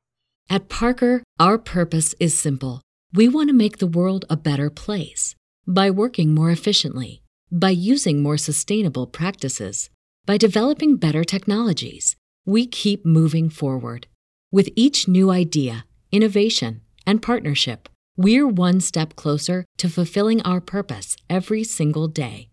At 0.49 0.69
Parker, 0.69 1.23
our 1.41 1.59
purpose 1.59 2.15
is 2.21 2.39
simple. 2.39 2.83
We 3.12 3.29
want 3.29 3.49
to 3.49 3.55
make 3.55 3.79
the 3.79 3.87
world 3.87 4.25
a 4.31 4.37
better 4.37 4.71
place 4.71 5.35
by 5.67 5.91
working 5.91 6.35
more 6.35 6.51
efficiently, 6.51 7.23
by 7.51 7.71
using 7.71 8.23
more 8.23 8.37
sustainable 8.37 9.07
practices, 9.07 9.91
by 10.25 10.37
developing 10.37 10.97
better 10.97 11.25
technologies. 11.25 12.17
We 12.45 12.67
keep 12.67 13.05
moving 13.05 13.51
forward. 13.51 14.07
With 14.53 14.71
each 14.77 15.09
new 15.09 15.31
idea, 15.31 15.87
innovation, 16.12 16.83
and 17.07 17.21
partnership, 17.21 17.89
we're 18.17 18.47
one 18.47 18.81
step 18.81 19.17
closer 19.17 19.65
to 19.79 19.89
fulfilling 19.89 20.41
our 20.43 20.61
purpose 20.61 21.17
every 21.29 21.65
single 21.65 22.07
day. 22.09 22.51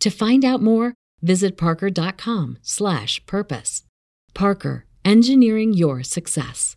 To 0.00 0.10
find 0.10 0.44
out 0.44 0.62
more, 0.62 0.92
visit 1.22 1.56
parker.com/purpose. 1.56 3.84
Parker, 4.34 4.84
engineering 5.04 5.72
your 5.72 6.02
success. 6.02 6.76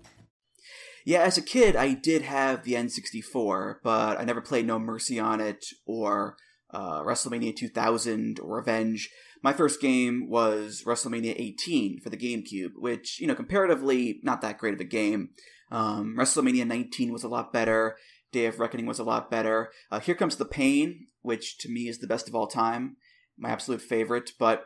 Yeah, 1.05 1.21
as 1.21 1.37
a 1.37 1.41
kid, 1.41 1.75
I 1.75 1.93
did 1.93 2.21
have 2.21 2.63
the 2.63 2.73
N64, 2.73 3.75
but 3.83 4.19
I 4.19 4.23
never 4.23 4.41
played 4.41 4.67
No 4.67 4.77
Mercy 4.79 5.19
on 5.19 5.41
it 5.41 5.65
or 5.85 6.37
uh, 6.71 7.01
WrestleMania 7.01 7.55
2000 7.55 8.39
or 8.39 8.57
Revenge. 8.57 9.09
My 9.43 9.53
first 9.53 9.81
game 9.81 10.29
was 10.29 10.83
WrestleMania 10.85 11.33
18 11.35 11.99
for 12.01 12.09
the 12.09 12.17
GameCube, 12.17 12.73
which, 12.75 13.19
you 13.19 13.27
know, 13.27 13.35
comparatively 13.35 14.19
not 14.23 14.41
that 14.41 14.59
great 14.59 14.75
of 14.75 14.79
a 14.79 14.85
game. 14.85 15.29
Um, 15.71 16.15
WrestleMania 16.17 16.67
19 16.67 17.11
was 17.11 17.23
a 17.23 17.29
lot 17.29 17.51
better. 17.51 17.97
Day 18.31 18.45
of 18.45 18.59
Reckoning 18.59 18.85
was 18.85 18.99
a 18.99 19.03
lot 19.03 19.31
better. 19.31 19.71
Uh, 19.91 19.99
Here 19.99 20.15
Comes 20.15 20.35
the 20.35 20.45
Pain, 20.45 21.07
which 21.21 21.57
to 21.59 21.69
me 21.69 21.87
is 21.87 21.99
the 21.99 22.07
best 22.07 22.27
of 22.27 22.35
all 22.35 22.47
time. 22.47 22.97
my 23.37 23.49
absolute 23.49 23.81
favorite, 23.81 24.31
but 24.37 24.65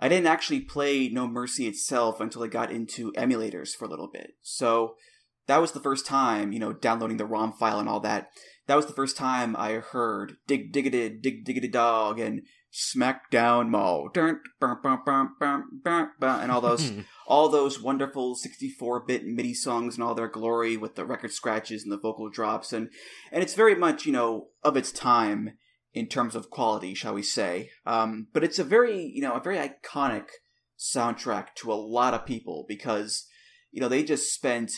I 0.00 0.08
didn't 0.08 0.26
actually 0.26 0.60
play 0.60 1.08
No 1.08 1.26
Mercy 1.26 1.66
itself 1.66 2.20
until 2.20 2.42
I 2.42 2.46
got 2.46 2.70
into 2.70 3.12
emulators 3.12 3.74
for 3.76 3.84
a 3.84 3.88
little 3.88 4.08
bit. 4.10 4.30
So 4.42 4.94
that 5.48 5.60
was 5.60 5.72
the 5.72 5.80
first 5.80 6.06
time, 6.06 6.52
you 6.52 6.60
know, 6.60 6.72
downloading 6.72 7.16
the 7.16 7.26
ROM 7.26 7.52
file 7.52 7.80
and 7.80 7.88
all 7.88 8.00
that. 8.00 8.28
That 8.66 8.76
was 8.76 8.86
the 8.86 8.92
first 8.92 9.16
time 9.16 9.56
I 9.56 9.72
heard 9.72 10.36
Dig 10.46 10.72
Diggity 10.72 11.08
Dig 11.08 11.44
Diggity 11.44 11.68
Dog 11.68 12.20
and 12.20 12.42
Smackdown 12.72 13.70
Mo 13.70 14.10
and 16.22 16.52
all 16.52 16.60
those 16.60 16.92
all 17.26 17.48
those 17.48 17.80
wonderful 17.80 18.36
64-bit 18.36 19.24
MIDI 19.24 19.54
songs 19.54 19.94
and 19.94 20.04
all 20.04 20.14
their 20.14 20.28
glory 20.28 20.76
with 20.76 20.96
the 20.96 21.06
record 21.06 21.32
scratches 21.32 21.82
and 21.82 21.90
the 21.90 21.98
vocal 21.98 22.28
drops 22.28 22.74
and 22.74 22.90
and 23.32 23.42
it's 23.42 23.54
very 23.54 23.74
much, 23.74 24.04
you 24.04 24.12
know, 24.12 24.48
of 24.62 24.76
its 24.76 24.92
time 24.92 25.56
in 25.94 26.06
terms 26.06 26.34
of 26.34 26.50
quality, 26.50 26.92
shall 26.92 27.14
we 27.14 27.22
say. 27.22 27.70
Um, 27.86 28.28
but 28.34 28.44
it's 28.44 28.58
a 28.58 28.64
very, 28.64 29.00
you 29.02 29.22
know, 29.22 29.32
a 29.32 29.40
very 29.40 29.56
iconic 29.56 30.26
soundtrack 30.78 31.54
to 31.56 31.72
a 31.72 31.74
lot 31.74 32.12
of 32.12 32.26
people 32.26 32.66
because, 32.68 33.26
you 33.70 33.80
know, 33.80 33.88
they 33.88 34.04
just 34.04 34.32
spent 34.34 34.72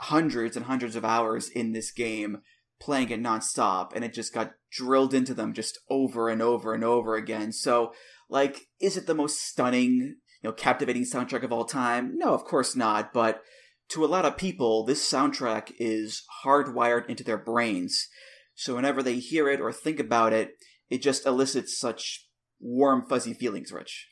hundreds 0.00 0.56
and 0.56 0.66
hundreds 0.66 0.96
of 0.96 1.04
hours 1.04 1.48
in 1.48 1.72
this 1.72 1.90
game 1.90 2.38
playing 2.80 3.10
it 3.10 3.22
nonstop 3.22 3.94
and 3.94 4.04
it 4.04 4.12
just 4.12 4.34
got 4.34 4.52
drilled 4.70 5.14
into 5.14 5.34
them 5.34 5.52
just 5.52 5.78
over 5.88 6.28
and 6.28 6.42
over 6.42 6.74
and 6.74 6.84
over 6.84 7.14
again. 7.16 7.52
So, 7.52 7.92
like, 8.28 8.62
is 8.80 8.96
it 8.96 9.06
the 9.06 9.14
most 9.14 9.40
stunning, 9.40 10.16
you 10.42 10.50
know, 10.50 10.52
captivating 10.52 11.04
soundtrack 11.04 11.44
of 11.44 11.52
all 11.52 11.64
time? 11.64 12.12
No, 12.16 12.34
of 12.34 12.44
course 12.44 12.74
not, 12.74 13.12
but 13.12 13.42
to 13.90 14.04
a 14.04 14.06
lot 14.06 14.24
of 14.24 14.36
people, 14.36 14.84
this 14.84 15.08
soundtrack 15.08 15.72
is 15.78 16.24
hardwired 16.44 17.08
into 17.08 17.24
their 17.24 17.38
brains. 17.38 18.08
So 18.54 18.74
whenever 18.74 19.02
they 19.02 19.16
hear 19.18 19.48
it 19.48 19.60
or 19.60 19.72
think 19.72 20.00
about 20.00 20.32
it, 20.32 20.52
it 20.90 21.02
just 21.02 21.26
elicits 21.26 21.78
such 21.78 22.26
warm, 22.60 23.06
fuzzy 23.08 23.34
feelings, 23.34 23.72
Rich. 23.72 24.08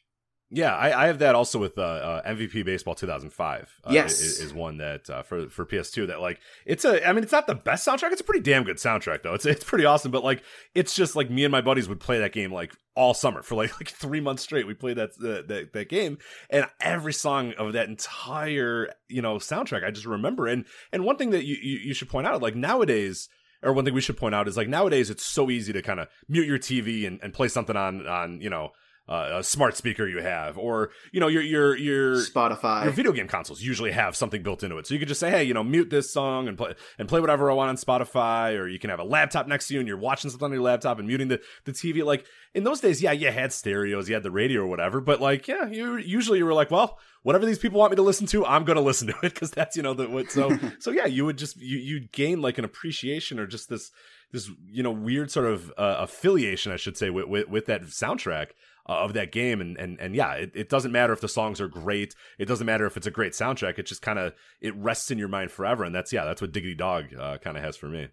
Yeah, 0.54 0.76
I, 0.76 1.04
I 1.04 1.06
have 1.06 1.20
that 1.20 1.34
also 1.34 1.58
with 1.58 1.78
uh, 1.78 1.82
uh, 1.82 2.28
MVP 2.28 2.62
Baseball 2.66 2.94
2005. 2.94 3.80
Uh, 3.84 3.90
yes, 3.90 4.20
is, 4.20 4.38
is, 4.38 4.52
one 4.52 4.76
that 4.76 5.08
uh, 5.08 5.22
for 5.22 5.48
for 5.48 5.64
PS2 5.64 6.08
that 6.08 6.20
like 6.20 6.40
it's 6.66 6.84
a. 6.84 7.08
I 7.08 7.14
mean, 7.14 7.22
it's 7.22 7.32
not 7.32 7.46
the 7.46 7.54
best 7.54 7.88
soundtrack. 7.88 8.12
It's 8.12 8.20
a 8.20 8.24
pretty 8.24 8.42
damn 8.42 8.62
good 8.62 8.76
soundtrack 8.76 9.22
though. 9.22 9.32
It's 9.32 9.46
it's 9.46 9.64
pretty 9.64 9.86
awesome. 9.86 10.10
But 10.10 10.24
like, 10.24 10.42
it's 10.74 10.94
just 10.94 11.16
like 11.16 11.30
me 11.30 11.44
and 11.46 11.52
my 11.52 11.62
buddies 11.62 11.88
would 11.88 12.00
play 12.00 12.18
that 12.18 12.32
game 12.32 12.52
like 12.52 12.74
all 12.94 13.14
summer 13.14 13.42
for 13.42 13.54
like 13.54 13.72
like 13.80 13.88
three 13.88 14.20
months 14.20 14.42
straight. 14.42 14.66
We 14.66 14.74
played 14.74 14.98
that 14.98 15.18
that 15.20 15.70
that 15.72 15.88
game, 15.88 16.18
and 16.50 16.66
every 16.80 17.14
song 17.14 17.54
of 17.54 17.72
that 17.72 17.88
entire 17.88 18.90
you 19.08 19.22
know 19.22 19.36
soundtrack 19.36 19.86
I 19.86 19.90
just 19.90 20.06
remember. 20.06 20.46
And 20.48 20.66
and 20.92 21.02
one 21.02 21.16
thing 21.16 21.30
that 21.30 21.46
you 21.46 21.56
you, 21.62 21.78
you 21.78 21.94
should 21.94 22.10
point 22.10 22.26
out 22.26 22.42
like 22.42 22.56
nowadays 22.56 23.30
or 23.62 23.72
one 23.72 23.86
thing 23.86 23.94
we 23.94 24.02
should 24.02 24.18
point 24.18 24.34
out 24.34 24.48
is 24.48 24.58
like 24.58 24.68
nowadays 24.68 25.08
it's 25.08 25.24
so 25.24 25.48
easy 25.48 25.72
to 25.72 25.80
kind 25.80 26.00
of 26.00 26.08
mute 26.28 26.46
your 26.46 26.58
TV 26.58 27.06
and, 27.06 27.20
and 27.22 27.32
play 27.32 27.48
something 27.48 27.76
on 27.76 28.06
on 28.06 28.42
you 28.42 28.50
know 28.50 28.72
uh, 29.12 29.40
a 29.40 29.44
smart 29.44 29.77
speaker 29.77 30.09
you 30.09 30.22
have, 30.22 30.57
or 30.57 30.90
you 31.12 31.20
know 31.20 31.29
your 31.29 31.42
your 31.42 31.77
your 31.77 32.16
Spotify, 32.16 32.85
your 32.85 32.92
video 32.92 33.12
game 33.12 33.29
consoles 33.29 33.61
usually 33.61 33.92
have 33.92 34.16
something 34.16 34.42
built 34.42 34.62
into 34.62 34.79
it, 34.79 34.87
so 34.87 34.94
you 34.94 34.98
could 34.98 35.09
just 35.09 35.20
say, 35.20 35.31
hey, 35.31 35.44
you 35.44 35.53
know, 35.53 35.62
mute 35.62 35.90
this 35.90 36.11
song 36.11 36.48
and 36.48 36.57
play 36.57 36.75
and 36.98 37.11
play 37.11 37.20
whatever 37.20 37.51
I 37.51 37.55
want 37.55 37.68
on 37.68 37.77
Spotify, 37.77 38.59
or 38.59 38.66
you 38.66 38.79
can 38.79 38.88
have 38.88 39.01
a 39.01 39.05
laptop 39.05 39.46
next 39.46 39.68
to 39.68 39.75
you 39.75 39.81
and 39.81 39.87
you're 39.87 39.98
watching 39.98 40.31
something 40.31 40.46
on 40.46 40.53
your 40.53 40.62
laptop 40.62 40.98
and 40.98 41.07
muting 41.07 41.29
the 41.29 41.42
the 41.64 41.72
TV. 41.72 42.03
Like 42.03 42.25
in 42.55 42.64
those 42.64 42.81
days, 42.81 43.03
yeah, 43.03 43.12
you 43.12 43.31
had 43.31 43.53
stereos, 43.53 44.09
you 44.09 44.14
had 44.14 44.22
the 44.22 44.31
radio 44.31 44.62
or 44.62 44.66
whatever, 44.66 45.03
but 45.03 45.20
like 45.20 45.46
yeah, 45.46 45.66
you 45.66 45.98
usually 45.98 46.38
you 46.38 46.46
were 46.46 46.55
like, 46.55 46.70
well, 46.70 46.98
whatever 47.22 47.44
these 47.44 47.59
people 47.59 47.81
want 47.81 47.92
me 47.92 47.96
to 47.96 48.03
listen 48.03 48.27
to, 48.29 48.46
I'm 48.46 48.64
going 48.64 48.77
to 48.77 48.83
listen 48.83 49.09
to 49.09 49.14
it 49.22 49.35
because 49.35 49.51
that's 49.51 49.77
you 49.77 49.83
know 49.83 49.92
the 49.92 50.09
what. 50.09 50.31
So 50.31 50.59
so 50.79 50.90
yeah, 50.90 51.05
you 51.05 51.27
would 51.27 51.37
just 51.37 51.59
you 51.59 51.77
you 51.77 52.09
gain 52.12 52.40
like 52.40 52.57
an 52.57 52.64
appreciation 52.64 53.38
or 53.38 53.46
just 53.46 53.68
this 53.68 53.90
this 54.33 54.51
you 54.66 54.83
know 54.83 54.90
weird 54.90 55.31
sort 55.31 55.46
of 55.46 55.70
uh, 55.77 55.96
affiliation, 55.98 56.72
I 56.72 56.77
should 56.77 56.96
say, 56.96 57.11
with, 57.11 57.27
with 57.27 57.48
with 57.48 57.66
that 57.66 57.83
soundtrack 57.83 58.48
uh, 58.88 58.99
of 58.99 59.12
that 59.14 59.33
game. 59.33 59.61
And 59.61 59.77
and 59.77 59.99
and 60.01 60.14
yeah, 60.14 60.35
it, 60.35 60.53
it 60.55 60.68
doesn't 60.68 60.92
matter 60.92 61.12
if 61.12 61.21
the 61.21 61.29
songs 61.29 61.61
are 61.61 61.68
great. 61.68 62.14
It 62.38 62.47
doesn't 62.47 62.66
matter 62.66 62.87
if 62.87 62.97
it's 62.97 63.07
a 63.07 63.11
great 63.11 63.33
soundtrack. 63.33 63.79
It 63.79 63.87
just 63.87 64.03
kind 64.03 64.18
of 64.18 64.33
it 64.61 64.77
rests 64.77 65.11
in 65.11 65.18
your 65.18 65.29
mind 65.29 65.51
forever. 65.51 65.85
And 65.85 65.95
that's 65.95 66.12
yeah, 66.12 66.25
that's 66.25 66.40
what 66.40 66.53
Diggity 66.53 66.75
Dog 66.75 67.14
uh, 67.18 67.38
kind 67.38 67.57
of 67.57 67.62
has 67.62 67.77
for 67.77 67.88
me. 67.88 68.09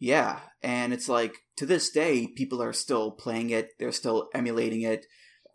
Yeah, 0.00 0.38
and 0.62 0.92
it's 0.92 1.08
like 1.08 1.34
to 1.56 1.66
this 1.66 1.90
day, 1.90 2.28
people 2.36 2.62
are 2.62 2.72
still 2.72 3.10
playing 3.10 3.50
it. 3.50 3.70
They're 3.78 3.92
still 3.92 4.28
emulating 4.32 4.82
it. 4.82 5.06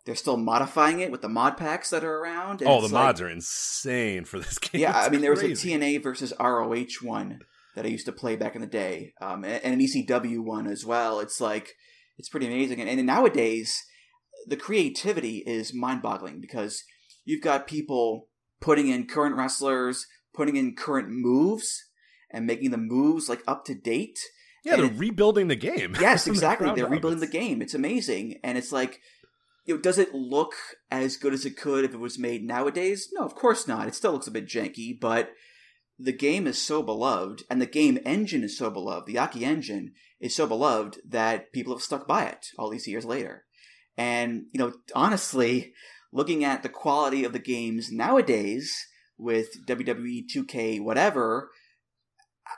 They're 0.04 0.14
still 0.14 0.36
modifying 0.36 1.00
it 1.00 1.10
with 1.10 1.22
the 1.22 1.30
mod 1.30 1.56
packs 1.56 1.88
that 1.90 2.04
are 2.04 2.18
around. 2.18 2.62
oh, 2.66 2.82
the 2.82 2.90
mods 2.90 3.20
like, 3.20 3.30
are 3.30 3.32
insane 3.32 4.24
for 4.24 4.38
this 4.38 4.58
game. 4.60 4.82
Yeah, 4.82 4.90
it's 4.90 5.08
I 5.08 5.10
mean, 5.10 5.20
crazy. 5.20 5.22
there 5.22 5.50
was 5.50 5.64
a 5.64 5.66
TNA 5.66 6.02
versus 6.02 6.32
ROH 6.38 7.00
one 7.00 7.40
that 7.74 7.86
I 7.86 7.88
used 7.88 8.06
to 8.06 8.12
play 8.12 8.36
back 8.36 8.54
in 8.54 8.60
the 8.60 8.66
day, 8.66 9.14
um, 9.20 9.44
and 9.44 9.64
an 9.64 9.80
ECW 9.80 10.40
one 10.40 10.66
as 10.66 10.84
well. 10.84 11.20
It's 11.20 11.40
like 11.40 11.72
it's 12.18 12.28
pretty 12.28 12.46
amazing, 12.46 12.80
and, 12.80 12.90
and 12.90 13.06
nowadays 13.06 13.82
the 14.46 14.56
creativity 14.56 15.38
is 15.46 15.74
mind-boggling 15.74 16.40
because 16.40 16.84
you've 17.24 17.42
got 17.42 17.66
people 17.66 18.28
putting 18.60 18.88
in 18.88 19.06
current 19.06 19.36
wrestlers, 19.36 20.06
putting 20.34 20.56
in 20.56 20.74
current 20.74 21.08
moves, 21.10 21.84
and 22.30 22.46
making 22.46 22.70
the 22.70 22.78
moves 22.78 23.28
like 23.28 23.42
up 23.46 23.64
to 23.66 23.74
date. 23.74 24.18
Yeah, 24.64 24.74
and 24.74 24.82
they're 24.82 24.90
it, 24.90 24.98
rebuilding 24.98 25.48
the 25.48 25.56
game. 25.56 25.96
Yes, 26.00 26.26
exactly. 26.26 26.68
the 26.68 26.74
they're 26.74 26.86
rebuilding 26.86 27.20
the 27.20 27.26
game. 27.26 27.62
It's 27.62 27.74
amazing, 27.74 28.40
and 28.42 28.58
it's 28.58 28.72
like, 28.72 29.00
you 29.66 29.74
know, 29.74 29.80
does 29.80 29.98
it 29.98 30.14
look 30.14 30.54
as 30.90 31.16
good 31.16 31.32
as 31.32 31.44
it 31.44 31.56
could 31.56 31.84
if 31.84 31.94
it 31.94 32.00
was 32.00 32.18
made 32.18 32.44
nowadays? 32.44 33.08
No, 33.12 33.24
of 33.24 33.34
course 33.34 33.68
not. 33.68 33.88
It 33.88 33.94
still 33.94 34.12
looks 34.12 34.26
a 34.26 34.32
bit 34.32 34.46
janky, 34.46 34.98
but 34.98 35.30
the 35.98 36.12
game 36.12 36.46
is 36.46 36.60
so 36.60 36.82
beloved, 36.82 37.44
and 37.48 37.60
the 37.62 37.66
game 37.66 37.98
engine 38.04 38.42
is 38.42 38.58
so 38.58 38.70
beloved. 38.70 39.06
The 39.06 39.18
Aki 39.18 39.44
engine 39.44 39.92
is 40.20 40.34
so 40.34 40.46
beloved 40.46 40.98
that 41.08 41.52
people 41.52 41.74
have 41.74 41.82
stuck 41.82 42.08
by 42.08 42.24
it 42.24 42.46
all 42.58 42.70
these 42.70 42.88
years 42.88 43.04
later. 43.04 43.44
And, 43.96 44.46
you 44.52 44.58
know, 44.58 44.72
honestly, 44.94 45.72
looking 46.12 46.44
at 46.44 46.62
the 46.62 46.68
quality 46.68 47.24
of 47.24 47.32
the 47.32 47.38
games 47.38 47.92
nowadays 47.92 48.86
with 49.18 49.66
WWE 49.66 50.24
2K, 50.34 50.80
whatever, 50.80 51.50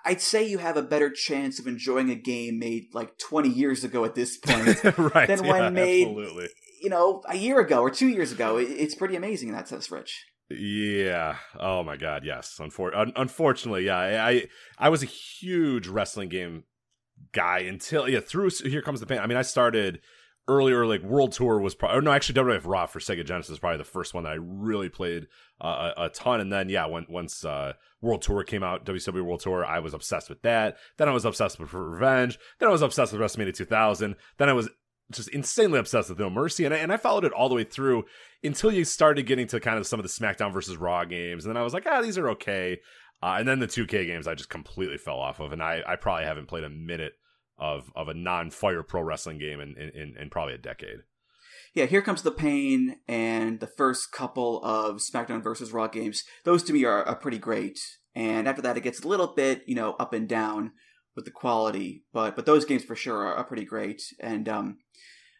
I'd 0.05 0.20
say 0.20 0.46
you 0.46 0.59
have 0.59 0.77
a 0.77 0.83
better 0.83 1.11
chance 1.11 1.59
of 1.59 1.66
enjoying 1.66 2.11
a 2.11 2.14
game 2.14 2.59
made 2.59 2.88
like 2.92 3.18
20 3.18 3.49
years 3.49 3.85
ago 3.85 4.05
at 4.05 4.14
this 4.14 4.37
point 4.44 4.85
right, 4.99 5.29
than 5.29 5.44
yeah, 5.44 5.53
when 5.53 5.75
made, 5.75 6.09
absolutely. 6.09 6.49
you 6.83 6.90
know, 6.90 7.22
a 7.29 7.37
year 7.37 7.61
ago 7.61 7.81
or 7.81 7.90
two 7.90 8.09
years 8.09 8.33
ago. 8.33 8.57
It's 8.57 8.94
pretty 8.94 9.16
amazing 9.16 9.49
in 9.49 9.55
that 9.55 9.68
sense, 9.68 9.90
Rich. 9.90 10.25
Yeah. 10.49 11.37
Oh 11.59 11.83
my 11.83 11.96
God. 11.96 12.25
Yes. 12.25 12.57
Unfor- 12.61 13.12
unfortunately, 13.16 13.87
yeah. 13.87 14.25
I 14.25 14.46
I 14.79 14.90
was 14.90 15.03
a 15.03 15.07
huge 15.07 15.88
wrestling 15.88 16.29
game 16.29 16.64
guy 17.33 17.61
until 17.61 18.09
yeah. 18.09 18.20
Through 18.20 18.51
here 18.64 18.83
comes 18.83 19.01
the 19.01 19.07
pain. 19.07 19.18
I 19.18 19.27
mean, 19.27 19.38
I 19.38 19.42
started 19.42 20.01
earlier 20.48 20.87
like 20.87 21.02
World 21.02 21.32
Tour 21.32 21.59
was 21.59 21.74
probably 21.74 22.00
no 22.02 22.12
actually 22.12 22.40
WWF 22.40 22.62
Raw 22.64 22.87
for 22.87 23.00
Sega 23.00 23.24
Genesis 23.24 23.54
is 23.54 23.59
probably 23.59 23.78
the 23.78 23.85
first 23.85 24.14
one 24.14 24.24
that 24.24 24.32
I 24.32 24.38
really 24.38 24.88
played 24.88 25.26
uh, 25.61 25.92
a, 25.96 26.09
ton. 26.09 26.40
And 26.40 26.52
then 26.52 26.68
yeah 26.68 26.87
when, 26.87 27.06
once 27.09 27.44
uh, 27.44 27.72
World 28.00 28.22
Tour 28.22 28.44
came 28.44 28.62
out 28.62 28.85
WCW 28.85 29.24
World 29.24 29.40
Tour 29.40 29.64
I 29.64 29.80
was 29.80 29.94
obsessed 29.94 30.28
with 30.28 30.42
that. 30.42 30.76
Then 30.98 31.09
I 31.09 31.12
was 31.12 31.24
obsessed 31.24 31.59
with 31.59 31.72
Revenge. 31.72 32.38
Then 32.59 32.68
I 32.68 32.72
was 32.72 32.82
obsessed 32.82 33.12
with 33.12 33.20
WrestleMania 33.20 33.54
2000 33.54 34.16
then 34.38 34.48
I 34.48 34.52
was 34.52 34.68
just 35.12 35.28
insanely 35.28 35.78
obsessed 35.78 36.09
with 36.09 36.18
No 36.18 36.28
Mercy. 36.28 36.64
And 36.64 36.74
I, 36.74 36.78
and 36.78 36.92
I 36.92 36.96
followed 36.96 37.24
it 37.24 37.32
all 37.32 37.48
the 37.48 37.54
way 37.54 37.64
through 37.64 38.04
until 38.42 38.72
you 38.72 38.85
started 38.85 39.26
getting 39.26 39.46
to 39.48 39.61
kind 39.61 39.78
of 39.78 39.87
some 39.87 40.00
of 40.00 40.04
the 40.04 40.11
SmackDown 40.11 40.52
versus 40.52 40.76
Raw 40.76 41.04
games. 41.04 41.44
And 41.44 41.54
then 41.54 41.61
I 41.61 41.64
was 41.64 41.74
like 41.74 41.87
ah 41.90 42.02
these 42.02 42.18
are 42.18 42.30
okay. 42.30 42.78
Uh, 43.22 43.37
and 43.38 43.48
then 43.48 43.59
the 43.59 43.66
2K 43.66 44.06
games 44.06 44.26
I 44.26 44.35
just 44.35 44.50
completely 44.50 44.98
fell 44.98 45.18
off 45.18 45.40
of. 45.40 45.52
And 45.52 45.62
I, 45.62 45.82
I 45.87 45.96
probably 45.96 46.26
haven't 46.26 46.46
played 46.46 46.64
a 46.64 46.68
minute 46.68 47.14
of 47.59 47.90
of 47.95 48.09
a 48.09 48.14
non 48.14 48.51
fire 48.51 48.83
pro 48.83 49.03
wrestling 49.03 49.38
game 49.38 49.61
in, 49.61 49.77
in 49.77 50.14
in 50.19 50.31
probably 50.31 50.55
a 50.55 50.59
decade. 50.59 50.99
Yeah, 51.75 51.87
here 51.87 52.03
comes 52.03 52.23
the 52.23 52.31
pain, 52.31 52.97
and 53.07 53.61
the 53.61 53.66
first 53.66 54.11
couple 54.11 54.62
of 54.64 54.97
SmackDown 54.97 55.42
versus 55.42 55.73
Raw 55.73 55.88
games. 55.88 56.23
Those 56.45 56.62
to 56.64 56.73
me 56.73 56.85
are, 56.85 57.05
are 57.05 57.16
pretty 57.16 57.38
great, 57.38 57.79
and 58.14 58.49
after 58.49 58.62
that, 58.62 58.77
it 58.77 58.83
gets 58.83 59.03
a 59.03 59.09
little 59.09 59.35
bit 59.35 59.62
you 59.66 59.75
know 59.75 59.95
up 59.95 60.12
and 60.12 60.29
down 60.29 60.73
with 61.14 61.25
the 61.25 61.31
quality, 61.31 62.05
but 62.12 62.37
but 62.37 62.47
those 62.47 62.64
games 62.64 62.85
for 62.85 62.97
sure 62.97 63.27
are, 63.27 63.35
are 63.35 63.45
pretty 63.45 63.64
great. 63.64 64.03
And 64.21 64.49
um, 64.49 64.79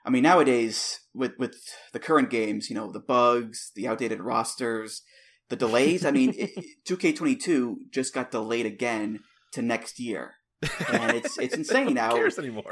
I 0.05 0.11
mean 0.11 0.23
nowadays 0.23 1.01
with 1.15 1.33
with 1.39 1.57
the 1.93 2.01
current 2.01 2.31
games, 2.31 2.71
you 2.71 2.77
know 2.77 2.91
the 2.91 3.01
bugs, 3.01 3.73
the 3.75 3.87
outdated 3.87 4.21
rosters, 4.21 5.03
the 5.49 5.57
delays. 5.57 6.05
I 6.05 6.11
mean, 6.11 6.49
two 6.85 6.97
K 6.97 7.13
twenty 7.13 7.37
two 7.37 7.81
just 7.91 8.15
got 8.15 8.31
delayed 8.31 8.67
again 8.67 9.21
to 9.53 9.63
next 9.63 10.01
year 10.01 10.37
and 10.63 11.13
it's 11.13 11.39
it's 11.39 11.55
insane 11.57 11.97
how 11.97 12.17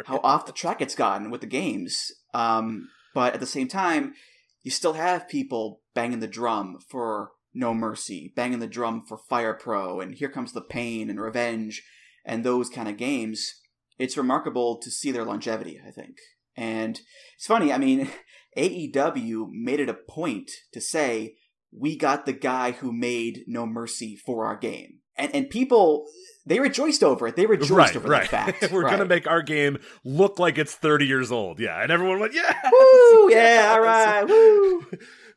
how 0.07 0.21
off 0.23 0.47
the 0.47 0.53
track 0.53 0.81
it's 0.81 0.95
gotten 0.95 1.31
with 1.31 1.41
the 1.41 1.47
games. 1.47 2.13
Um, 2.33 2.89
but 3.15 3.35
at 3.35 3.41
the 3.41 3.47
same 3.47 3.69
time, 3.69 4.15
you 4.63 4.71
still 4.71 4.95
have 4.95 5.29
people 5.29 5.83
banging 5.95 6.21
the 6.21 6.27
drum 6.27 6.79
for 6.89 7.31
No 7.53 7.75
Mercy, 7.75 8.33
banging 8.35 8.59
the 8.59 8.67
drum 8.67 9.05
for 9.07 9.19
Fire 9.29 9.55
Pro, 9.55 10.01
and 10.01 10.15
Here 10.15 10.29
Comes 10.29 10.53
the 10.53 10.61
Pain 10.61 11.09
and 11.09 11.21
Revenge, 11.21 11.83
and 12.25 12.43
those 12.43 12.69
kind 12.69 12.89
of 12.89 12.97
games. 12.97 13.61
It's 13.97 14.17
remarkable 14.17 14.81
to 14.81 14.91
see 14.91 15.13
their 15.13 15.25
longevity, 15.25 15.81
I 15.87 15.93
think. 15.93 16.17
And 16.57 17.01
it's 17.37 17.47
funny, 17.47 17.73
I 17.73 17.79
mean, 17.79 18.11
AEW 18.59 19.49
made 19.53 19.79
it 19.79 19.89
a 19.89 19.95
point 19.95 20.51
to 20.73 20.81
say, 20.81 21.37
we 21.77 21.97
got 21.97 22.27
the 22.27 22.33
guy 22.33 22.73
who 22.73 22.93
made 22.93 23.45
No 23.47 23.67
Mercy 23.67 24.17
for 24.17 24.47
our 24.47 24.57
game. 24.57 25.01
And 25.17 25.35
and 25.35 25.51
people 25.51 26.07
they 26.47 26.61
rejoiced 26.61 27.03
over 27.03 27.27
it. 27.27 27.37
They 27.37 27.47
rejoiced 27.47 27.71
right, 27.71 27.97
over 27.97 28.09
right. 28.09 28.31
that 28.31 28.59
fact. 28.61 28.73
We're 28.73 28.83
right. 28.83 28.91
gonna 28.91 29.07
make 29.07 29.27
our 29.27 29.43
game 29.43 29.79
look 30.05 30.39
like 30.39 30.59
it's 30.59 30.75
30 30.75 31.07
years 31.07 31.33
old. 31.33 31.59
Yeah, 31.59 31.83
and 31.83 31.91
everyone 31.91 32.21
went, 32.21 32.35
yeah, 32.35 32.55
woo, 32.71 33.31
yeah, 33.31 33.73
all 33.73 33.81
right, 33.81 34.23
woo. 34.29 34.87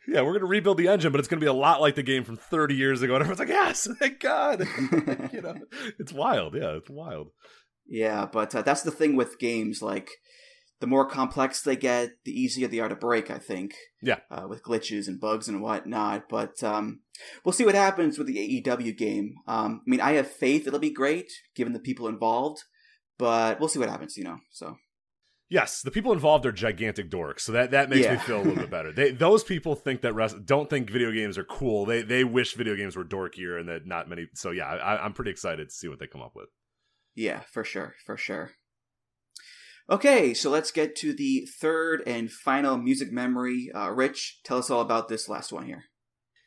Yeah, 0.07 0.21
we're 0.21 0.33
gonna 0.33 0.45
rebuild 0.45 0.77
the 0.77 0.87
engine, 0.87 1.11
but 1.11 1.19
it's 1.19 1.27
gonna 1.27 1.39
be 1.39 1.47
a 1.47 1.53
lot 1.53 1.81
like 1.81 1.95
the 1.95 2.03
game 2.03 2.23
from 2.23 2.37
30 2.37 2.75
years 2.75 3.01
ago. 3.01 3.15
And 3.15 3.21
everyone's 3.21 3.39
like, 3.39 3.49
yes, 3.49 3.87
thank 3.99 4.19
God. 4.19 4.67
you 5.31 5.41
know, 5.41 5.55
it's 5.99 6.13
wild. 6.13 6.55
Yeah, 6.55 6.77
it's 6.77 6.89
wild. 6.89 7.27
Yeah, 7.87 8.27
but 8.31 8.53
uh, 8.53 8.61
that's 8.61 8.83
the 8.83 8.91
thing 8.91 9.15
with 9.15 9.39
games. 9.39 9.81
Like, 9.81 10.09
the 10.79 10.87
more 10.87 11.07
complex 11.07 11.61
they 11.61 11.75
get, 11.75 12.11
the 12.25 12.31
easier 12.31 12.67
they 12.67 12.79
are 12.79 12.89
to 12.89 12.95
break. 12.95 13.31
I 13.31 13.37
think. 13.39 13.75
Yeah. 14.01 14.19
Uh, 14.29 14.45
with 14.47 14.63
glitches 14.63 15.07
and 15.07 15.19
bugs 15.19 15.47
and 15.47 15.61
whatnot, 15.61 16.29
but 16.29 16.61
um, 16.63 17.01
we'll 17.43 17.53
see 17.53 17.65
what 17.65 17.75
happens 17.75 18.17
with 18.17 18.27
the 18.27 18.61
AEW 18.63 18.95
game. 18.97 19.35
Um, 19.47 19.81
I 19.85 19.89
mean, 19.89 20.01
I 20.01 20.13
have 20.13 20.29
faith 20.29 20.67
it'll 20.67 20.79
be 20.79 20.91
great 20.91 21.31
given 21.55 21.73
the 21.73 21.79
people 21.79 22.07
involved, 22.07 22.63
but 23.17 23.59
we'll 23.59 23.69
see 23.69 23.79
what 23.79 23.89
happens. 23.89 24.17
You 24.17 24.23
know, 24.25 24.37
so. 24.51 24.77
Yes, 25.49 25.81
the 25.81 25.91
people 25.91 26.11
involved 26.11 26.45
are 26.45 26.51
gigantic 26.51 27.09
dorks, 27.09 27.39
so 27.39 27.53
that, 27.53 27.71
that 27.71 27.89
makes 27.89 28.03
Yeah. 28.03 28.15
me 28.15 28.19
feel 28.19 28.37
a 28.37 28.43
little 28.43 28.57
bit 28.57 28.69
better. 28.77 28.91
They 28.91 29.11
those 29.11 29.45
people 29.45 29.75
think 29.75 30.01
that 30.01 30.13
rest, 30.13 30.45
don't 30.45 30.69
think 30.69 30.89
video 30.89 31.09
games 31.11 31.37
are 31.37 31.45
cool. 31.45 31.85
They 31.85 32.01
they 32.01 32.25
wish 32.25 32.53
video 32.53 32.75
games 32.75 32.97
were 32.97 33.05
dorkier 33.05 33.57
and 33.57 33.69
that 33.69 33.85
not 33.85 34.09
many. 34.09 34.27
So 34.33 34.51
yeah, 34.51 34.65
I, 34.65 35.03
I'm 35.05 35.13
pretty 35.13 35.31
excited 35.31 35.69
to 35.69 35.73
see 35.73 35.87
what 35.87 35.99
they 35.99 36.07
come 36.07 36.21
up 36.21 36.33
with. 36.35 36.49
Yeah, 37.15 37.39
for 37.51 37.63
sure, 37.63 37.95
for 38.05 38.17
sure. 38.17 38.51
Okay, 39.89 40.33
so 40.33 40.49
let's 40.49 40.71
get 40.71 40.95
to 40.97 41.13
the 41.13 41.47
third 41.61 42.03
and 42.05 42.29
final 42.29 42.77
music 42.77 43.11
memory. 43.11 43.69
Uh, 43.73 43.89
Rich, 43.91 44.41
tell 44.43 44.57
us 44.57 44.69
all 44.69 44.81
about 44.81 45.07
this 45.07 45.29
last 45.29 45.53
one 45.53 45.65
here. 45.65 45.85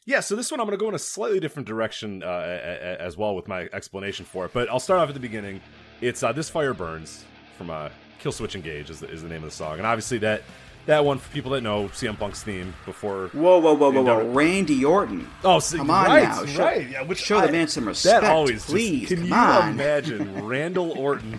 Yeah, 0.07 0.20
so 0.20 0.34
this 0.36 0.51
one 0.51 0.61
I'm 0.61 0.66
going 0.66 0.78
to 0.78 0.82
go 0.82 0.88
in 0.88 0.95
a 0.95 0.99
slightly 0.99 1.41
different 1.41 1.66
direction 1.68 2.22
uh, 2.22 2.26
a- 2.26 2.30
a- 2.30 3.01
as 3.01 3.16
well 3.16 3.34
with 3.34 3.49
my 3.49 3.68
explanation 3.72 4.24
for 4.26 4.45
it. 4.45 4.53
But 4.53 4.68
I'll 4.68 4.80
start 4.80 5.01
off 5.01 5.09
at 5.09 5.14
the 5.14 5.20
beginning. 5.20 5.61
It's 6.01 6.22
uh, 6.22 6.32
"This 6.32 6.51
Fire 6.51 6.74
Burns" 6.74 7.24
from 7.57 7.70
uh, 7.70 7.88
Killswitch 8.22 8.55
Engage 8.55 8.91
is 8.91 9.01
the, 9.01 9.09
is 9.09 9.22
the 9.22 9.28
name 9.28 9.45
of 9.45 9.51
the 9.51 9.57
song, 9.57 9.78
and 9.78 9.86
obviously 9.86 10.18
that 10.18 10.43
that 10.86 11.05
one 11.05 11.18
for 11.18 11.30
people 11.32 11.53
that 11.53 11.61
know 11.62 11.84
CM 11.88 12.18
Punk's 12.18 12.43
theme 12.43 12.74
before. 12.86 13.28
Whoa, 13.28 13.59
whoa, 13.59 13.74
whoa, 13.74 13.91
whoa, 13.91 14.03
whoa! 14.03 14.32
Randy 14.32 14.84
Orton. 14.84 15.28
Oh, 15.45 15.61
so, 15.61 15.76
Come 15.78 15.91
on 15.91 16.07
right, 16.07 16.22
now, 16.24 16.45
show- 16.47 16.62
right, 16.62 16.91
yeah. 16.91 17.03
Which 17.03 17.18
show 17.20 17.41
the 17.41 17.49
I- 17.49 17.53
man 17.53 17.68
some 17.68 17.86
respect, 17.86 18.22
That 18.22 18.30
always, 18.32 18.53
just- 18.62 18.68
please, 18.68 19.09
can 19.09 19.18
come 19.18 19.26
you 19.28 19.34
on. 19.34 19.68
imagine 19.70 20.45
Randall 20.47 20.93
Orton 20.99 21.38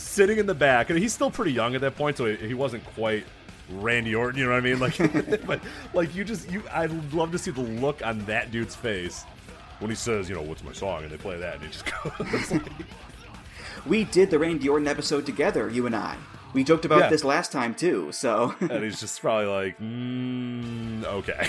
sitting 0.00 0.38
in 0.38 0.46
the 0.46 0.54
back, 0.54 0.90
and 0.90 0.98
he's 0.98 1.12
still 1.12 1.30
pretty 1.30 1.52
young 1.52 1.74
at 1.74 1.80
that 1.82 1.96
point, 1.96 2.16
so 2.16 2.26
he, 2.26 2.36
he 2.48 2.54
wasn't 2.54 2.84
quite 2.94 3.24
Randy 3.70 4.14
Orton. 4.14 4.38
You 4.40 4.46
know 4.46 4.52
what 4.52 4.58
I 4.58 4.60
mean? 4.60 4.78
Like, 4.78 5.46
but 5.46 5.60
like 5.94 6.14
you 6.14 6.24
just 6.24 6.50
you, 6.50 6.62
I'd 6.72 7.12
love 7.14 7.32
to 7.32 7.38
see 7.38 7.50
the 7.50 7.60
look 7.60 8.04
on 8.04 8.18
that 8.26 8.50
dude's 8.50 8.74
face 8.74 9.24
when 9.78 9.90
he 9.90 9.96
says, 9.96 10.28
you 10.28 10.34
know, 10.34 10.42
what's 10.42 10.62
my 10.64 10.72
song, 10.72 11.02
and 11.02 11.10
they 11.10 11.16
play 11.16 11.38
that, 11.38 11.54
and 11.56 11.62
he 11.64 11.70
just 11.70 11.84
goes. 12.04 12.50
like, 12.52 12.62
We 13.86 14.04
did 14.04 14.30
the 14.30 14.38
Randy 14.38 14.68
Orton 14.68 14.86
episode 14.88 15.24
together, 15.26 15.70
you 15.70 15.86
and 15.86 15.96
I. 15.96 16.16
We 16.52 16.64
joked 16.64 16.84
about 16.84 16.98
Yeah. 17.00 17.08
this 17.10 17.22
last 17.24 17.52
time 17.52 17.74
too. 17.74 18.10
So 18.12 18.54
and 18.60 18.82
he's 18.84 18.98
just 19.00 19.20
probably 19.20 19.46
like, 19.46 19.78
mm, 19.78 21.04
okay. 21.04 21.46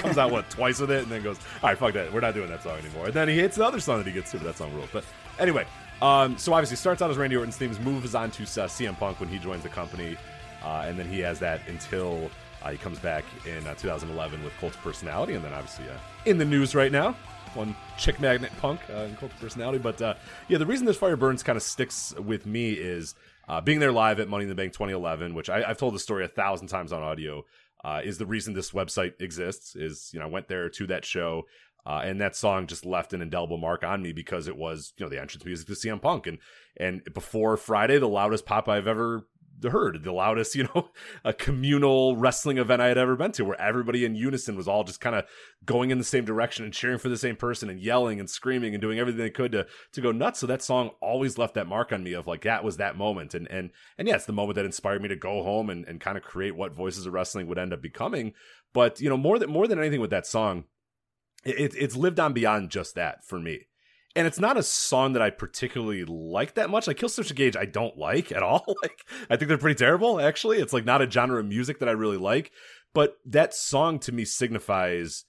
comes 0.00 0.18
out 0.18 0.30
what 0.30 0.48
twice 0.50 0.78
with 0.80 0.90
it, 0.90 1.02
and 1.02 1.10
then 1.10 1.22
goes, 1.22 1.38
all 1.62 1.70
right, 1.70 1.78
fuck 1.78 1.94
that, 1.94 2.12
we're 2.12 2.20
not 2.20 2.34
doing 2.34 2.48
that 2.50 2.62
song 2.62 2.78
anymore. 2.78 3.06
And 3.06 3.14
then 3.14 3.28
he 3.28 3.36
hits 3.36 3.56
the 3.56 3.64
other 3.64 3.80
song 3.80 3.98
that 3.98 4.06
he 4.06 4.12
gets 4.12 4.30
to, 4.32 4.36
but 4.36 4.44
that 4.46 4.56
song 4.58 4.72
rules. 4.74 4.90
But 4.92 5.04
anyway, 5.38 5.66
um, 6.02 6.38
so 6.38 6.52
obviously 6.52 6.76
starts 6.76 7.02
out 7.02 7.10
as 7.10 7.16
Randy 7.16 7.36
Orton's 7.36 7.56
themes, 7.56 7.78
moves 7.80 8.14
on 8.14 8.30
to 8.32 8.42
uh, 8.42 8.66
CM 8.66 8.98
Punk 8.98 9.20
when 9.20 9.28
he 9.28 9.38
joins 9.38 9.62
the 9.62 9.68
company, 9.68 10.16
uh, 10.62 10.84
and 10.86 10.98
then 10.98 11.08
he 11.08 11.20
has 11.20 11.38
that 11.40 11.60
until 11.68 12.30
uh, 12.62 12.70
he 12.70 12.78
comes 12.78 12.98
back 12.98 13.24
in 13.46 13.66
uh, 13.66 13.74
2011 13.74 14.42
with 14.44 14.52
Cult 14.58 14.74
of 14.74 14.80
Personality, 14.82 15.34
and 15.34 15.44
then 15.44 15.52
obviously 15.52 15.88
uh, 15.88 15.96
in 16.24 16.38
the 16.38 16.44
news 16.44 16.74
right 16.74 16.92
now. 16.92 17.16
One 17.54 17.74
chick 17.96 18.20
magnet 18.20 18.52
punk 18.60 18.80
uh, 18.90 19.04
in 19.04 19.16
Cult 19.16 19.32
Personality, 19.40 19.78
but 19.78 20.00
uh, 20.02 20.14
yeah, 20.48 20.58
the 20.58 20.66
reason 20.66 20.86
this 20.86 20.98
fire 20.98 21.16
burns 21.16 21.42
kind 21.42 21.56
of 21.56 21.62
sticks 21.62 22.14
with 22.18 22.44
me 22.44 22.72
is 22.72 23.14
uh, 23.48 23.60
being 23.62 23.80
there 23.80 23.90
live 23.90 24.20
at 24.20 24.28
Money 24.28 24.42
in 24.42 24.48
the 24.50 24.54
Bank 24.54 24.74
2011, 24.74 25.34
which 25.34 25.48
I, 25.48 25.64
I've 25.68 25.78
told 25.78 25.94
the 25.94 25.98
story 25.98 26.24
a 26.24 26.28
thousand 26.28 26.68
times 26.68 26.92
on 26.92 27.02
audio, 27.02 27.46
uh, 27.82 28.02
is 28.04 28.18
the 28.18 28.26
reason 28.26 28.54
this 28.54 28.72
website 28.72 29.20
exists. 29.20 29.76
Is 29.76 30.10
you 30.12 30.20
know 30.20 30.26
I 30.26 30.28
went 30.28 30.48
there 30.48 30.68
to 30.68 30.86
that 30.88 31.04
show, 31.04 31.46
uh, 31.86 32.02
and 32.04 32.20
that 32.20 32.36
song 32.36 32.66
just 32.66 32.84
left 32.84 33.12
an 33.12 33.22
indelible 33.22 33.58
mark 33.58 33.82
on 33.82 34.02
me 34.02 34.12
because 34.12 34.46
it 34.46 34.56
was 34.56 34.92
you 34.96 35.04
know 35.04 35.10
the 35.10 35.20
entrance 35.20 35.44
music 35.44 35.66
to 35.66 35.72
CM 35.72 36.00
Punk, 36.00 36.26
and 36.26 36.38
and 36.76 37.02
before 37.14 37.56
Friday, 37.56 37.98
the 37.98 38.08
loudest 38.08 38.46
pop 38.46 38.68
I've 38.68 38.86
ever 38.86 39.26
heard, 39.66 40.04
the 40.04 40.12
loudest 40.12 40.54
you 40.54 40.68
know 40.74 40.90
a 41.24 41.32
communal 41.32 42.16
wrestling 42.16 42.58
event 42.58 42.82
I 42.82 42.88
had 42.88 42.98
ever 42.98 43.16
been 43.16 43.32
to, 43.32 43.44
where 43.44 43.60
everybody 43.60 44.04
in 44.04 44.14
unison 44.14 44.56
was 44.56 44.68
all 44.68 44.84
just 44.84 45.00
kind 45.00 45.16
of 45.16 45.24
going 45.64 45.90
in 45.90 45.98
the 45.98 46.04
same 46.04 46.24
direction 46.24 46.64
and 46.64 46.74
cheering 46.74 46.98
for 46.98 47.08
the 47.08 47.16
same 47.16 47.36
person 47.36 47.70
and 47.70 47.80
yelling 47.80 48.20
and 48.20 48.28
screaming 48.28 48.74
and 48.74 48.80
doing 48.80 48.98
everything 48.98 49.20
they 49.20 49.30
could 49.30 49.52
to 49.52 49.66
to 49.92 50.00
go 50.00 50.12
nuts. 50.12 50.40
So 50.40 50.46
that 50.46 50.62
song 50.62 50.90
always 51.00 51.38
left 51.38 51.54
that 51.54 51.66
mark 51.66 51.92
on 51.92 52.02
me 52.02 52.12
of 52.12 52.26
like 52.26 52.42
that 52.42 52.64
was 52.64 52.76
that 52.76 52.96
moment. 52.96 53.34
And 53.34 53.50
and 53.50 53.70
and 53.96 54.06
yeah, 54.06 54.16
it's 54.16 54.26
the 54.26 54.32
moment 54.32 54.56
that 54.56 54.64
inspired 54.64 55.02
me 55.02 55.08
to 55.08 55.16
go 55.16 55.42
home 55.42 55.70
and, 55.70 55.84
and 55.86 56.00
kind 56.00 56.16
of 56.16 56.22
create 56.22 56.54
what 56.54 56.74
Voices 56.74 57.06
of 57.06 57.12
Wrestling 57.12 57.46
would 57.46 57.58
end 57.58 57.72
up 57.72 57.82
becoming. 57.82 58.34
But 58.72 59.00
you 59.00 59.08
know, 59.08 59.16
more 59.16 59.38
than 59.38 59.50
more 59.50 59.66
than 59.66 59.78
anything 59.78 60.00
with 60.00 60.10
that 60.10 60.26
song, 60.26 60.64
it, 61.44 61.74
it's 61.76 61.96
lived 61.96 62.20
on 62.20 62.32
beyond 62.32 62.70
just 62.70 62.94
that 62.94 63.24
for 63.24 63.38
me. 63.38 63.66
And 64.16 64.26
it's 64.26 64.40
not 64.40 64.56
a 64.56 64.62
song 64.62 65.12
that 65.12 65.22
I 65.22 65.30
particularly 65.30 66.04
like 66.04 66.54
that 66.54 66.70
much. 66.70 66.86
Like 66.86 66.98
Killswitch 66.98 67.30
Engage, 67.30 67.56
I 67.56 67.66
don't 67.66 67.96
like 67.96 68.32
at 68.32 68.42
all. 68.42 68.64
like 68.82 69.04
I 69.30 69.36
think 69.36 69.48
they're 69.48 69.58
pretty 69.58 69.78
terrible, 69.78 70.20
actually. 70.20 70.58
It's 70.58 70.72
like 70.72 70.84
not 70.84 71.02
a 71.02 71.10
genre 71.10 71.38
of 71.38 71.46
music 71.46 71.78
that 71.78 71.88
I 71.88 71.92
really 71.92 72.16
like. 72.16 72.50
But 72.94 73.18
that 73.26 73.54
song 73.54 73.98
to 74.00 74.12
me 74.12 74.24
signifies 74.24 75.24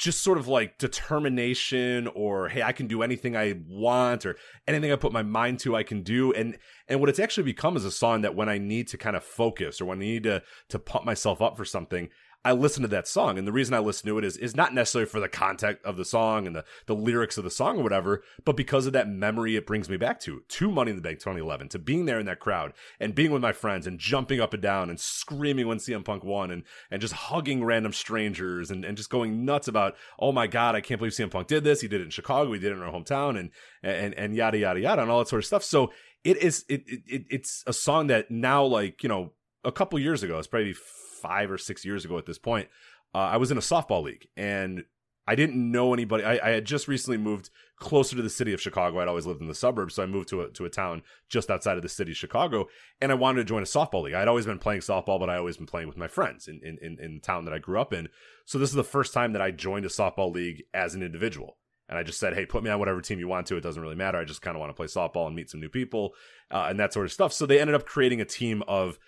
just 0.00 0.24
sort 0.24 0.38
of 0.38 0.48
like 0.48 0.78
determination 0.78 2.06
or 2.14 2.48
hey 2.48 2.62
i 2.62 2.72
can 2.72 2.86
do 2.86 3.02
anything 3.02 3.36
i 3.36 3.54
want 3.68 4.24
or 4.24 4.34
anything 4.66 4.90
i 4.90 4.96
put 4.96 5.12
my 5.12 5.22
mind 5.22 5.58
to 5.58 5.76
i 5.76 5.82
can 5.82 6.02
do 6.02 6.32
and 6.32 6.56
and 6.88 7.00
what 7.00 7.10
it's 7.10 7.18
actually 7.18 7.44
become 7.44 7.76
is 7.76 7.84
a 7.84 7.90
song 7.90 8.22
that 8.22 8.34
when 8.34 8.48
i 8.48 8.56
need 8.56 8.88
to 8.88 8.96
kind 8.96 9.14
of 9.14 9.22
focus 9.22 9.78
or 9.78 9.84
when 9.84 9.98
i 9.98 10.00
need 10.00 10.22
to 10.22 10.42
to 10.70 10.78
pump 10.78 11.04
myself 11.04 11.42
up 11.42 11.54
for 11.54 11.66
something 11.66 12.08
I 12.42 12.52
listen 12.52 12.82
to 12.82 12.88
that 12.88 13.06
song, 13.06 13.36
and 13.36 13.46
the 13.46 13.52
reason 13.52 13.74
I 13.74 13.80
listen 13.80 14.08
to 14.08 14.16
it 14.16 14.24
is 14.24 14.38
is 14.38 14.56
not 14.56 14.72
necessarily 14.72 15.08
for 15.08 15.20
the 15.20 15.28
content 15.28 15.78
of 15.84 15.98
the 15.98 16.06
song 16.06 16.46
and 16.46 16.56
the 16.56 16.64
the 16.86 16.94
lyrics 16.94 17.36
of 17.36 17.44
the 17.44 17.50
song 17.50 17.78
or 17.78 17.82
whatever, 17.82 18.22
but 18.46 18.56
because 18.56 18.86
of 18.86 18.94
that 18.94 19.08
memory 19.08 19.56
it 19.56 19.66
brings 19.66 19.90
me 19.90 19.98
back 19.98 20.18
to 20.20 20.42
to 20.48 20.70
Money 20.70 20.90
in 20.90 20.96
the 20.96 21.02
Bank 21.02 21.18
2011, 21.18 21.68
to 21.68 21.78
being 21.78 22.06
there 22.06 22.18
in 22.18 22.24
that 22.26 22.40
crowd 22.40 22.72
and 22.98 23.14
being 23.14 23.30
with 23.30 23.42
my 23.42 23.52
friends 23.52 23.86
and 23.86 23.98
jumping 23.98 24.40
up 24.40 24.54
and 24.54 24.62
down 24.62 24.88
and 24.88 24.98
screaming 24.98 25.68
when 25.68 25.76
CM 25.76 26.02
Punk 26.02 26.24
won 26.24 26.50
and 26.50 26.62
and 26.90 27.02
just 27.02 27.12
hugging 27.12 27.62
random 27.62 27.92
strangers 27.92 28.70
and 28.70 28.86
and 28.86 28.96
just 28.96 29.10
going 29.10 29.44
nuts 29.44 29.68
about 29.68 29.94
oh 30.18 30.32
my 30.32 30.46
god 30.46 30.74
I 30.74 30.80
can't 30.80 30.98
believe 30.98 31.12
CM 31.12 31.30
Punk 31.30 31.46
did 31.46 31.62
this 31.62 31.82
he 31.82 31.88
did 31.88 32.00
it 32.00 32.04
in 32.04 32.10
Chicago 32.10 32.52
he 32.52 32.58
did 32.58 32.72
it 32.72 32.76
in 32.76 32.82
our 32.82 32.92
hometown 32.92 33.38
and 33.38 33.50
and 33.82 34.14
and 34.14 34.34
yada 34.34 34.56
yada 34.56 34.80
yada 34.80 35.02
and 35.02 35.10
all 35.10 35.18
that 35.18 35.28
sort 35.28 35.40
of 35.40 35.46
stuff. 35.46 35.62
So 35.62 35.92
it 36.24 36.38
is 36.38 36.64
it, 36.70 36.84
it 36.86 37.24
it's 37.28 37.64
a 37.66 37.74
song 37.74 38.06
that 38.06 38.30
now 38.30 38.64
like 38.64 39.02
you 39.02 39.10
know 39.10 39.32
a 39.62 39.72
couple 39.72 39.98
years 39.98 40.22
ago 40.22 40.38
it's 40.38 40.46
probably 40.46 40.74
five 41.20 41.50
or 41.50 41.58
six 41.58 41.84
years 41.84 42.04
ago 42.04 42.18
at 42.18 42.26
this 42.26 42.38
point, 42.38 42.68
uh, 43.14 43.18
I 43.18 43.36
was 43.36 43.50
in 43.50 43.58
a 43.58 43.62
softball 43.62 44.02
league 44.02 44.28
and 44.36 44.84
I 45.26 45.34
didn't 45.36 45.70
know 45.70 45.92
anybody. 45.94 46.24
I, 46.24 46.40
I, 46.44 46.50
had 46.50 46.64
just 46.64 46.88
recently 46.88 47.16
moved 47.16 47.50
closer 47.76 48.16
to 48.16 48.22
the 48.22 48.28
city 48.30 48.52
of 48.52 48.60
Chicago. 48.60 48.98
I'd 48.98 49.06
always 49.06 49.26
lived 49.26 49.40
in 49.40 49.46
the 49.46 49.54
suburbs, 49.54 49.94
so 49.94 50.02
I 50.02 50.06
moved 50.06 50.28
to 50.30 50.42
a 50.42 50.50
to 50.50 50.64
a 50.64 50.70
town 50.70 51.02
just 51.28 51.50
outside 51.50 51.76
of 51.76 51.82
the 51.84 51.88
city 51.88 52.10
of 52.10 52.16
Chicago, 52.16 52.66
and 53.00 53.12
I 53.12 53.14
wanted 53.14 53.42
to 53.42 53.44
join 53.44 53.62
a 53.62 53.66
softball 53.66 54.02
league. 54.02 54.14
I'd 54.14 54.26
always 54.26 54.46
been 54.46 54.58
playing 54.58 54.80
softball, 54.80 55.20
but 55.20 55.30
I 55.30 55.36
always 55.36 55.56
been 55.56 55.66
playing 55.66 55.86
with 55.86 55.96
my 55.96 56.08
friends 56.08 56.48
in, 56.48 56.60
in, 56.64 56.78
in, 56.82 56.98
in 57.00 57.14
the 57.14 57.20
town 57.20 57.44
that 57.44 57.54
I 57.54 57.58
grew 57.58 57.80
up 57.80 57.92
in. 57.92 58.08
So 58.44 58.58
this 58.58 58.70
is 58.70 58.74
the 58.74 58.82
first 58.82 59.14
time 59.14 59.32
that 59.34 59.42
I 59.42 59.52
joined 59.52 59.84
a 59.84 59.88
softball 59.88 60.34
league 60.34 60.64
as 60.74 60.94
an 60.94 61.02
individual. 61.02 61.58
And 61.88 61.98
I 61.98 62.02
just 62.02 62.20
said, 62.20 62.34
hey, 62.34 62.46
put 62.46 62.62
me 62.62 62.70
on 62.70 62.78
whatever 62.78 63.00
team 63.00 63.18
you 63.18 63.26
want 63.26 63.48
to. 63.48 63.56
It 63.56 63.62
doesn't 63.62 63.82
really 63.82 63.96
matter. 63.96 64.18
I 64.18 64.24
just 64.24 64.42
kind 64.42 64.56
of 64.56 64.60
want 64.60 64.70
to 64.70 64.74
play 64.74 64.86
softball 64.86 65.26
and 65.26 65.34
meet 65.34 65.50
some 65.50 65.60
new 65.60 65.68
people 65.68 66.14
uh, 66.50 66.66
and 66.70 66.78
that 66.78 66.92
sort 66.92 67.04
of 67.04 67.12
stuff. 67.12 67.32
So 67.32 67.46
they 67.46 67.60
ended 67.60 67.74
up 67.74 67.84
creating 67.84 68.20
a 68.20 68.24
team 68.24 68.62
of 68.68 68.98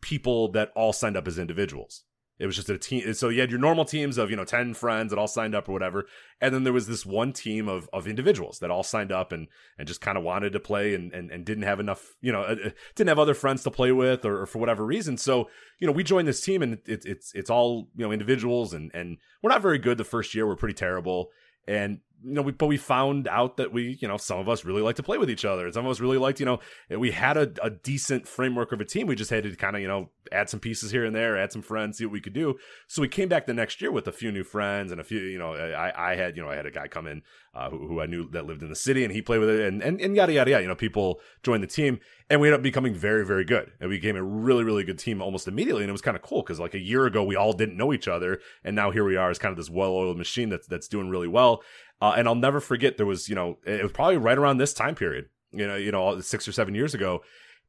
people 0.00 0.50
that 0.52 0.72
all 0.74 0.92
signed 0.92 1.16
up 1.16 1.28
as 1.28 1.38
individuals. 1.38 2.04
It 2.40 2.46
was 2.46 2.56
just 2.56 2.70
a 2.70 2.78
team. 2.78 3.12
So 3.12 3.28
you 3.28 3.42
had 3.42 3.50
your 3.50 3.60
normal 3.60 3.84
teams 3.84 4.16
of, 4.16 4.30
you 4.30 4.36
know, 4.36 4.46
10 4.46 4.72
friends 4.72 5.10
that 5.10 5.18
all 5.18 5.26
signed 5.26 5.54
up 5.54 5.68
or 5.68 5.72
whatever. 5.72 6.06
And 6.40 6.54
then 6.54 6.64
there 6.64 6.72
was 6.72 6.86
this 6.86 7.04
one 7.04 7.34
team 7.34 7.68
of, 7.68 7.86
of 7.92 8.06
individuals 8.06 8.60
that 8.60 8.70
all 8.70 8.82
signed 8.82 9.12
up 9.12 9.30
and, 9.30 9.46
and 9.78 9.86
just 9.86 10.00
kind 10.00 10.16
of 10.16 10.24
wanted 10.24 10.54
to 10.54 10.60
play 10.60 10.94
and, 10.94 11.12
and, 11.12 11.30
and 11.30 11.44
didn't 11.44 11.64
have 11.64 11.80
enough, 11.80 12.14
you 12.22 12.32
know, 12.32 12.40
uh, 12.40 12.70
didn't 12.94 13.08
have 13.08 13.18
other 13.18 13.34
friends 13.34 13.62
to 13.64 13.70
play 13.70 13.92
with 13.92 14.24
or, 14.24 14.40
or 14.40 14.46
for 14.46 14.58
whatever 14.58 14.86
reason. 14.86 15.18
So, 15.18 15.50
you 15.78 15.86
know, 15.86 15.92
we 15.92 16.02
joined 16.02 16.26
this 16.26 16.40
team 16.40 16.62
and 16.62 16.78
it, 16.86 17.04
it's, 17.04 17.30
it's 17.34 17.50
all, 17.50 17.90
you 17.94 18.06
know, 18.06 18.10
individuals 18.12 18.72
and, 18.72 18.90
and 18.94 19.18
we're 19.42 19.50
not 19.50 19.60
very 19.60 19.78
good 19.78 19.98
the 19.98 20.04
first 20.04 20.34
year. 20.34 20.46
We're 20.46 20.56
pretty 20.56 20.74
terrible. 20.74 21.28
And, 21.68 22.00
you 22.22 22.34
know, 22.34 22.42
we, 22.42 22.52
but 22.52 22.66
we 22.66 22.76
found 22.76 23.28
out 23.28 23.56
that 23.56 23.72
we, 23.72 23.98
you 24.00 24.08
know, 24.08 24.16
some 24.16 24.38
of 24.38 24.48
us 24.48 24.64
really 24.64 24.82
like 24.82 24.96
to 24.96 25.02
play 25.02 25.18
with 25.18 25.30
each 25.30 25.44
other. 25.44 25.70
Some 25.72 25.86
of 25.86 25.90
us 25.90 26.00
really 26.00 26.18
liked, 26.18 26.40
you 26.40 26.46
know, 26.46 26.58
we 26.90 27.10
had 27.10 27.36
a, 27.36 27.52
a 27.62 27.70
decent 27.70 28.28
framework 28.28 28.72
of 28.72 28.80
a 28.80 28.84
team. 28.84 29.06
We 29.06 29.16
just 29.16 29.30
had 29.30 29.44
to 29.44 29.56
kind 29.56 29.76
of, 29.76 29.82
you 29.82 29.88
know, 29.88 30.10
add 30.32 30.50
some 30.50 30.60
pieces 30.60 30.90
here 30.90 31.04
and 31.04 31.14
there, 31.14 31.38
add 31.38 31.52
some 31.52 31.62
friends, 31.62 31.98
see 31.98 32.04
what 32.04 32.12
we 32.12 32.20
could 32.20 32.32
do. 32.32 32.58
So 32.88 33.02
we 33.02 33.08
came 33.08 33.28
back 33.28 33.46
the 33.46 33.54
next 33.54 33.80
year 33.80 33.90
with 33.90 34.06
a 34.06 34.12
few 34.12 34.30
new 34.30 34.44
friends 34.44 34.92
and 34.92 35.00
a 35.00 35.04
few, 35.04 35.20
you 35.20 35.38
know, 35.38 35.54
I, 35.54 36.12
I 36.12 36.16
had, 36.16 36.36
you 36.36 36.42
know, 36.42 36.50
I 36.50 36.56
had 36.56 36.66
a 36.66 36.70
guy 36.70 36.88
come 36.88 37.06
in 37.06 37.22
uh, 37.52 37.68
who, 37.68 37.88
who, 37.88 38.00
I 38.00 38.06
knew 38.06 38.28
that 38.30 38.46
lived 38.46 38.62
in 38.62 38.68
the 38.68 38.76
city, 38.76 39.02
and 39.02 39.12
he 39.12 39.20
played 39.20 39.38
with 39.38 39.50
it, 39.50 39.60
and, 39.66 39.82
and 39.82 40.00
and 40.00 40.14
yada 40.14 40.32
yada 40.32 40.50
yada. 40.50 40.62
You 40.62 40.68
know, 40.68 40.76
people 40.76 41.20
joined 41.42 41.64
the 41.64 41.68
team, 41.68 41.98
and 42.28 42.40
we 42.40 42.46
ended 42.46 42.60
up 42.60 42.62
becoming 42.62 42.94
very 42.94 43.26
very 43.26 43.44
good, 43.44 43.72
and 43.80 43.90
we 43.90 43.96
became 43.96 44.14
a 44.14 44.22
really 44.22 44.62
really 44.62 44.84
good 44.84 45.00
team 45.00 45.20
almost 45.20 45.48
immediately, 45.48 45.82
and 45.82 45.88
it 45.88 45.92
was 45.92 46.00
kind 46.00 46.16
of 46.16 46.22
cool 46.22 46.42
because 46.42 46.60
like 46.60 46.74
a 46.74 46.78
year 46.78 47.06
ago 47.06 47.24
we 47.24 47.34
all 47.34 47.52
didn't 47.52 47.76
know 47.76 47.92
each 47.92 48.06
other, 48.06 48.40
and 48.62 48.76
now 48.76 48.92
here 48.92 49.04
we 49.04 49.16
are 49.16 49.30
as 49.30 49.38
kind 49.38 49.50
of 49.50 49.56
this 49.56 49.68
well 49.68 49.90
oiled 49.90 50.16
machine 50.16 50.48
that's 50.48 50.68
that's 50.68 50.86
doing 50.86 51.08
really 51.08 51.28
well. 51.28 51.62
Uh, 52.00 52.14
and 52.16 52.28
I'll 52.28 52.36
never 52.36 52.60
forget 52.60 52.96
there 52.96 53.06
was 53.06 53.28
you 53.28 53.34
know 53.34 53.58
it 53.66 53.82
was 53.82 53.92
probably 53.92 54.16
right 54.16 54.38
around 54.38 54.58
this 54.58 54.72
time 54.72 54.94
period, 54.94 55.28
you 55.50 55.66
know 55.66 55.74
you 55.74 55.90
know 55.90 56.20
six 56.20 56.46
or 56.46 56.52
seven 56.52 56.74
years 56.74 56.94
ago. 56.94 57.22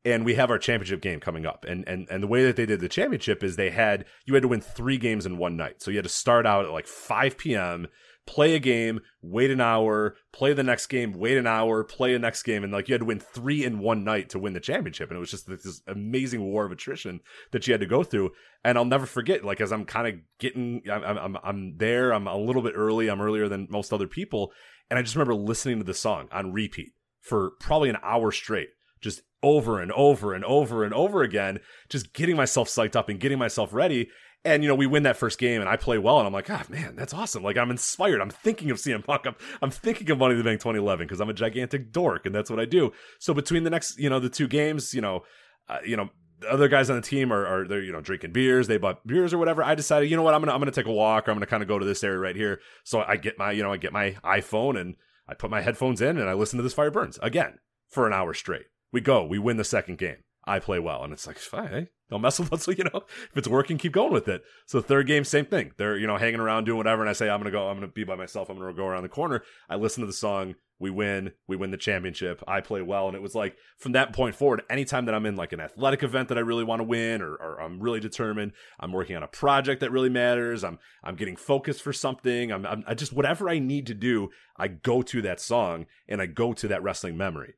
And 0.03 0.25
we 0.25 0.34
have 0.34 0.49
our 0.49 0.57
championship 0.57 0.99
game 1.01 1.19
coming 1.19 1.45
up. 1.45 1.63
And 1.67 1.88
and 1.88 2.07
and 2.09 2.23
the 2.23 2.27
way 2.27 2.43
that 2.45 2.55
they 2.55 2.65
did 2.65 2.79
the 2.79 2.89
championship 2.89 3.43
is 3.43 3.55
they 3.55 3.69
had 3.69 4.05
you 4.25 4.34
had 4.34 4.41
to 4.41 4.47
win 4.47 4.59
three 4.61 4.97
games 4.97 5.27
in 5.27 5.38
one 5.38 5.55
night. 5.55 5.84
So 5.84 5.91
you 5.91 5.97
had 5.97 6.05
to 6.05 6.09
start 6.09 6.47
out 6.47 6.65
at 6.65 6.71
like 6.71 6.88
5 6.88 7.38
p.m 7.38 7.88
play 8.32 8.55
a 8.55 8.59
game, 8.59 9.01
wait 9.21 9.51
an 9.51 9.59
hour, 9.59 10.15
play 10.32 10.53
the 10.53 10.63
next 10.63 10.88
game, 10.88 11.11
wait 11.11 11.38
an 11.38 11.45
hour, 11.45 11.84
play 11.84 12.15
a 12.15 12.19
next 12.19 12.43
game, 12.43 12.63
and 12.63 12.71
like 12.71 12.88
you 12.88 12.93
had 12.93 13.01
to 13.01 13.05
win 13.05 13.19
three 13.19 13.65
in 13.65 13.79
one 13.79 14.05
night 14.05 14.29
to 14.29 14.39
win 14.39 14.53
the 14.53 14.59
championship, 14.61 15.09
and 15.09 15.17
it 15.17 15.19
was 15.19 15.32
just 15.32 15.47
this 15.47 15.82
amazing 15.86 16.41
war 16.41 16.65
of 16.65 16.71
attrition 16.71 17.19
that 17.51 17.67
you 17.67 17.73
had 17.73 17.82
to 17.82 17.88
go 17.88 18.03
through. 18.03 18.32
And 18.63 18.77
I'll 18.77 18.86
never 18.86 19.05
forget, 19.05 19.43
like 19.43 19.59
as 19.59 19.73
I'm 19.73 19.84
kind 19.84 20.07
of 20.07 20.21
getting, 20.39 20.82
I'm, 20.89 21.17
I'm 21.17 21.38
I'm 21.43 21.77
there, 21.77 22.13
I'm 22.13 22.25
a 22.25 22.38
little 22.38 22.61
bit 22.61 22.73
early, 22.73 23.09
I'm 23.09 23.19
earlier 23.21 23.49
than 23.49 23.67
most 23.69 23.91
other 23.91 24.07
people, 24.07 24.53
and 24.89 24.97
I 24.97 25.01
just 25.01 25.15
remember 25.15 25.36
listening 25.36 25.79
to 25.79 25.84
the 25.84 25.93
song 25.93 26.29
on 26.32 26.53
repeat 26.53 26.93
for 27.19 27.51
probably 27.59 27.89
an 27.89 27.97
hour 28.01 28.32
straight, 28.32 28.69
just 29.01 29.23
over 29.43 29.82
and 29.82 29.91
over 29.91 30.34
and 30.34 30.45
over 30.45 30.86
and 30.86 30.93
over 30.93 31.21
again, 31.21 31.59
just 31.89 32.13
getting 32.13 32.38
myself 32.38 32.69
psyched 32.69 32.95
up 32.95 33.09
and 33.09 33.19
getting 33.19 33.39
myself 33.39 33.73
ready. 33.73 34.09
And 34.44 34.64
you 34.64 34.70
know, 34.70 34.76
we 34.76 34.88
win 34.88 35.04
that 35.04 35.18
first 35.18 35.38
game, 35.38 35.62
and 35.62 35.70
I 35.70 35.76
play 35.76 36.00
well, 36.00 36.18
and 36.18 36.26
I'm 36.26 36.34
like, 36.34 36.50
ah, 36.50 36.64
man, 36.68 36.96
that's 36.96 37.14
awesome! 37.14 37.44
Like, 37.44 37.58
I'm 37.58 37.70
inspired. 37.70 38.22
I'm 38.22 38.32
thinking 38.32 38.72
of 38.72 38.78
CM 38.78 39.04
Punk. 39.04 39.28
I'm, 39.28 39.36
I'm 39.62 39.70
thinking 39.70 40.10
of 40.10 40.18
Money 40.18 40.32
in 40.32 40.39
the 40.39 40.44
Bank 40.44 40.60
2011 40.62 41.06
because 41.06 41.22
I'm 41.22 41.30
a 41.30 41.34
gigantic 41.34 41.92
dork, 41.92 42.26
and 42.26 42.34
that's 42.34 42.50
what 42.50 42.60
I 42.60 42.66
do. 42.66 42.92
So 43.20 43.36
between 43.36 43.64
the 43.64 43.70
next, 43.70 44.00
you 44.00 44.10
know, 44.10 44.20
the 44.20 44.30
two 44.30 44.48
games, 44.48 44.96
you 44.96 45.02
know, 45.02 45.24
uh, 45.70 45.78
you 45.86 45.96
know, 45.96 46.10
the 46.42 46.52
other 46.52 46.68
guys 46.68 46.89
on 46.89 46.96
the 46.96 47.02
team 47.04 47.32
are, 47.32 47.46
are 47.46 47.68
they're 47.68 47.84
you 47.84 47.92
know 47.92 48.02
drinking 48.02 48.32
beers. 48.32 48.68
They 48.68 48.78
bought 48.78 49.06
beers 49.06 49.34
or 49.34 49.38
whatever. 49.38 49.64
I 49.64 49.76
decided, 49.76 50.10
you 50.10 50.18
know 50.18 50.24
what, 50.24 50.34
I'm 50.34 50.42
gonna 50.42 50.54
I'm 50.54 50.60
gonna 50.60 50.72
take 50.72 50.88
a 50.88 50.92
walk. 50.92 51.28
Or 51.28 51.32
I'm 51.32 51.38
gonna 51.38 51.46
kind 51.46 51.64
of 51.64 51.70
go 51.70 51.80
to 51.80 51.86
this 51.86 52.04
area 52.04 52.20
right 52.20 52.36
here. 52.36 52.60
So 52.84 53.02
I 53.02 53.16
get 53.16 53.38
my 53.38 53.52
you 53.52 53.64
know 53.64 53.72
I 53.72 53.78
get 53.78 53.94
my 53.94 54.18
iPhone 54.24 54.80
and 54.80 54.96
I 55.28 55.36
put 55.36 55.52
my 55.52 55.62
headphones 55.62 56.02
in 56.02 56.18
and 56.18 56.28
I 56.28 56.34
listen 56.34 56.58
to 56.58 56.64
this 56.64 56.74
Fire 56.74 56.92
Burns 56.92 57.20
again 57.22 57.60
for 57.89 58.08
an 58.08 58.14
hour 58.14 58.34
straight. 58.34 58.66
We 58.92 59.02
go. 59.02 59.24
We 59.24 59.39
win 59.39 59.58
the 59.58 59.64
second 59.64 60.00
game. 60.00 60.18
I 60.46 60.60
play 60.60 60.80
well, 60.80 61.04
and 61.04 61.14
it's 61.14 61.28
like 61.28 61.38
fine. 61.38 61.88
Don't 62.12 62.22
mess 62.22 62.39
with 62.39 62.53
us. 62.53 62.68
You 62.68 62.84
know, 62.84 63.03
if 63.32 63.38
it's 63.38 63.47
working, 63.47 63.78
keep 63.78 63.93
going 63.93 64.12
with 64.12 64.28
it. 64.28 64.43
So 64.68 64.82
third 64.82 65.07
game, 65.07 65.24
same 65.24 65.45
thing. 65.45 65.72
They're 65.78 65.97
you 65.97 66.05
know 66.05 66.18
hanging 66.18 66.41
around 66.41 66.66
doing 66.66 66.78
whatever, 66.78 67.01
and 67.01 67.09
I 67.09 67.14
say 67.14 67.30
I'm 67.30 67.39
gonna 67.39 67.51
go. 67.51 67.70
I'm 67.70 67.78
gonna 67.78 67.88
be 67.88 68.03
by 68.03 68.16
myself. 68.16 68.49
I'm 68.49 68.59
gonna 68.59 68.74
go 68.74 68.86
around 68.86 69.03
the 69.03 69.09
corner. 69.09 69.41
I 69.70 69.78
listen 69.78 70.01
to 70.01 70.07
the 70.07 70.14
song. 70.14 70.55
We 70.78 70.89
win. 70.89 71.32
We 71.47 71.55
win 71.55 71.72
the 71.72 71.78
championship. 71.78 72.43
I 72.47 72.59
play 72.59 72.82
well, 72.82 73.07
and 73.07 73.16
it 73.16 73.22
was 73.22 73.34
like 73.34 73.55
from 73.78 73.93
that 73.93 74.14
point 74.14 74.36
forward. 74.36 74.64
Anytime 74.70 75.05
that 75.05 75.16
I'm 75.16 75.26
in 75.26 75.36
like 75.36 75.53
an 75.53 75.59
athletic 75.59 76.03
event 76.03 76.28
that 76.30 76.38
I 76.38 76.41
really 76.41 76.64
want 76.64 76.82
to 76.82 76.84
win, 76.84 77.22
or, 77.22 77.34
or 77.34 77.62
I'm 77.62 77.80
really 77.80 77.99
determined, 77.99 78.51
I'm 78.80 78.91
working 78.91 79.16
on 79.16 79.24
a 79.24 79.28
project 79.28 79.80
that 79.80 79.91
really 79.91 80.09
matters. 80.09 80.64
I'm 80.64 80.80
I'm 81.03 81.16
getting 81.16 81.38
focused 81.38 81.82
for 81.82 81.93
something. 81.93 82.51
I'm, 82.51 82.66
I'm 82.66 82.84
I 82.88 82.93
just 82.93 83.14
whatever 83.14 83.49
I 83.49 83.59
need 83.59 83.88
to 83.88 83.93
do. 83.93 84.30
I 84.57 84.68
go 84.68 85.01
to 85.01 85.22
that 85.22 85.39
song 85.39 85.86
and 86.09 86.22
I 86.22 86.26
go 86.26 86.51
to 86.53 86.68
that 86.68 86.84
wrestling 86.84 87.16
memory. 87.16 87.53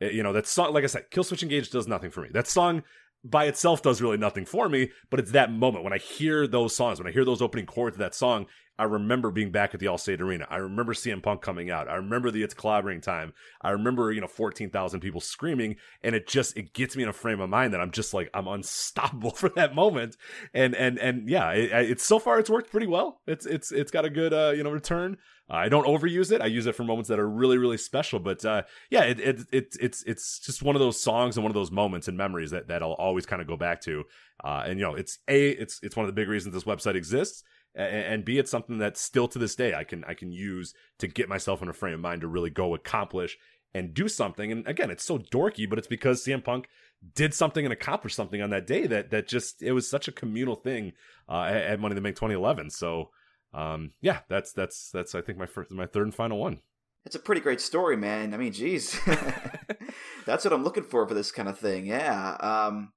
Eh, 0.00 0.10
you 0.10 0.22
know, 0.22 0.32
that 0.32 0.46
song, 0.46 0.74
like 0.74 0.84
I 0.84 0.88
said, 0.88 1.10
Killswitch 1.10 1.42
Engage 1.42 1.70
does 1.70 1.86
nothing 1.86 2.10
for 2.10 2.20
me. 2.20 2.28
That 2.32 2.46
song 2.46 2.82
by 3.30 3.44
itself 3.46 3.82
does 3.82 4.02
really 4.02 4.16
nothing 4.16 4.44
for 4.44 4.68
me, 4.68 4.90
but 5.10 5.20
it's 5.20 5.32
that 5.32 5.52
moment 5.52 5.84
when 5.84 5.92
I 5.92 5.98
hear 5.98 6.46
those 6.46 6.74
songs, 6.74 6.98
when 6.98 7.06
I 7.06 7.12
hear 7.12 7.24
those 7.24 7.42
opening 7.42 7.66
chords 7.66 7.96
of 7.96 8.00
that 8.00 8.14
song, 8.14 8.46
I 8.78 8.84
remember 8.84 9.30
being 9.30 9.50
back 9.50 9.72
at 9.72 9.80
the 9.80 9.86
Allstate 9.86 10.20
Arena. 10.20 10.46
I 10.50 10.58
remember 10.58 10.92
CM 10.92 11.22
Punk 11.22 11.40
coming 11.40 11.70
out. 11.70 11.88
I 11.88 11.94
remember 11.94 12.30
the 12.30 12.42
It's 12.42 12.52
Clobbering 12.52 13.00
time. 13.00 13.32
I 13.62 13.70
remember, 13.70 14.12
you 14.12 14.20
know, 14.20 14.26
14,000 14.26 15.00
people 15.00 15.20
screaming 15.20 15.76
and 16.02 16.14
it 16.14 16.26
just, 16.26 16.56
it 16.56 16.74
gets 16.74 16.94
me 16.94 17.02
in 17.02 17.08
a 17.08 17.14
frame 17.14 17.40
of 17.40 17.48
mind 17.48 17.72
that 17.72 17.80
I'm 17.80 17.90
just 17.90 18.12
like, 18.12 18.28
I'm 18.34 18.48
unstoppable 18.48 19.30
for 19.34 19.48
that 19.50 19.74
moment. 19.74 20.16
And, 20.52 20.74
and, 20.74 20.98
and 20.98 21.28
yeah, 21.28 21.52
it, 21.52 21.90
it's 21.90 22.04
so 22.04 22.18
far, 22.18 22.38
it's 22.38 22.50
worked 22.50 22.70
pretty 22.70 22.86
well. 22.86 23.22
It's, 23.26 23.46
it's, 23.46 23.72
it's 23.72 23.90
got 23.90 24.04
a 24.04 24.10
good, 24.10 24.34
uh, 24.34 24.52
you 24.54 24.62
know, 24.62 24.70
return. 24.70 25.16
I 25.48 25.68
don't 25.68 25.86
overuse 25.86 26.32
it. 26.32 26.40
I 26.40 26.46
use 26.46 26.66
it 26.66 26.74
for 26.74 26.82
moments 26.82 27.08
that 27.08 27.20
are 27.20 27.28
really, 27.28 27.56
really 27.56 27.78
special. 27.78 28.18
But 28.18 28.44
uh, 28.44 28.62
yeah, 28.90 29.02
it, 29.02 29.20
it, 29.20 29.40
it, 29.52 29.76
it's 29.80 30.02
it's 30.02 30.40
just 30.40 30.62
one 30.62 30.74
of 30.74 30.80
those 30.80 31.00
songs 31.00 31.36
and 31.36 31.44
one 31.44 31.50
of 31.50 31.54
those 31.54 31.70
moments 31.70 32.08
and 32.08 32.16
memories 32.16 32.50
that, 32.50 32.68
that 32.68 32.82
I'll 32.82 32.92
always 32.92 33.26
kind 33.26 33.40
of 33.40 33.46
go 33.46 33.56
back 33.56 33.80
to. 33.82 34.04
Uh, 34.42 34.64
and 34.66 34.78
you 34.78 34.84
know, 34.84 34.94
it's 34.94 35.18
a 35.28 35.50
it's 35.50 35.78
it's 35.82 35.96
one 35.96 36.04
of 36.04 36.08
the 36.08 36.20
big 36.20 36.28
reasons 36.28 36.52
this 36.52 36.64
website 36.64 36.96
exists, 36.96 37.44
and, 37.74 37.94
and 37.94 38.24
b 38.24 38.38
it's 38.38 38.50
something 38.50 38.78
that 38.78 38.96
still 38.96 39.28
to 39.28 39.38
this 39.38 39.54
day 39.54 39.72
I 39.74 39.84
can 39.84 40.04
I 40.04 40.14
can 40.14 40.32
use 40.32 40.74
to 40.98 41.06
get 41.06 41.28
myself 41.28 41.62
in 41.62 41.68
a 41.68 41.72
frame 41.72 41.94
of 41.94 42.00
mind 42.00 42.22
to 42.22 42.28
really 42.28 42.50
go 42.50 42.74
accomplish 42.74 43.38
and 43.72 43.94
do 43.94 44.08
something. 44.08 44.50
And 44.50 44.66
again, 44.66 44.90
it's 44.90 45.04
so 45.04 45.18
dorky, 45.18 45.68
but 45.68 45.78
it's 45.78 45.88
because 45.88 46.24
CM 46.24 46.42
Punk 46.42 46.66
did 47.14 47.34
something 47.34 47.64
and 47.64 47.72
accomplished 47.72 48.16
something 48.16 48.42
on 48.42 48.50
that 48.50 48.66
day 48.66 48.86
that 48.86 49.10
that 49.10 49.28
just 49.28 49.62
it 49.62 49.72
was 49.72 49.88
such 49.88 50.08
a 50.08 50.12
communal 50.12 50.56
thing 50.56 50.92
uh, 51.28 51.42
at 51.42 51.78
Money 51.78 51.94
the 51.94 52.00
Bank 52.00 52.16
2011. 52.16 52.70
So 52.70 53.10
um, 53.56 53.92
yeah, 54.00 54.20
that's 54.28 54.52
that's 54.52 54.90
that's 54.92 55.14
I 55.14 55.22
think 55.22 55.38
my 55.38 55.46
first 55.46 55.70
my 55.70 55.86
third 55.86 56.04
and 56.04 56.14
final 56.14 56.38
one. 56.38 56.60
It's 57.06 57.16
a 57.16 57.20
pretty 57.20 57.40
great 57.40 57.60
story, 57.60 57.96
man. 57.96 58.34
I 58.34 58.36
mean, 58.36 58.52
geez, 58.52 59.00
that's 60.26 60.44
what 60.44 60.52
I'm 60.52 60.64
looking 60.64 60.82
for 60.82 61.06
for 61.06 61.14
this 61.14 61.30
kind 61.30 61.48
of 61.48 61.58
thing. 61.58 61.86
Yeah. 61.86 62.36
Um, 62.40 62.92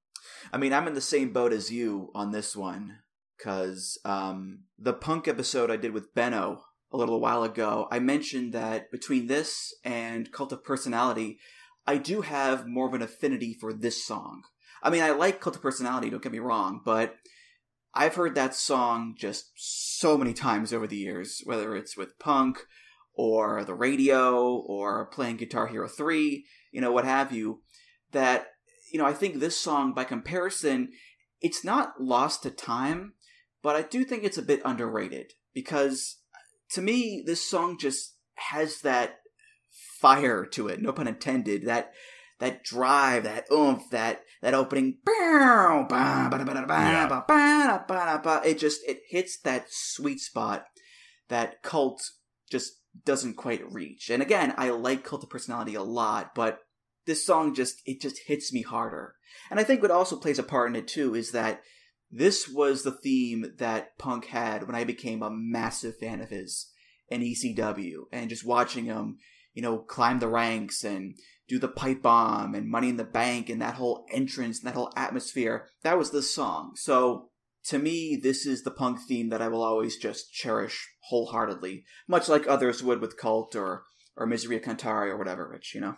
I 0.52 0.58
mean, 0.58 0.74
I'm 0.74 0.88
in 0.88 0.96
the 0.96 1.02
same 1.02 1.32
boat 1.32 1.54
as 1.54 1.72
you 1.72 2.12
on 2.16 2.32
this 2.32 2.56
one 2.56 2.98
because 3.38 3.98
um, 4.04 4.64
the 4.78 4.94
punk 4.94 5.28
episode 5.28 5.72
I 5.72 5.78
did 5.78 5.94
with 5.94 6.14
Benno 6.14 6.64
a 6.92 6.98
little 6.98 7.20
while 7.20 7.44
ago, 7.44 7.88
I 7.92 8.00
mentioned 8.00 8.52
that 8.54 8.92
between 8.92 9.28
this 9.28 9.74
and 9.86 10.32
Cult 10.32 10.52
of 10.52 10.64
Personality, 10.64 11.38
I 11.86 11.98
do 11.98 12.22
have 12.22 12.68
more 12.68 12.88
of 12.88 12.94
an 12.96 13.02
affinity 13.02 13.54
for 13.54 13.72
this 13.72 14.04
song. 14.04 14.42
I 14.82 14.90
mean, 14.90 15.04
I 15.04 15.12
like 15.12 15.40
Cult 15.40 15.56
of 15.56 15.62
Personality, 15.62 16.10
don't 16.10 16.24
get 16.24 16.32
me 16.32 16.40
wrong, 16.40 16.82
but 16.84 17.16
I've 18.00 18.16
heard 18.16 18.36
that 18.36 18.56
song 18.56 19.16
just 19.18 19.52
so 19.58 20.18
many 20.18 20.32
times 20.32 20.72
over 20.72 20.88
the 20.88 20.96
years, 20.96 21.42
whether 21.44 21.76
it's 21.76 21.98
with 21.98 22.18
punk 22.18 22.66
or 23.14 23.66
the 23.66 23.74
radio 23.74 24.56
or 24.56 25.08
playing 25.08 25.36
Guitar 25.36 25.68
Hero 25.68 25.86
3, 25.86 26.46
you 26.72 26.80
know, 26.80 26.94
what 26.94 27.04
have 27.04 27.34
you, 27.34 27.60
that, 28.14 28.52
you 28.94 29.00
know, 29.00 29.06
I 29.06 29.12
think 29.12 29.36
this 29.36 29.60
song, 29.60 29.94
by 29.94 30.06
comparison, 30.06 30.94
it's 31.42 31.66
not 31.66 32.00
lost 32.00 32.44
to 32.44 32.52
time, 32.52 33.16
but 33.62 33.76
I 33.76 33.82
do 33.82 34.06
think 34.06 34.24
it's 34.24 34.38
a 34.38 34.44
bit 34.44 34.62
underrated 34.64 35.34
because 35.54 36.20
uh, 36.34 36.38
to 36.76 36.82
me, 36.82 37.22
this 37.26 37.46
song 37.46 37.78
just 37.78 38.16
has 38.36 38.80
that 38.80 39.18
fire 40.00 40.46
to 40.46 40.70
it, 40.70 40.82
no 40.82 40.94
pun 40.94 41.10
intended, 41.10 41.66
that 41.66 41.92
that 42.40 42.64
drive, 42.64 43.24
that 43.26 43.52
oomph, 43.52 43.90
that 43.92 44.22
that 44.42 44.54
opening. 44.54 44.98
It 48.46 48.58
just 48.58 48.82
it 48.88 49.02
hits 49.10 49.40
that 49.42 49.66
sweet 49.70 50.20
spot 50.20 50.66
that 51.30 51.62
cult 51.62 52.02
just 52.52 52.74
doesn't 53.06 53.36
quite 53.36 53.72
reach. 53.72 54.10
And 54.10 54.22
again, 54.22 54.54
I 54.58 54.70
like 54.70 55.04
cult 55.04 55.24
of 55.24 55.30
personality 55.30 55.76
a 55.76 55.84
lot, 55.84 56.34
but 56.36 56.60
this 57.06 57.26
song 57.26 57.54
just 57.54 57.82
it 57.86 58.02
just 58.02 58.22
hits 58.28 58.54
me 58.54 58.62
harder. 58.62 59.16
And 59.50 59.60
I 59.60 59.64
think 59.64 59.82
what 59.82 59.92
also 59.92 60.16
plays 60.18 60.40
a 60.40 60.44
part 60.44 60.70
in 60.70 60.76
it 60.76 60.88
too 60.88 61.16
is 61.16 61.32
that 61.32 61.62
this 62.12 62.48
was 62.48 62.84
the 62.84 62.92
theme 62.92 63.54
that 63.58 63.98
Punk 64.00 64.26
had 64.26 64.66
when 64.66 64.76
I 64.76 64.84
became 64.84 65.22
a 65.22 65.30
massive 65.30 65.98
fan 65.98 66.22
of 66.22 66.30
his 66.30 66.72
in 67.10 67.22
ECW 67.22 68.04
and 68.12 68.30
just 68.30 68.46
watching 68.46 68.86
him, 68.86 69.18
you 69.54 69.62
know, 69.62 69.78
climb 69.80 70.20
the 70.20 70.28
ranks 70.28 70.84
and 70.84 71.16
do 71.50 71.60
the 71.60 71.68
pipe 71.68 72.02
bomb 72.04 72.54
and 72.54 72.70
money 72.70 72.90
in 72.90 72.98
the 72.98 73.04
bank 73.04 73.50
and 73.50 73.62
that 73.62 73.74
whole 73.74 74.06
entrance 74.12 74.60
and 74.60 74.68
that 74.68 74.76
whole 74.76 74.94
atmosphere. 74.96 75.68
That 75.84 75.98
was 75.98 76.12
the 76.12 76.22
song. 76.22 76.74
So 76.76 77.30
to 77.66 77.80
me, 77.80 78.16
this 78.22 78.46
is 78.46 78.64
the 78.64 78.72
punk 78.72 79.00
theme 79.08 79.30
that 79.30 79.42
I 79.42 79.48
will 79.50 79.64
always 79.64 79.98
just 79.98 80.32
cherish 80.32 80.88
wholeheartedly, 81.10 81.84
much 82.08 82.30
like 82.30 82.48
others 82.48 82.82
would 82.84 83.02
with 83.02 83.18
Cult 83.18 83.56
or 83.56 83.84
or 84.16 84.28
Miseria 84.28 84.62
Cantare 84.62 85.12
or 85.12 85.18
whatever, 85.18 85.48
Rich, 85.48 85.74
you 85.74 85.82
know? 85.82 85.96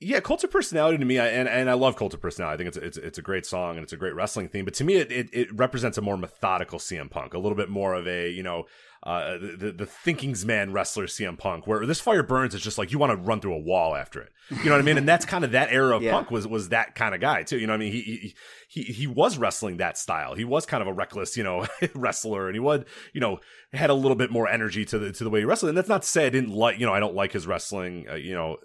Yeah, 0.00 0.20
Cult 0.20 0.44
of 0.44 0.52
Personality 0.52 0.98
to 0.98 1.04
me, 1.04 1.18
I, 1.18 1.26
and 1.26 1.48
and 1.48 1.68
I 1.68 1.72
love 1.72 1.96
Cult 1.96 2.14
of 2.14 2.20
Personality. 2.20 2.54
I 2.54 2.56
think 2.56 2.68
it's 2.68 2.76
a, 2.76 2.86
it's 2.86 2.96
it's 2.98 3.18
a 3.18 3.22
great 3.22 3.44
song 3.44 3.76
and 3.76 3.82
it's 3.82 3.92
a 3.92 3.96
great 3.96 4.14
wrestling 4.14 4.48
theme. 4.48 4.64
But 4.64 4.74
to 4.74 4.84
me, 4.84 4.94
it, 4.94 5.10
it, 5.10 5.28
it 5.32 5.58
represents 5.58 5.98
a 5.98 6.00
more 6.00 6.16
methodical 6.16 6.78
CM 6.78 7.10
Punk, 7.10 7.34
a 7.34 7.38
little 7.38 7.56
bit 7.56 7.68
more 7.68 7.94
of 7.94 8.06
a 8.06 8.30
you 8.30 8.44
know 8.44 8.66
uh, 9.02 9.38
the 9.38 9.74
the 9.76 9.86
thinking's 9.86 10.46
man 10.46 10.72
wrestler 10.72 11.06
CM 11.06 11.36
Punk. 11.36 11.66
Where 11.66 11.84
this 11.84 12.00
Fire 12.00 12.22
Burns 12.22 12.54
is 12.54 12.60
just 12.60 12.78
like 12.78 12.92
you 12.92 12.98
want 12.98 13.10
to 13.10 13.16
run 13.16 13.40
through 13.40 13.54
a 13.54 13.60
wall 13.60 13.96
after 13.96 14.20
it. 14.20 14.30
You 14.50 14.66
know 14.66 14.72
what 14.72 14.80
I 14.80 14.82
mean? 14.82 14.98
And 14.98 15.08
that's 15.08 15.26
kind 15.26 15.44
of 15.44 15.50
that 15.52 15.72
era 15.72 15.96
of 15.96 16.02
yeah. 16.04 16.12
Punk 16.12 16.30
was 16.30 16.46
was 16.46 16.68
that 16.68 16.94
kind 16.94 17.12
of 17.12 17.20
guy 17.20 17.42
too. 17.42 17.58
You 17.58 17.66
know 17.66 17.72
what 17.72 17.78
I 17.78 17.90
mean? 17.90 17.92
He 17.92 18.00
he 18.02 18.34
he 18.68 18.82
he 18.92 19.06
was 19.08 19.36
wrestling 19.36 19.78
that 19.78 19.98
style. 19.98 20.34
He 20.34 20.44
was 20.44 20.64
kind 20.64 20.80
of 20.80 20.86
a 20.86 20.92
reckless 20.92 21.36
you 21.36 21.42
know 21.42 21.66
wrestler, 21.96 22.46
and 22.46 22.54
he 22.54 22.60
would 22.60 22.86
you 23.12 23.20
know 23.20 23.40
had 23.72 23.90
a 23.90 23.94
little 23.94 24.16
bit 24.16 24.30
more 24.30 24.46
energy 24.46 24.84
to 24.84 24.98
the 24.98 25.10
to 25.10 25.24
the 25.24 25.30
way 25.30 25.40
he 25.40 25.44
wrestled. 25.44 25.70
And 25.70 25.76
that's 25.76 25.88
not 25.88 26.02
to 26.02 26.08
say 26.08 26.26
I 26.26 26.30
didn't 26.30 26.50
like 26.50 26.78
you 26.78 26.86
know 26.86 26.94
I 26.94 27.00
don't 27.00 27.16
like 27.16 27.32
his 27.32 27.48
wrestling. 27.48 28.06
Uh, 28.08 28.14
you 28.14 28.34
know 28.34 28.58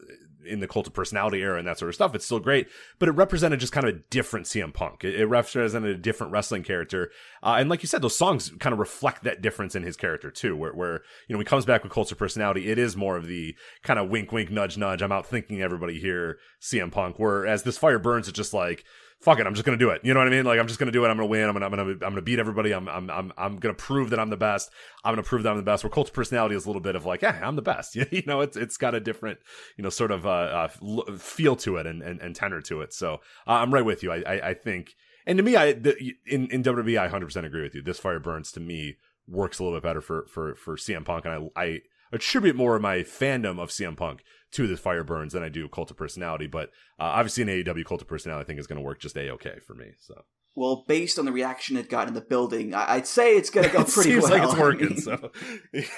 in 0.46 0.60
the 0.60 0.68
cult 0.68 0.88
of 0.88 0.94
personality 0.94 1.42
era 1.42 1.58
and 1.58 1.68
that 1.68 1.78
sort 1.78 1.90
of 1.90 1.96
stuff. 1.96 2.16
It's 2.16 2.26
still 2.26 2.40
great, 2.40 2.68
but 3.00 3.10
it 3.10 3.14
represented 3.14 3.60
just 3.60 3.74
kind 3.74 3.88
of 3.88 3.96
a 3.96 4.00
different 4.10 4.46
CM 4.46 4.74
Punk. 4.74 5.04
It, 5.04 5.20
it 5.20 5.26
represented 5.26 5.96
a 5.96 5.98
different 5.98 6.34
wrestling 6.34 6.64
character, 6.64 7.12
uh, 7.42 7.56
and 7.60 7.70
like 7.70 7.84
you 7.84 7.88
said, 7.88 8.02
those 8.02 8.16
songs 8.16 8.52
kind 8.60 8.74
of 8.74 8.80
reflect 8.80 9.24
that 9.24 9.42
difference 9.42 9.76
in 9.76 9.84
his 9.84 9.98
character 9.98 10.32
too. 10.32 10.56
Where, 10.56 10.74
where 10.74 11.02
you 11.28 11.34
know 11.34 11.40
he 11.40 11.46
comes 11.46 11.66
back 11.66 11.84
with 11.84 11.92
cult 11.92 12.12
of 12.12 12.18
personality, 12.18 12.70
it 12.70 12.78
is 12.78 12.96
more 12.96 13.18
of 13.18 13.28
the 13.28 13.56
kind 13.84 14.00
of 14.00 14.10
wink, 14.10 14.32
wink, 14.32 14.52
nudge, 14.52 14.78
nudge. 14.78 15.02
I'm 15.02 15.12
out 15.12 15.26
thinking 15.26 15.62
everybody 15.62 16.00
here, 16.00 16.38
CM 16.62 16.92
Punk. 16.92 17.18
Whereas 17.18 17.64
this 17.64 17.78
fire 17.78 18.00
burns, 18.00 18.28
it's 18.28 18.38
just 18.38 18.54
like 18.54 18.84
fuck 19.24 19.40
it, 19.40 19.48
I'm 19.48 19.54
just 19.54 19.66
gonna 19.66 19.78
do 19.78 19.90
it. 19.90 20.02
You 20.04 20.14
know 20.14 20.20
what 20.20 20.28
I 20.28 20.32
mean? 20.32 20.44
Like 20.44 20.60
I'm 20.60 20.68
just 20.68 20.80
gonna 20.80 20.92
do 20.92 21.06
it. 21.06 21.08
I'm 21.08 21.16
gonna 21.16 21.28
win. 21.28 21.48
I'm 21.48 21.54
gonna 21.54 21.66
I'm 21.66 21.72
gonna 21.72 21.92
I'm 21.92 21.98
gonna 22.00 22.22
beat 22.22 22.40
everybody. 22.40 22.74
I'm 22.74 22.90
I'm 22.90 23.10
I'm 23.10 23.32
I'm 23.38 23.58
gonna 23.58 23.74
prove 23.74 24.10
that 24.10 24.20
I'm 24.20 24.30
the 24.30 24.38
best. 24.38 24.70
I'm 25.04 25.14
gonna 25.14 25.24
prove 25.24 25.44
that 25.44 25.50
I'm 25.50 25.58
the 25.58 25.64
best. 25.64 25.84
Where 25.84 25.90
cult 25.90 26.10
of 26.10 26.14
personality 26.14 26.56
is 26.56 26.66
a 26.66 26.68
little 26.68 26.82
bit 26.82 26.96
of 26.96 27.06
like, 27.06 27.22
yeah, 27.22 27.40
I'm 27.42 27.56
the 27.56 27.62
best. 27.62 27.96
you 28.12 28.24
know, 28.28 28.42
it's 28.42 28.58
it's 28.58 28.76
got 28.76 28.94
a 28.94 29.00
different 29.00 29.40
you 29.78 29.84
know 29.84 29.90
sort 29.90 30.12
of 30.12 30.26
uh, 30.26 30.68
uh 30.78 31.16
feel 31.18 31.56
to 31.58 31.78
it 31.78 31.88
and, 31.88 32.02
and 32.02 32.22
and 32.22 32.36
tenor 32.36 32.62
to 32.62 32.82
it. 32.82 32.94
So 32.94 33.16
uh, 33.48 33.52
I'm 33.52 33.74
right 33.74 33.86
with 33.86 34.04
you. 34.04 34.12
I 34.12 34.24
I, 34.28 34.50
I 34.50 34.54
think. 34.54 34.94
And 35.26 35.38
to 35.38 35.44
me, 35.44 35.56
I 35.56 35.72
the, 35.72 35.96
in 36.26 36.48
in 36.48 36.64
WWE, 36.64 36.98
I 36.98 37.04
100 37.04 37.26
percent 37.26 37.46
agree 37.46 37.64
with 37.64 37.74
you. 37.74 37.82
This 37.82 38.00
fire 38.00 38.20
burns 38.20 38.52
to 38.54 38.60
me 38.60 38.98
works 39.26 39.60
a 39.60 39.64
little 39.64 39.78
bit 39.80 39.84
better 39.84 40.02
for 40.02 40.26
for 40.28 40.56
for 40.56 40.76
CM 40.76 41.06
Punk, 41.06 41.24
and 41.24 41.50
I 41.56 41.62
I 41.62 41.82
attribute 42.12 42.58
more 42.58 42.76
of 42.76 42.82
my 42.82 42.98
fandom 42.98 43.58
of 43.60 43.70
CM 43.70 43.96
Punk 43.96 44.22
to 44.54 44.68
the 44.68 44.78
fire 44.78 45.04
burns 45.04 45.34
than 45.34 45.44
I 45.44 45.50
do 45.50 45.68
cult 45.68 45.92
of 45.92 45.98
personality. 45.98 46.48
But 46.48 46.70
uh, 47.00 47.04
obviously, 47.04 47.44
an 47.44 47.50
AEW 47.50 47.86
cult 47.86 48.02
of 48.02 48.08
personality 48.08 48.44
I 48.44 48.48
think 48.48 48.60
is 48.60 48.68
going 48.68 48.80
to 48.80 48.86
work 48.86 49.00
just 49.00 49.18
a 49.18 49.30
okay 49.32 49.60
for 49.66 49.74
me. 49.74 49.92
So. 50.00 50.24
Well, 50.56 50.86
based 50.88 51.18
on 51.18 51.26
the 51.26 51.32
reaction 51.32 51.78
it 51.78 51.90
got 51.90 52.08
in 52.08 52.14
the 52.14 52.22
building, 52.22 52.76
I'd 52.76 53.08
say 53.08 53.36
it's 53.36 53.50
going 53.50 53.68
to 53.68 53.74
go 53.74 53.82
it 53.82 53.88
pretty 53.88 54.12
seems 54.12 54.24
well. 54.24 54.32
like 54.32 54.44
it's 54.44 54.56
working, 54.56 54.88
I 54.88 54.90
mean, 54.90 55.02
so 55.02 55.32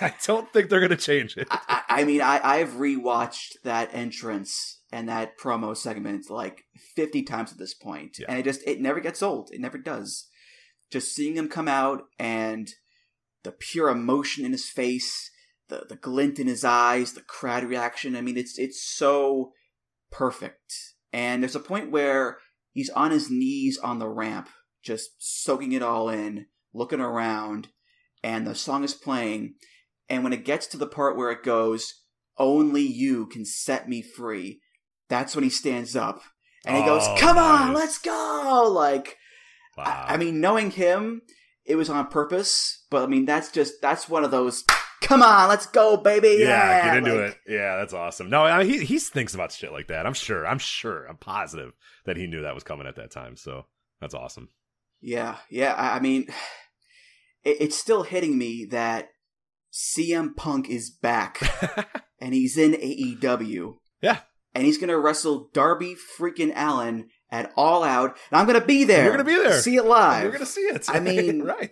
I 0.05 0.13
don't 0.25 0.51
think 0.53 0.69
they're 0.69 0.79
going 0.79 0.91
to 0.91 0.97
change 0.97 1.35
it. 1.35 1.47
I, 1.51 1.81
I 1.89 2.03
mean, 2.05 2.21
I, 2.21 2.39
I've 2.41 2.71
rewatched 2.71 3.61
that 3.63 3.89
entrance 3.93 4.79
and 4.93 5.09
that 5.09 5.37
promo 5.37 5.75
segment 5.75 6.29
like 6.29 6.63
50 6.95 7.23
times 7.23 7.51
at 7.51 7.57
this 7.57 7.73
point, 7.73 8.17
yeah. 8.17 8.27
and 8.29 8.39
it 8.39 8.43
just 8.43 8.61
it 8.65 8.79
never 8.79 9.01
gets 9.01 9.21
old. 9.21 9.49
It 9.51 9.59
never 9.59 9.77
does. 9.77 10.27
Just 10.89 11.13
seeing 11.13 11.35
him 11.35 11.49
come 11.49 11.67
out 11.67 12.03
and 12.17 12.69
the 13.43 13.51
pure 13.51 13.89
emotion 13.89 14.45
in 14.45 14.53
his 14.53 14.69
face 14.69 15.31
the 15.69 15.85
the 15.87 15.95
glint 15.95 16.39
in 16.39 16.47
his 16.47 16.63
eyes, 16.63 17.13
the 17.13 17.21
crowd 17.21 17.63
reaction. 17.63 18.15
I 18.15 18.21
mean, 18.21 18.37
it's 18.37 18.57
it's 18.57 18.81
so 18.81 19.51
perfect. 20.11 20.73
And 21.11 21.41
there's 21.41 21.55
a 21.55 21.61
point 21.61 21.91
where 21.91 22.37
he's 22.71 22.89
on 22.89 23.11
his 23.11 23.29
knees 23.29 23.77
on 23.77 23.99
the 23.99 24.09
ramp, 24.09 24.49
just 24.83 25.11
soaking 25.17 25.71
it 25.71 25.81
all 25.81 26.09
in, 26.09 26.47
looking 26.73 26.99
around, 26.99 27.69
and 28.23 28.45
the 28.45 28.55
song 28.55 28.83
is 28.83 28.93
playing. 28.93 29.55
And 30.09 30.23
when 30.23 30.33
it 30.33 30.45
gets 30.45 30.67
to 30.67 30.77
the 30.77 30.87
part 30.87 31.17
where 31.17 31.31
it 31.31 31.43
goes, 31.43 32.03
"Only 32.37 32.83
you 32.83 33.27
can 33.27 33.45
set 33.45 33.89
me 33.89 34.01
free," 34.01 34.61
that's 35.09 35.35
when 35.35 35.43
he 35.43 35.49
stands 35.49 35.95
up 35.95 36.21
and 36.65 36.75
he 36.77 36.83
oh, 36.83 36.85
goes, 36.85 37.19
"Come 37.19 37.37
nice. 37.37 37.61
on, 37.61 37.73
let's 37.73 37.97
go!" 37.97 38.69
Like, 38.71 39.17
wow. 39.77 40.05
I, 40.07 40.13
I 40.13 40.17
mean, 40.17 40.41
knowing 40.41 40.71
him, 40.71 41.21
it 41.65 41.75
was 41.75 41.89
on 41.89 42.07
purpose. 42.07 42.85
But 42.89 43.03
I 43.03 43.07
mean, 43.07 43.25
that's 43.25 43.51
just 43.51 43.81
that's 43.81 44.09
one 44.09 44.23
of 44.23 44.31
those 44.31 44.63
come 45.05 45.21
on, 45.21 45.49
let's 45.49 45.67
go, 45.67 45.97
baby. 45.97 46.37
Yeah, 46.39 46.47
yeah 46.47 46.85
get 46.85 46.97
into 46.97 47.13
like, 47.13 47.31
it. 47.31 47.37
Yeah, 47.47 47.77
that's 47.77 47.93
awesome. 47.93 48.29
No, 48.29 48.43
I 48.43 48.63
mean, 48.63 48.67
he 48.67 48.85
he 48.85 48.99
thinks 48.99 49.33
about 49.33 49.51
shit 49.51 49.71
like 49.71 49.87
that. 49.87 50.05
I'm 50.05 50.13
sure. 50.13 50.45
I'm 50.45 50.59
sure. 50.59 51.05
I'm 51.05 51.17
positive 51.17 51.73
that 52.05 52.17
he 52.17 52.27
knew 52.27 52.41
that 52.41 52.55
was 52.55 52.63
coming 52.63 52.87
at 52.87 52.95
that 52.95 53.11
time. 53.11 53.37
So 53.37 53.65
that's 54.01 54.13
awesome. 54.13 54.49
Yeah, 55.01 55.37
yeah. 55.49 55.75
I, 55.77 55.99
mean, 55.99 56.27
it, 57.43 57.57
it's 57.61 57.77
still 57.77 58.03
hitting 58.03 58.37
me 58.37 58.65
that 58.71 59.09
CM 59.71 60.35
Punk 60.35 60.69
is 60.69 60.89
back 60.89 61.39
and 62.19 62.33
he's 62.33 62.57
in 62.57 62.73
AEW. 62.73 63.75
Yeah. 64.01 64.19
And 64.53 64.65
he's 64.65 64.77
gonna 64.77 64.97
wrestle 64.97 65.49
Darby 65.53 65.95
freaking 66.17 66.53
Allin 66.55 67.09
at 67.29 67.51
All 67.57 67.83
Out, 67.83 68.17
and 68.31 68.39
I'm 68.39 68.47
gonna 68.47 68.65
be 68.65 68.85
there. 68.85 69.03
You're 69.03 69.11
gonna 69.11 69.25
be 69.25 69.35
there. 69.35 69.59
See 69.59 69.75
it 69.75 69.83
live. 69.83 70.23
You're 70.23 70.31
gonna 70.31 70.45
see 70.45 70.61
it. 70.61 70.89
I 70.89 70.99
mean, 71.01 71.43
right. 71.43 71.71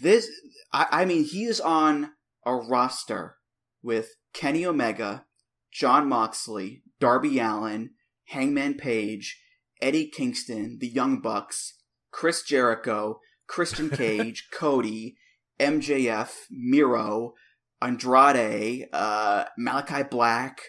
This 0.00 0.30
I, 0.72 0.86
I 0.90 1.04
mean, 1.04 1.24
he 1.24 1.44
is 1.44 1.60
on 1.60 2.12
a 2.44 2.54
roster 2.54 3.36
with 3.82 4.16
Kenny 4.32 4.64
Omega, 4.64 5.24
Jon 5.72 6.08
Moxley, 6.08 6.82
Darby 7.00 7.38
Allin, 7.38 7.90
Hangman 8.26 8.74
Page, 8.74 9.40
Eddie 9.80 10.08
Kingston, 10.08 10.78
the 10.80 10.88
Young 10.88 11.20
Bucks, 11.20 11.74
Chris 12.10 12.42
Jericho, 12.42 13.20
Christian 13.46 13.90
Cage, 13.90 14.48
Cody, 14.52 15.16
MJF, 15.58 16.32
Miro, 16.50 17.34
Andrade, 17.80 18.88
uh, 18.92 19.44
Malakai 19.58 20.08
Black, 20.10 20.60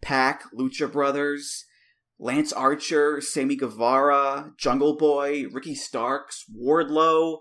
Pac, 0.00 0.44
Lucha 0.56 0.90
Brothers, 0.90 1.64
Lance 2.18 2.52
Archer, 2.52 3.20
Sammy 3.20 3.56
Guevara, 3.56 4.52
Jungle 4.58 4.96
Boy, 4.96 5.46
Ricky 5.50 5.74
Starks, 5.74 6.44
Wardlow, 6.56 7.38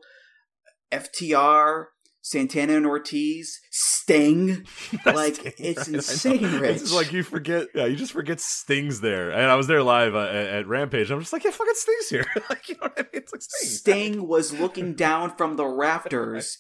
FTR, 0.92 1.86
Santana 2.22 2.74
and 2.74 2.86
Ortiz, 2.86 3.60
Sting. 3.72 4.66
like 5.06 5.60
it's 5.60 5.88
insane, 5.88 6.60
Rich. 6.60 6.82
It's 6.82 6.94
like 6.94 7.12
you 7.12 7.24
forget, 7.24 7.68
yeah, 7.74 7.86
you 7.86 7.96
just 7.96 8.12
forget 8.12 8.40
Sting's 8.40 9.02
there. 9.02 9.32
And 9.32 9.50
I 9.50 9.56
was 9.56 9.68
there 9.68 9.84
live 9.84 10.16
uh, 10.16 10.20
at, 10.20 10.48
at, 10.48 10.68
Rampage. 10.68 11.12
I'm 11.12 11.20
just 11.20 11.34
like, 11.34 11.44
yeah, 11.44 11.52
fucking 11.52 11.74
Sting's 11.76 12.10
here. 12.10 12.26
like 12.50 12.70
you 12.70 12.76
know 12.76 12.88
what 12.88 13.00
I 13.00 13.02
mean? 13.02 13.10
It's 13.14 13.32
like 13.32 13.42
Sting. 13.42 13.70
Sting 13.70 14.28
was 14.28 14.54
looking 14.54 14.94
down 14.94 15.36
from 15.36 15.56
the 15.56 15.66
rafters 15.66 16.58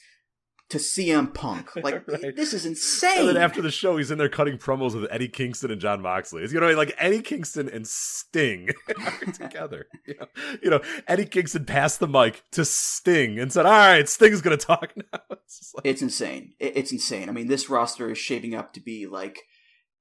to 0.71 0.77
CM 0.77 1.33
Punk. 1.33 1.69
Like 1.81 2.07
right. 2.07 2.35
this 2.35 2.53
is 2.53 2.65
insane. 2.65 3.19
And 3.19 3.29
then 3.29 3.37
after 3.37 3.61
the 3.61 3.71
show, 3.71 3.97
he's 3.97 4.11
in 4.11 4.19
there 4.19 4.29
cutting 4.29 4.57
promos 4.57 4.93
with 4.93 5.11
Eddie 5.11 5.27
Kingston 5.27 5.71
and 5.71 5.81
Jon 5.81 6.01
Moxley. 6.01 6.47
You 6.47 6.59
know, 6.59 6.71
like 6.73 6.93
Eddie 6.97 7.21
Kingston 7.21 7.67
and 7.67 7.87
Sting 7.87 8.69
are 8.97 9.31
together. 9.31 9.87
You 10.05 10.15
know, 10.19 10.27
you 10.63 10.69
know, 10.69 10.81
Eddie 11.07 11.25
Kingston 11.25 11.65
passed 11.65 11.99
the 11.99 12.07
mic 12.07 12.43
to 12.51 12.65
Sting 12.65 13.39
and 13.39 13.53
said, 13.53 13.65
"All 13.65 13.71
right, 13.71 14.07
Sting's 14.07 14.41
going 14.41 14.57
to 14.57 14.65
talk 14.65 14.93
now." 14.95 15.19
It's, 15.31 15.73
like... 15.75 15.85
it's 15.85 16.01
insane. 16.01 16.53
It's 16.59 16.91
insane. 16.91 17.29
I 17.29 17.31
mean, 17.31 17.47
this 17.47 17.69
roster 17.69 18.11
is 18.11 18.17
shaping 18.17 18.55
up 18.55 18.73
to 18.73 18.79
be 18.79 19.05
like 19.05 19.39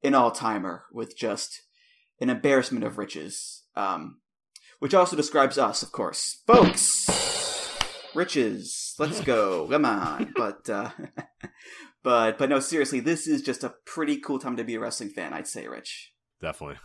an 0.03 0.15
all 0.15 0.31
timer 0.31 0.85
with 0.93 1.17
just 1.17 1.63
an 2.21 2.31
embarrassment 2.31 2.85
of 2.85 2.99
riches. 2.99 3.65
Um, 3.77 4.21
which 4.79 4.95
also 4.95 5.17
describes 5.17 5.59
us, 5.59 5.83
of 5.83 5.93
course, 5.93 6.43
folks 6.47 7.20
riches. 8.15 8.95
Let's 8.99 9.21
go. 9.21 9.67
Come 9.69 9.85
on. 9.85 10.33
But 10.37 10.69
uh 10.71 10.91
but 12.03 12.39
but 12.39 12.49
no, 12.49 12.61
seriously, 12.61 13.01
this 13.01 13.27
is 13.27 13.43
just 13.43 13.65
a 13.65 13.75
pretty 13.85 14.19
cool 14.19 14.39
time 14.39 14.57
to 14.57 14.65
be 14.65 14.75
a 14.75 14.81
wrestling 14.81 15.11
fan, 15.11 15.33
I'd 15.33 15.49
say, 15.49 15.67
Rich. 15.67 16.13
Definitely. 16.41 16.77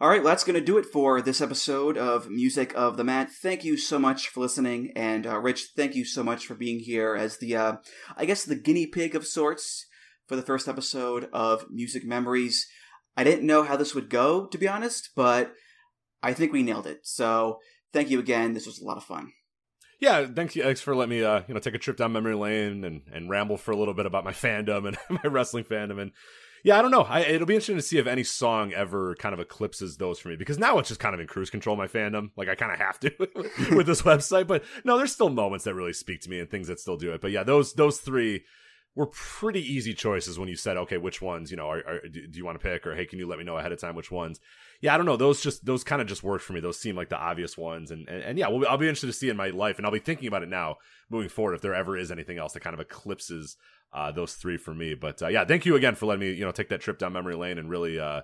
All 0.00 0.08
right, 0.08 0.24
well, 0.24 0.32
that's 0.32 0.42
going 0.42 0.58
to 0.58 0.64
do 0.64 0.76
it 0.76 0.86
for 0.86 1.22
this 1.22 1.40
episode 1.40 1.96
of 1.96 2.28
Music 2.28 2.72
of 2.74 2.96
the 2.96 3.04
Mat. 3.04 3.30
Thank 3.30 3.64
you 3.64 3.76
so 3.76 3.96
much 3.96 4.28
for 4.28 4.40
listening, 4.40 4.92
and 4.96 5.24
uh, 5.24 5.38
Rich, 5.38 5.68
thank 5.76 5.94
you 5.94 6.04
so 6.04 6.24
much 6.24 6.46
for 6.46 6.56
being 6.56 6.80
here 6.80 7.14
as 7.14 7.38
the, 7.38 7.54
uh, 7.54 7.76
I 8.16 8.24
guess, 8.24 8.44
the 8.44 8.56
guinea 8.56 8.88
pig 8.88 9.14
of 9.14 9.24
sorts 9.24 9.86
for 10.26 10.34
the 10.34 10.42
first 10.42 10.66
episode 10.66 11.28
of 11.32 11.70
Music 11.70 12.04
Memories. 12.04 12.66
I 13.16 13.22
didn't 13.22 13.46
know 13.46 13.62
how 13.62 13.76
this 13.76 13.94
would 13.94 14.10
go, 14.10 14.46
to 14.46 14.58
be 14.58 14.66
honest, 14.66 15.10
but 15.14 15.54
I 16.24 16.32
think 16.32 16.52
we 16.52 16.64
nailed 16.64 16.88
it. 16.88 17.00
So 17.04 17.60
thank 17.92 18.10
you 18.10 18.18
again. 18.18 18.52
This 18.52 18.66
was 18.66 18.80
a 18.80 18.84
lot 18.84 18.96
of 18.96 19.04
fun 19.04 19.32
yeah, 20.04 20.26
thanks, 20.26 20.54
thanks 20.54 20.80
for 20.80 20.94
letting 20.94 21.10
me, 21.10 21.24
uh, 21.24 21.42
you 21.48 21.54
know, 21.54 21.60
take 21.60 21.74
a 21.74 21.78
trip 21.78 21.96
down 21.96 22.12
memory 22.12 22.34
lane 22.34 22.84
and, 22.84 23.02
and 23.12 23.30
ramble 23.30 23.56
for 23.56 23.70
a 23.70 23.76
little 23.76 23.94
bit 23.94 24.06
about 24.06 24.24
my 24.24 24.32
fandom 24.32 24.86
and 24.86 24.96
my 25.24 25.28
wrestling 25.30 25.64
fandom. 25.64 26.00
And 26.00 26.12
yeah, 26.62 26.78
I 26.78 26.82
don't 26.82 26.90
know. 26.90 27.02
I, 27.02 27.20
it'll 27.20 27.46
be 27.46 27.54
interesting 27.54 27.76
to 27.76 27.82
see 27.82 27.98
if 27.98 28.06
any 28.06 28.22
song 28.22 28.72
ever 28.72 29.14
kind 29.16 29.32
of 29.32 29.40
eclipses 29.40 29.96
those 29.96 30.18
for 30.18 30.28
me 30.28 30.36
because 30.36 30.58
now 30.58 30.78
it's 30.78 30.88
just 30.88 31.00
kind 31.00 31.14
of 31.14 31.20
in 31.20 31.26
cruise 31.26 31.50
control 31.50 31.76
my 31.76 31.88
fandom. 31.88 32.30
Like 32.36 32.48
I 32.48 32.54
kind 32.54 32.72
of 32.72 32.78
have 32.78 33.00
to 33.00 33.12
with 33.74 33.86
this 33.86 34.02
website, 34.02 34.46
but 34.46 34.62
no, 34.84 34.98
there's 34.98 35.12
still 35.12 35.30
moments 35.30 35.64
that 35.64 35.74
really 35.74 35.92
speak 35.92 36.20
to 36.22 36.30
me 36.30 36.38
and 36.38 36.50
things 36.50 36.68
that 36.68 36.80
still 36.80 36.96
do 36.96 37.12
it. 37.12 37.20
But 37.20 37.32
yeah, 37.32 37.42
those 37.42 37.72
those 37.72 37.98
three 37.98 38.44
were 38.94 39.06
pretty 39.06 39.60
easy 39.60 39.92
choices 39.92 40.38
when 40.38 40.48
you 40.48 40.56
said, 40.56 40.76
okay, 40.76 40.98
which 40.98 41.20
ones, 41.20 41.50
you 41.50 41.56
know, 41.56 41.68
are, 41.68 41.78
are, 41.78 42.00
do 42.08 42.28
you 42.32 42.44
want 42.44 42.60
to 42.60 42.62
pick 42.62 42.86
or 42.86 42.94
hey, 42.94 43.06
can 43.06 43.18
you 43.18 43.26
let 43.26 43.38
me 43.38 43.44
know 43.44 43.56
ahead 43.56 43.72
of 43.72 43.80
time 43.80 43.96
which 43.96 44.10
ones? 44.10 44.38
Yeah, 44.84 44.92
I 44.92 44.98
don't 44.98 45.06
know. 45.06 45.16
Those 45.16 45.40
just 45.40 45.64
those 45.64 45.82
kind 45.82 46.02
of 46.02 46.08
just 46.08 46.22
worked 46.22 46.44
for 46.44 46.52
me. 46.52 46.60
Those 46.60 46.78
seem 46.78 46.94
like 46.94 47.08
the 47.08 47.16
obvious 47.16 47.56
ones, 47.56 47.90
and 47.90 48.06
and, 48.06 48.22
and 48.22 48.38
yeah, 48.38 48.48
well, 48.48 48.68
I'll 48.68 48.76
be 48.76 48.86
interested 48.86 49.06
to 49.06 49.14
see 49.14 49.30
in 49.30 49.36
my 49.38 49.48
life, 49.48 49.78
and 49.78 49.86
I'll 49.86 49.92
be 49.92 49.98
thinking 49.98 50.28
about 50.28 50.42
it 50.42 50.50
now 50.50 50.76
moving 51.08 51.30
forward 51.30 51.54
if 51.54 51.62
there 51.62 51.74
ever 51.74 51.96
is 51.96 52.12
anything 52.12 52.36
else 52.36 52.52
that 52.52 52.60
kind 52.60 52.74
of 52.74 52.80
eclipses 52.80 53.56
uh, 53.94 54.12
those 54.12 54.34
three 54.34 54.58
for 54.58 54.74
me. 54.74 54.92
But 54.92 55.22
uh, 55.22 55.28
yeah, 55.28 55.46
thank 55.46 55.64
you 55.64 55.74
again 55.74 55.94
for 55.94 56.04
letting 56.04 56.20
me 56.20 56.34
you 56.34 56.44
know 56.44 56.52
take 56.52 56.68
that 56.68 56.82
trip 56.82 56.98
down 56.98 57.14
memory 57.14 57.34
lane 57.34 57.56
and 57.56 57.70
really. 57.70 57.98
Uh, 57.98 58.20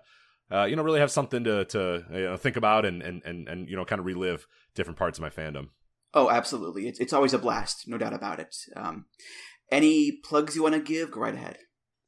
uh, 0.53 0.65
you 0.65 0.75
know, 0.75 0.83
really 0.83 1.01
have 1.01 1.11
something 1.11 1.45
to 1.45 1.65
to 1.65 2.05
you 2.13 2.25
know, 2.25 2.37
think 2.37 2.57
about 2.57 2.85
and, 2.85 3.01
and 3.03 3.23
and 3.25 3.49
and 3.49 3.69
you 3.71 3.77
know, 3.77 3.87
kind 3.87 4.01
of 4.01 4.05
relive 4.05 4.47
different 4.75 4.99
parts 4.99 5.17
of 5.17 5.23
my 5.23 5.31
fandom. 5.31 5.69
Oh, 6.13 6.29
absolutely! 6.29 6.89
It's 6.89 7.01
it's 7.01 7.15
always 7.15 7.33
a 7.33 7.39
blast, 7.39 7.89
no 7.89 7.97
doubt 7.97 8.13
about 8.13 8.39
it. 8.39 8.55
Um, 8.77 9.07
any 9.71 10.13
plugs 10.13 10.57
you 10.57 10.63
want 10.63 10.75
to 10.75 10.81
give? 10.83 11.13
Go 11.13 11.21
right 11.21 11.35
ahead. 11.35 11.57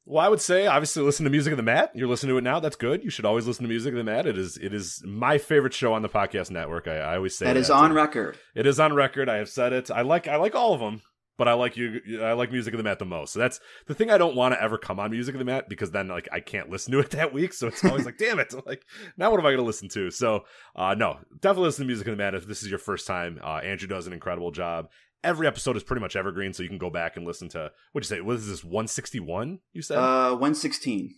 Well, 0.05 0.25
I 0.25 0.27
would 0.27 0.41
say 0.41 0.67
obviously 0.67 1.01
listen 1.03 1.23
to 1.23 1.29
Music 1.29 1.51
of 1.51 1.57
the 1.57 1.63
Mat. 1.63 1.91
You're 1.95 2.09
listening 2.09 2.33
to 2.33 2.37
it 2.37 2.43
now. 2.43 2.59
That's 2.59 2.75
good. 2.75 3.03
You 3.03 3.09
should 3.09 3.25
always 3.25 3.47
listen 3.47 3.63
to 3.63 3.69
Music 3.69 3.93
of 3.93 3.97
the 3.97 4.03
Mat. 4.03 4.25
It 4.25 4.37
is 4.37 4.57
it 4.57 4.73
is 4.73 5.01
my 5.05 5.37
favorite 5.37 5.73
show 5.73 5.93
on 5.93 6.01
the 6.01 6.09
podcast 6.09 6.51
network. 6.51 6.87
I, 6.87 6.97
I 6.97 7.15
always 7.15 7.37
say 7.37 7.45
that, 7.45 7.53
that 7.53 7.59
is 7.59 7.69
on 7.69 7.93
record. 7.93 8.37
It 8.53 8.67
is 8.67 8.79
on 8.79 8.93
record. 8.93 9.29
I 9.29 9.37
have 9.37 9.49
said 9.49 9.71
it. 9.71 9.89
I 9.89 10.01
like 10.01 10.27
I 10.27 10.35
like 10.35 10.55
all 10.55 10.73
of 10.73 10.81
them. 10.81 11.01
but 11.37 11.47
I 11.47 11.53
like 11.53 11.77
you. 11.77 12.01
I 12.21 12.33
like 12.33 12.51
Music 12.51 12.73
of 12.73 12.77
the 12.77 12.83
Mat 12.83 12.99
the 12.99 13.05
most. 13.05 13.33
So 13.33 13.39
that's 13.39 13.59
the 13.87 13.93
thing 13.95 14.11
I 14.11 14.17
don't 14.17 14.35
want 14.35 14.53
to 14.53 14.61
ever 14.61 14.77
come 14.77 14.99
on 14.99 15.09
Music 15.11 15.33
of 15.35 15.39
the 15.39 15.45
Mat 15.45 15.69
because 15.69 15.91
then 15.91 16.07
like 16.09 16.27
I 16.31 16.41
can't 16.41 16.69
listen 16.69 16.91
to 16.91 16.99
it 16.99 17.09
that 17.11 17.33
week. 17.33 17.53
So 17.53 17.67
it's 17.67 17.83
always 17.85 18.05
like, 18.05 18.17
damn 18.17 18.39
it! 18.39 18.53
like 18.65 18.83
now 19.17 19.31
what 19.31 19.39
am 19.39 19.45
I 19.45 19.49
going 19.49 19.57
to 19.57 19.63
listen 19.63 19.89
to? 19.89 20.11
So 20.11 20.41
uh, 20.75 20.95
no, 20.95 21.19
definitely 21.39 21.67
listen 21.67 21.85
to 21.85 21.87
Music 21.87 22.07
of 22.07 22.17
the 22.17 22.21
Mat 22.23 22.35
if 22.35 22.45
this 22.45 22.61
is 22.61 22.69
your 22.69 22.79
first 22.79 23.07
time. 23.07 23.39
Uh, 23.41 23.57
Andrew 23.63 23.87
does 23.87 24.05
an 24.05 24.13
incredible 24.13 24.51
job. 24.51 24.89
Every 25.23 25.47
episode 25.47 25.77
is 25.77 25.83
pretty 25.83 26.01
much 26.01 26.15
evergreen, 26.15 26.53
so 26.53 26.63
you 26.63 26.69
can 26.69 26.77
go 26.77 26.89
back 26.89 27.15
and 27.15 27.25
listen 27.25 27.49
to. 27.49 27.71
What'd 27.91 28.09
you 28.09 28.17
say? 28.17 28.21
What 28.21 28.35
is 28.35 28.47
this? 28.47 28.63
One 28.63 28.87
sixty 28.87 29.19
one? 29.19 29.59
You 29.71 29.81
said? 29.81 29.97
Uh, 29.97 30.35
one 30.35 30.55
sixteen. 30.55 31.15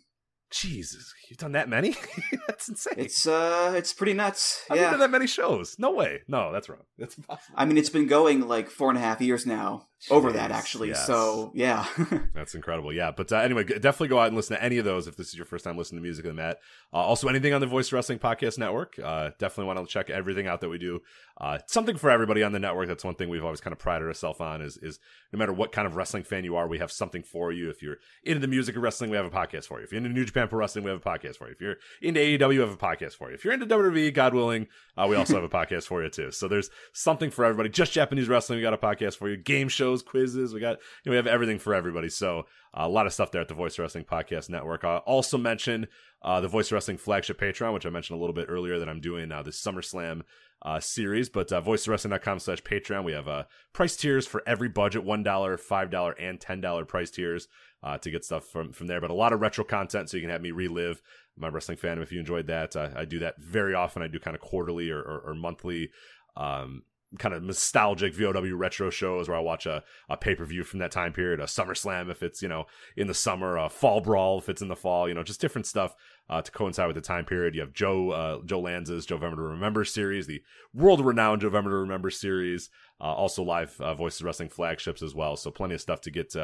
Jesus, 0.51 1.13
you've 1.27 1.39
done 1.39 1.53
that 1.53 1.67
many? 1.67 1.95
that's 2.47 2.69
insane. 2.69 2.93
It's 2.97 3.27
uh, 3.27 3.73
it's 3.75 3.93
pretty 3.93 4.13
nuts. 4.13 4.63
I've 4.69 4.77
yeah, 4.77 4.91
done 4.91 4.99
that 4.99 5.11
many 5.11 5.27
shows. 5.27 5.75
No 5.79 5.91
way. 5.91 6.21
No, 6.27 6.53
that's 6.53 6.69
wrong. 6.69 6.83
That's 6.97 7.17
impossible. 7.17 7.55
I 7.57 7.65
mean, 7.65 7.77
it's 7.77 7.89
been 7.89 8.07
going 8.07 8.47
like 8.47 8.69
four 8.69 8.89
and 8.89 8.97
a 8.97 9.01
half 9.01 9.21
years 9.21 9.45
now. 9.45 9.87
Over 10.11 10.31
that, 10.33 10.51
actually. 10.51 10.89
yes. 10.89 11.07
So 11.07 11.51
yeah, 11.55 11.85
That's 12.35 12.53
incredible. 12.53 12.93
Yeah. 12.93 13.11
But 13.11 13.31
uh, 13.31 13.37
anyway, 13.37 13.63
definitely 13.63 14.09
go 14.09 14.19
out 14.19 14.27
and 14.27 14.35
listen 14.35 14.55
to 14.55 14.63
any 14.63 14.77
of 14.77 14.85
those 14.85 15.07
if 15.07 15.15
this 15.15 15.29
is 15.29 15.35
your 15.35 15.45
first 15.45 15.63
time 15.63 15.77
listening 15.77 16.01
to 16.01 16.03
Music 16.03 16.25
of 16.25 16.29
the 16.29 16.41
Mat. 16.41 16.57
Uh, 16.93 16.97
also, 16.97 17.27
anything 17.27 17.53
on 17.53 17.61
the 17.61 17.67
Voice 17.67 17.91
Wrestling 17.91 18.19
Podcast 18.19 18.57
Network. 18.59 18.99
Uh, 19.01 19.31
definitely 19.39 19.65
want 19.73 19.79
to 19.79 19.91
check 19.91 20.09
everything 20.09 20.47
out 20.47 20.61
that 20.61 20.69
we 20.69 20.77
do. 20.77 21.01
Uh, 21.39 21.57
something 21.67 21.97
for 21.97 22.09
everybody 22.09 22.43
on 22.43 22.51
the 22.51 22.59
network. 22.59 22.87
That's 22.87 23.03
one 23.03 23.15
thing 23.15 23.29
we've 23.29 23.43
always 23.43 23.61
kind 23.61 23.73
of 23.73 23.79
prided 23.79 24.07
ourselves 24.07 24.39
on 24.39 24.61
is, 24.61 24.77
is 24.77 24.99
no 25.33 25.39
matter 25.39 25.51
what 25.53 25.71
kind 25.71 25.85
of 25.87 25.95
wrestling 25.95 26.23
fan 26.23 26.43
you 26.43 26.55
are, 26.55 26.67
we 26.67 26.77
have 26.79 26.91
something 26.91 27.23
for 27.23 27.51
you. 27.51 27.69
If 27.69 27.81
you're 27.81 27.97
into 28.23 28.39
the 28.39 28.47
music 28.47 28.75
of 28.75 28.83
wrestling, 28.83 29.09
we 29.09 29.17
have 29.17 29.25
a 29.25 29.29
podcast 29.29 29.65
for 29.65 29.79
you. 29.79 29.85
If 29.85 29.91
you're 29.91 29.97
into 29.97 30.09
New 30.11 30.23
Japan 30.25 30.47
Pro 30.47 30.59
Wrestling, 30.59 30.85
we 30.85 30.91
have 30.91 31.05
a 31.05 31.09
podcast 31.09 31.37
for 31.37 31.47
you. 31.47 31.53
If 31.53 31.61
you're 31.61 31.77
into 32.01 32.19
AEW, 32.19 32.49
we 32.49 32.57
have 32.57 32.71
a 32.71 32.77
podcast 32.77 33.13
for 33.13 33.29
you. 33.29 33.35
If 33.35 33.43
you're 33.43 33.53
into 33.53 33.65
WWE, 33.65 34.13
God 34.13 34.33
willing, 34.33 34.67
uh, 34.97 35.07
we 35.09 35.15
also 35.15 35.35
have 35.35 35.43
a 35.43 35.49
podcast 35.65 35.83
for 35.87 36.03
you 36.03 36.09
too. 36.09 36.31
So 36.31 36.47
there's 36.47 36.69
something 36.93 37.31
for 37.31 37.43
everybody. 37.43 37.69
Just 37.69 37.91
Japanese 37.91 38.27
wrestling, 38.29 38.57
we 38.57 38.63
got 38.63 38.73
a 38.73 38.77
podcast 38.77 39.17
for 39.17 39.27
you. 39.29 39.35
Game 39.35 39.67
shows, 39.85 40.01
quizzes, 40.01 40.53
we 40.53 40.59
got 40.59 40.77
you 41.03 41.09
know, 41.09 41.11
we 41.11 41.17
have 41.17 41.27
everything 41.27 41.59
for 41.59 41.73
everybody. 41.73 42.09
So 42.09 42.39
uh, 42.73 42.85
a 42.85 42.89
lot 42.89 43.05
of 43.05 43.13
stuff 43.13 43.31
there 43.31 43.41
at 43.41 43.47
the 43.47 43.53
Voice 43.53 43.77
Wrestling 43.77 44.05
Podcast 44.05 44.49
Network. 44.49 44.83
Uh, 44.83 44.97
also 45.05 45.37
mention 45.37 45.87
uh, 46.21 46.41
the 46.41 46.47
Voice 46.47 46.71
Wrestling 46.71 46.97
flagship 46.97 47.39
Patreon, 47.39 47.73
which 47.73 47.85
I 47.85 47.89
mentioned 47.89 48.17
a 48.17 48.19
little 48.19 48.33
bit 48.33 48.47
earlier 48.49 48.79
that 48.79 48.89
I'm 48.89 49.01
doing 49.01 49.31
uh, 49.31 49.43
this 49.43 49.61
SummerSlam 49.61 50.21
uh, 50.63 50.79
series. 50.79 51.29
But 51.29 51.51
uh, 51.51 51.61
voicewrestling.com 51.61 52.39
slash 52.39 52.63
Patreon, 52.63 53.03
we 53.03 53.13
have 53.13 53.27
uh, 53.27 53.43
price 53.73 53.95
tiers 53.95 54.25
for 54.25 54.41
every 54.47 54.69
budget 54.69 55.05
$1, 55.05 55.23
$5, 55.23 56.13
and 56.19 56.39
$10 56.39 56.87
price 56.87 57.11
tiers 57.11 57.47
uh, 57.83 57.97
to 57.99 58.11
get 58.11 58.25
stuff 58.25 58.45
from, 58.45 58.73
from 58.73 58.87
there. 58.87 58.99
But 58.99 59.11
a 59.11 59.15
lot 59.15 59.33
of 59.33 59.41
retro 59.41 59.63
content, 59.63 60.09
so 60.09 60.17
you 60.17 60.21
can 60.21 60.31
have 60.31 60.41
me 60.41 60.51
relive 60.51 61.01
my 61.37 61.49
wrestling 61.49 61.77
fandom 61.77 62.01
if 62.01 62.11
you 62.11 62.19
enjoyed 62.19 62.47
that. 62.47 62.75
Uh, 62.75 62.89
I 62.95 63.05
do 63.05 63.19
that 63.19 63.35
very 63.39 63.75
often. 63.75 64.01
I 64.01 64.07
do 64.07 64.19
kind 64.19 64.35
of 64.35 64.41
quarterly 64.41 64.89
or, 64.89 64.99
or, 64.99 65.19
or 65.27 65.35
monthly. 65.35 65.91
Um, 66.35 66.83
kind 67.17 67.33
of 67.33 67.43
nostalgic 67.43 68.13
VOW 68.13 68.55
retro 68.55 68.89
shows 68.89 69.27
where 69.27 69.37
I 69.37 69.41
watch 69.41 69.65
a, 69.65 69.83
a 70.09 70.17
pay 70.17 70.35
per 70.35 70.45
view 70.45 70.63
from 70.63 70.79
that 70.79 70.91
time 70.91 71.13
period, 71.13 71.39
a 71.39 71.43
SummerSlam 71.43 72.09
if 72.09 72.23
it's, 72.23 72.41
you 72.41 72.47
know, 72.47 72.65
in 72.95 73.07
the 73.07 73.13
summer, 73.13 73.57
a 73.57 73.69
Fall 73.69 74.01
Brawl 74.01 74.39
if 74.39 74.49
it's 74.49 74.61
in 74.61 74.67
the 74.67 74.75
fall, 74.75 75.07
you 75.07 75.13
know, 75.13 75.23
just 75.23 75.41
different 75.41 75.67
stuff 75.67 75.95
uh, 76.29 76.41
to 76.41 76.51
coincide 76.51 76.87
with 76.87 76.95
the 76.95 77.01
time 77.01 77.25
period. 77.25 77.55
You 77.55 77.61
have 77.61 77.73
Joe, 77.73 78.11
uh, 78.11 78.39
Joe 78.45 78.61
Lanza's 78.61 79.09
November 79.09 79.37
to 79.37 79.41
Remember 79.49 79.85
series, 79.85 80.27
the 80.27 80.43
world 80.73 81.03
renowned 81.05 81.43
November 81.43 81.69
to 81.71 81.77
Remember 81.77 82.09
series, 82.09 82.69
uh, 82.99 83.03
also 83.03 83.43
live 83.43 83.79
uh, 83.79 83.93
Voices 83.93 84.23
Wrestling 84.23 84.49
flagships 84.49 85.01
as 85.01 85.13
well. 85.13 85.35
So 85.35 85.51
plenty 85.51 85.75
of 85.75 85.81
stuff 85.81 86.01
to 86.01 86.11
get 86.11 86.35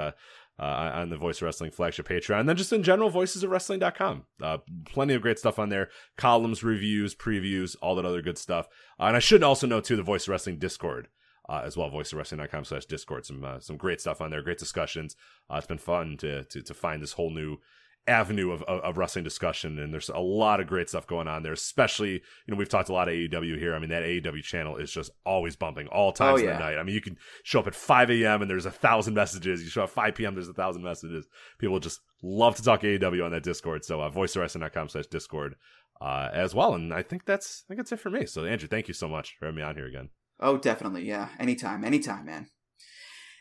uh, 0.60 0.92
on 0.94 1.10
the 1.10 1.18
Voice 1.18 1.42
Wrestling 1.42 1.72
flagship 1.72 2.08
Patreon. 2.08 2.42
And 2.42 2.50
then 2.50 2.56
just 2.56 2.74
in 2.74 2.84
general, 2.84 3.12
voicesofwrestling.com. 3.12 4.26
Uh, 4.42 4.58
plenty 4.86 5.14
of 5.14 5.22
great 5.22 5.40
stuff 5.40 5.60
on 5.60 5.70
there. 5.70 5.90
Columns, 6.18 6.64
reviews, 6.64 7.16
previews, 7.16 7.76
all 7.82 7.96
that 7.96 8.06
other 8.06 8.22
good 8.22 8.38
stuff. 8.38 8.68
Uh, 9.00 9.06
and 9.06 9.16
I 9.16 9.20
should 9.20 9.44
also 9.44 9.68
note, 9.68 9.86
too, 9.86 9.96
the 9.96 10.04
Voice 10.04 10.28
Wrestling 10.28 10.58
Discord. 10.58 11.08
Uh, 11.50 11.64
as 11.66 11.76
well, 11.76 11.90
voiceofwrestling.com 11.90 12.64
slash 12.64 12.86
discord. 12.86 13.26
Some 13.26 13.44
uh, 13.44 13.60
some 13.60 13.76
great 13.76 14.00
stuff 14.00 14.22
on 14.22 14.30
there, 14.30 14.44
great 14.44 14.60
discussions. 14.60 15.18
Uh, 15.52 15.58
it's 15.58 15.68
been 15.68 15.80
fun 15.80 16.16
to, 16.18 16.46
to 16.46 16.62
to 16.62 16.74
find 16.74 17.02
this 17.02 17.14
whole 17.14 17.32
new 17.32 17.58
avenue 18.08 18.52
of, 18.52 18.64
of, 18.64 18.80
of 18.82 18.98
wrestling 18.98 19.24
discussion 19.24 19.78
and 19.78 19.94
there's 19.94 20.10
a 20.10 20.20
lot 20.20 20.60
of 20.60 20.66
great 20.66 20.90
stuff 20.90 21.06
going 21.06 21.28
on 21.28 21.44
there 21.44 21.54
especially 21.54 22.14
you 22.14 22.20
know 22.48 22.56
we've 22.58 22.68
talked 22.68 22.90
a 22.90 22.94
lot 22.94 23.08
of 23.08 23.14
AEW 23.14 23.60
here 23.60 23.76
I 23.76 23.80
mean 23.80 23.90
that 23.92 24.04
AEW 24.04 24.42
channel 24.42 24.78
is 24.78 24.92
just 24.92 25.12
always 25.26 25.56
bumping 25.56 25.88
all 25.88 26.12
times 26.12 26.42
Oh, 26.42 26.48
of 26.48 26.54
the 26.54 26.60
night 26.60 26.78
I 26.80 26.84
mean 26.84 26.96
you 26.96 27.02
can 27.02 27.18
show 27.44 27.60
up 27.60 27.68
at 27.68 27.76
5 27.76 28.10
a.m 28.10 28.42
and 28.42 28.50
there's 28.50 28.66
a 28.66 28.72
thousand 28.72 29.14
messages 29.14 29.64
you 29.64 29.70
show 29.70 29.84
up 29.84 29.92
5 29.92 30.16
p.m 30.16 30.34
there's 30.34 30.50
a 30.50 30.54
thousand 30.54 30.84
messages 30.84 31.28
people 31.60 31.80
just 31.80 32.00
love 32.24 32.56
to 32.56 32.64
talk 32.64 32.82
AEW 32.82 33.24
on 33.24 33.32
that 33.32 33.44
discord 33.44 33.86
so 33.86 34.02
uh, 34.02 34.10
voiceofwrestling.com 34.10 34.90
slash 34.90 35.08
discord 35.08 35.56
uh, 36.02 36.30
as 36.34 36.56
well 36.56 36.74
and 36.74 36.92
I 36.94 37.04
think 37.04 37.26
that's 37.26 37.64
I 37.66 37.68
think 37.68 37.78
that's 37.80 37.92
it 37.92 38.00
for 38.00 38.10
me 38.10 38.26
so 38.26 38.46
Andrew 38.46 38.68
thank 38.68 38.88
you 38.88 38.96
so 38.96 39.08
much 39.08 39.36
for 39.38 39.46
having 39.46 39.58
me 39.58 39.64
on 39.64 39.76
here 39.76 39.86
again 39.88 40.10
Oh, 40.44 40.58
definitely. 40.58 41.06
Yeah. 41.08 41.30
Anytime. 41.40 41.86
Anytime, 41.86 42.26
man. 42.26 42.48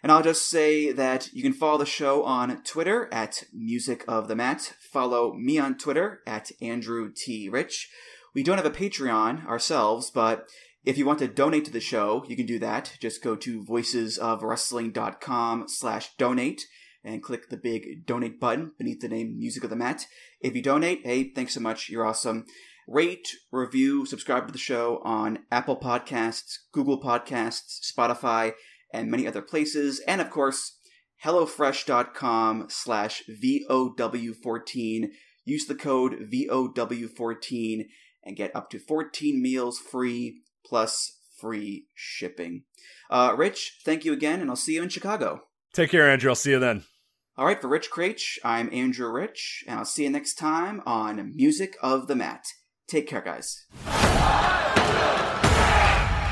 And 0.03 0.11
I'll 0.11 0.23
just 0.23 0.49
say 0.49 0.93
that 0.93 1.29
you 1.33 1.43
can 1.43 1.53
follow 1.53 1.79
the 1.79 1.87
show 1.87 2.25
on 2.25 2.63
Twitter 2.63 3.09
at 3.13 3.45
Music 3.53 4.05
of 4.09 4.29
the 4.29 4.37
Mat. 4.37 4.73
Follow 4.81 5.35
me 5.35 5.59
on 5.59 5.77
Twitter 5.77 6.21
at 6.27 6.51
Andrew 6.63 7.13
T. 7.15 7.51
Rich. 7.51 7.91
We 8.35 8.43
don't 8.43 8.57
have 8.57 8.67
a 8.67 8.71
Patreon 8.71 9.47
ourselves, 9.47 10.11
but 10.11 10.49
if 10.85 10.97
you 10.97 11.05
want 11.05 11.19
to 11.19 11.29
donate 11.29 11.67
to 11.67 11.71
the 11.71 11.81
show, 11.81 12.25
you 12.27 12.37
can 12.37 12.47
do 12.47 12.59
that. 12.61 12.97
Just 13.01 13.23
go 13.23 13.37
to 13.37 13.63
voicesofwrestling.com 13.63 15.69
slash 15.69 16.17
donate 16.17 16.65
and 17.05 17.23
click 17.23 17.51
the 17.51 17.57
big 17.57 18.07
donate 18.07 18.41
button 18.41 18.73
beneath 18.79 19.01
the 19.01 19.09
name 19.09 19.39
Music 19.39 19.65
of 19.65 19.71
the 19.71 19.77
Mat. 19.77 20.07
If 20.41 20.55
you 20.55 20.63
donate, 20.63 21.03
hey, 21.05 21.25
thanks 21.25 21.55
so 21.55 21.61
much. 21.61 21.91
You're 21.91 22.07
awesome 22.07 22.47
rate, 22.87 23.37
review, 23.53 24.05
subscribe 24.05 24.47
to 24.47 24.53
the 24.53 24.59
show 24.59 25.01
on 25.05 25.41
Apple 25.51 25.77
Podcasts, 25.77 26.59
Google 26.73 27.01
Podcasts, 27.01 27.81
Spotify, 27.81 28.53
and 28.93 29.11
many 29.11 29.27
other 29.27 29.43
places. 29.43 30.01
And 30.07 30.21
of 30.21 30.31
course, 30.31 30.79
HelloFresh.com 31.25 32.67
slash 32.69 33.23
VOW14. 33.29 35.11
Use 35.45 35.67
the 35.67 35.75
code 35.75 36.31
VOW14 36.33 37.87
and 38.25 38.37
get 38.37 38.55
up 38.55 38.71
to 38.71 38.79
14 38.79 39.43
meals 39.43 39.79
free 39.79 40.43
plus 40.65 41.19
free 41.41 41.87
shipping. 41.95 42.65
Uh, 43.11 43.35
Rich, 43.37 43.81
thank 43.85 44.05
you 44.05 44.13
again, 44.13 44.41
and 44.41 44.51
I'll 44.51 44.57
see 44.57 44.75
you 44.75 44.83
in 44.83 44.89
Chicago. 44.89 45.43
take 45.73 45.91
care 45.91 46.09
Andrew 46.09 46.31
I'll 46.31 46.35
see 46.35 46.51
you 46.51 46.59
then 46.59 46.85
All 47.37 47.47
right, 47.47 47.61
for 47.61 47.69
Rich 47.69 47.91
Kraetsch, 47.91 48.39
I'm 48.45 48.73
Andrew 48.73 49.11
Rich, 49.11 49.65
and 49.67 49.79
I'll 49.79 49.85
see 49.85 50.05
you 50.05 50.11
next 50.11 50.35
time 50.35 50.83
on 50.87 51.33
Music 51.35 51.77
of 51.83 52.07
the 52.07 52.17
Mat. 52.17 52.45
Take 52.87 53.07
care, 53.07 53.23
guys. 53.23 53.67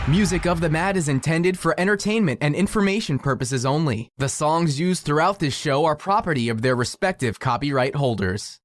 Music 0.08 0.46
of 0.46 0.62
the 0.62 0.70
Mat 0.70 0.96
is 0.96 1.06
intended 1.06 1.58
for 1.58 1.78
entertainment 1.78 2.38
and 2.40 2.54
information 2.54 3.18
purposes 3.18 3.66
only. 3.66 4.08
The 4.16 4.30
songs 4.30 4.80
used 4.80 5.04
throughout 5.04 5.38
this 5.38 5.54
show 5.54 5.84
are 5.84 5.94
property 5.94 6.48
of 6.48 6.62
their 6.62 6.74
respective 6.74 7.38
copyright 7.38 7.94
holders. 7.94 8.58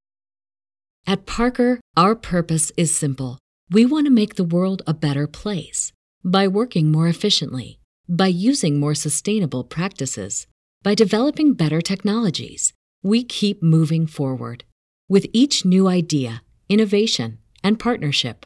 At 1.06 1.26
Parker, 1.26 1.82
our 1.98 2.16
purpose 2.16 2.72
is 2.78 2.96
simple. 2.96 3.40
We 3.70 3.86
want 3.86 4.08
to 4.08 4.10
make 4.10 4.36
the 4.36 4.46
world 4.46 4.84
a 4.88 4.94
better 4.94 5.28
place 5.28 5.92
by 6.24 6.48
working 6.48 6.90
more 6.94 7.10
efficiently, 7.10 7.78
by 8.08 8.28
using 8.28 8.80
more 8.80 8.96
sustainable 8.96 9.66
practices, 9.66 10.48
by 10.82 10.96
developing 10.96 11.56
better 11.56 11.82
technologies. 11.82 12.72
We 13.04 13.22
keep 13.26 13.62
moving 13.62 14.08
forward. 14.08 14.64
With 15.10 15.28
each 15.34 15.66
new 15.66 15.90
idea, 15.90 16.42
innovation, 16.70 17.40
and 17.62 17.78
partnership, 17.78 18.46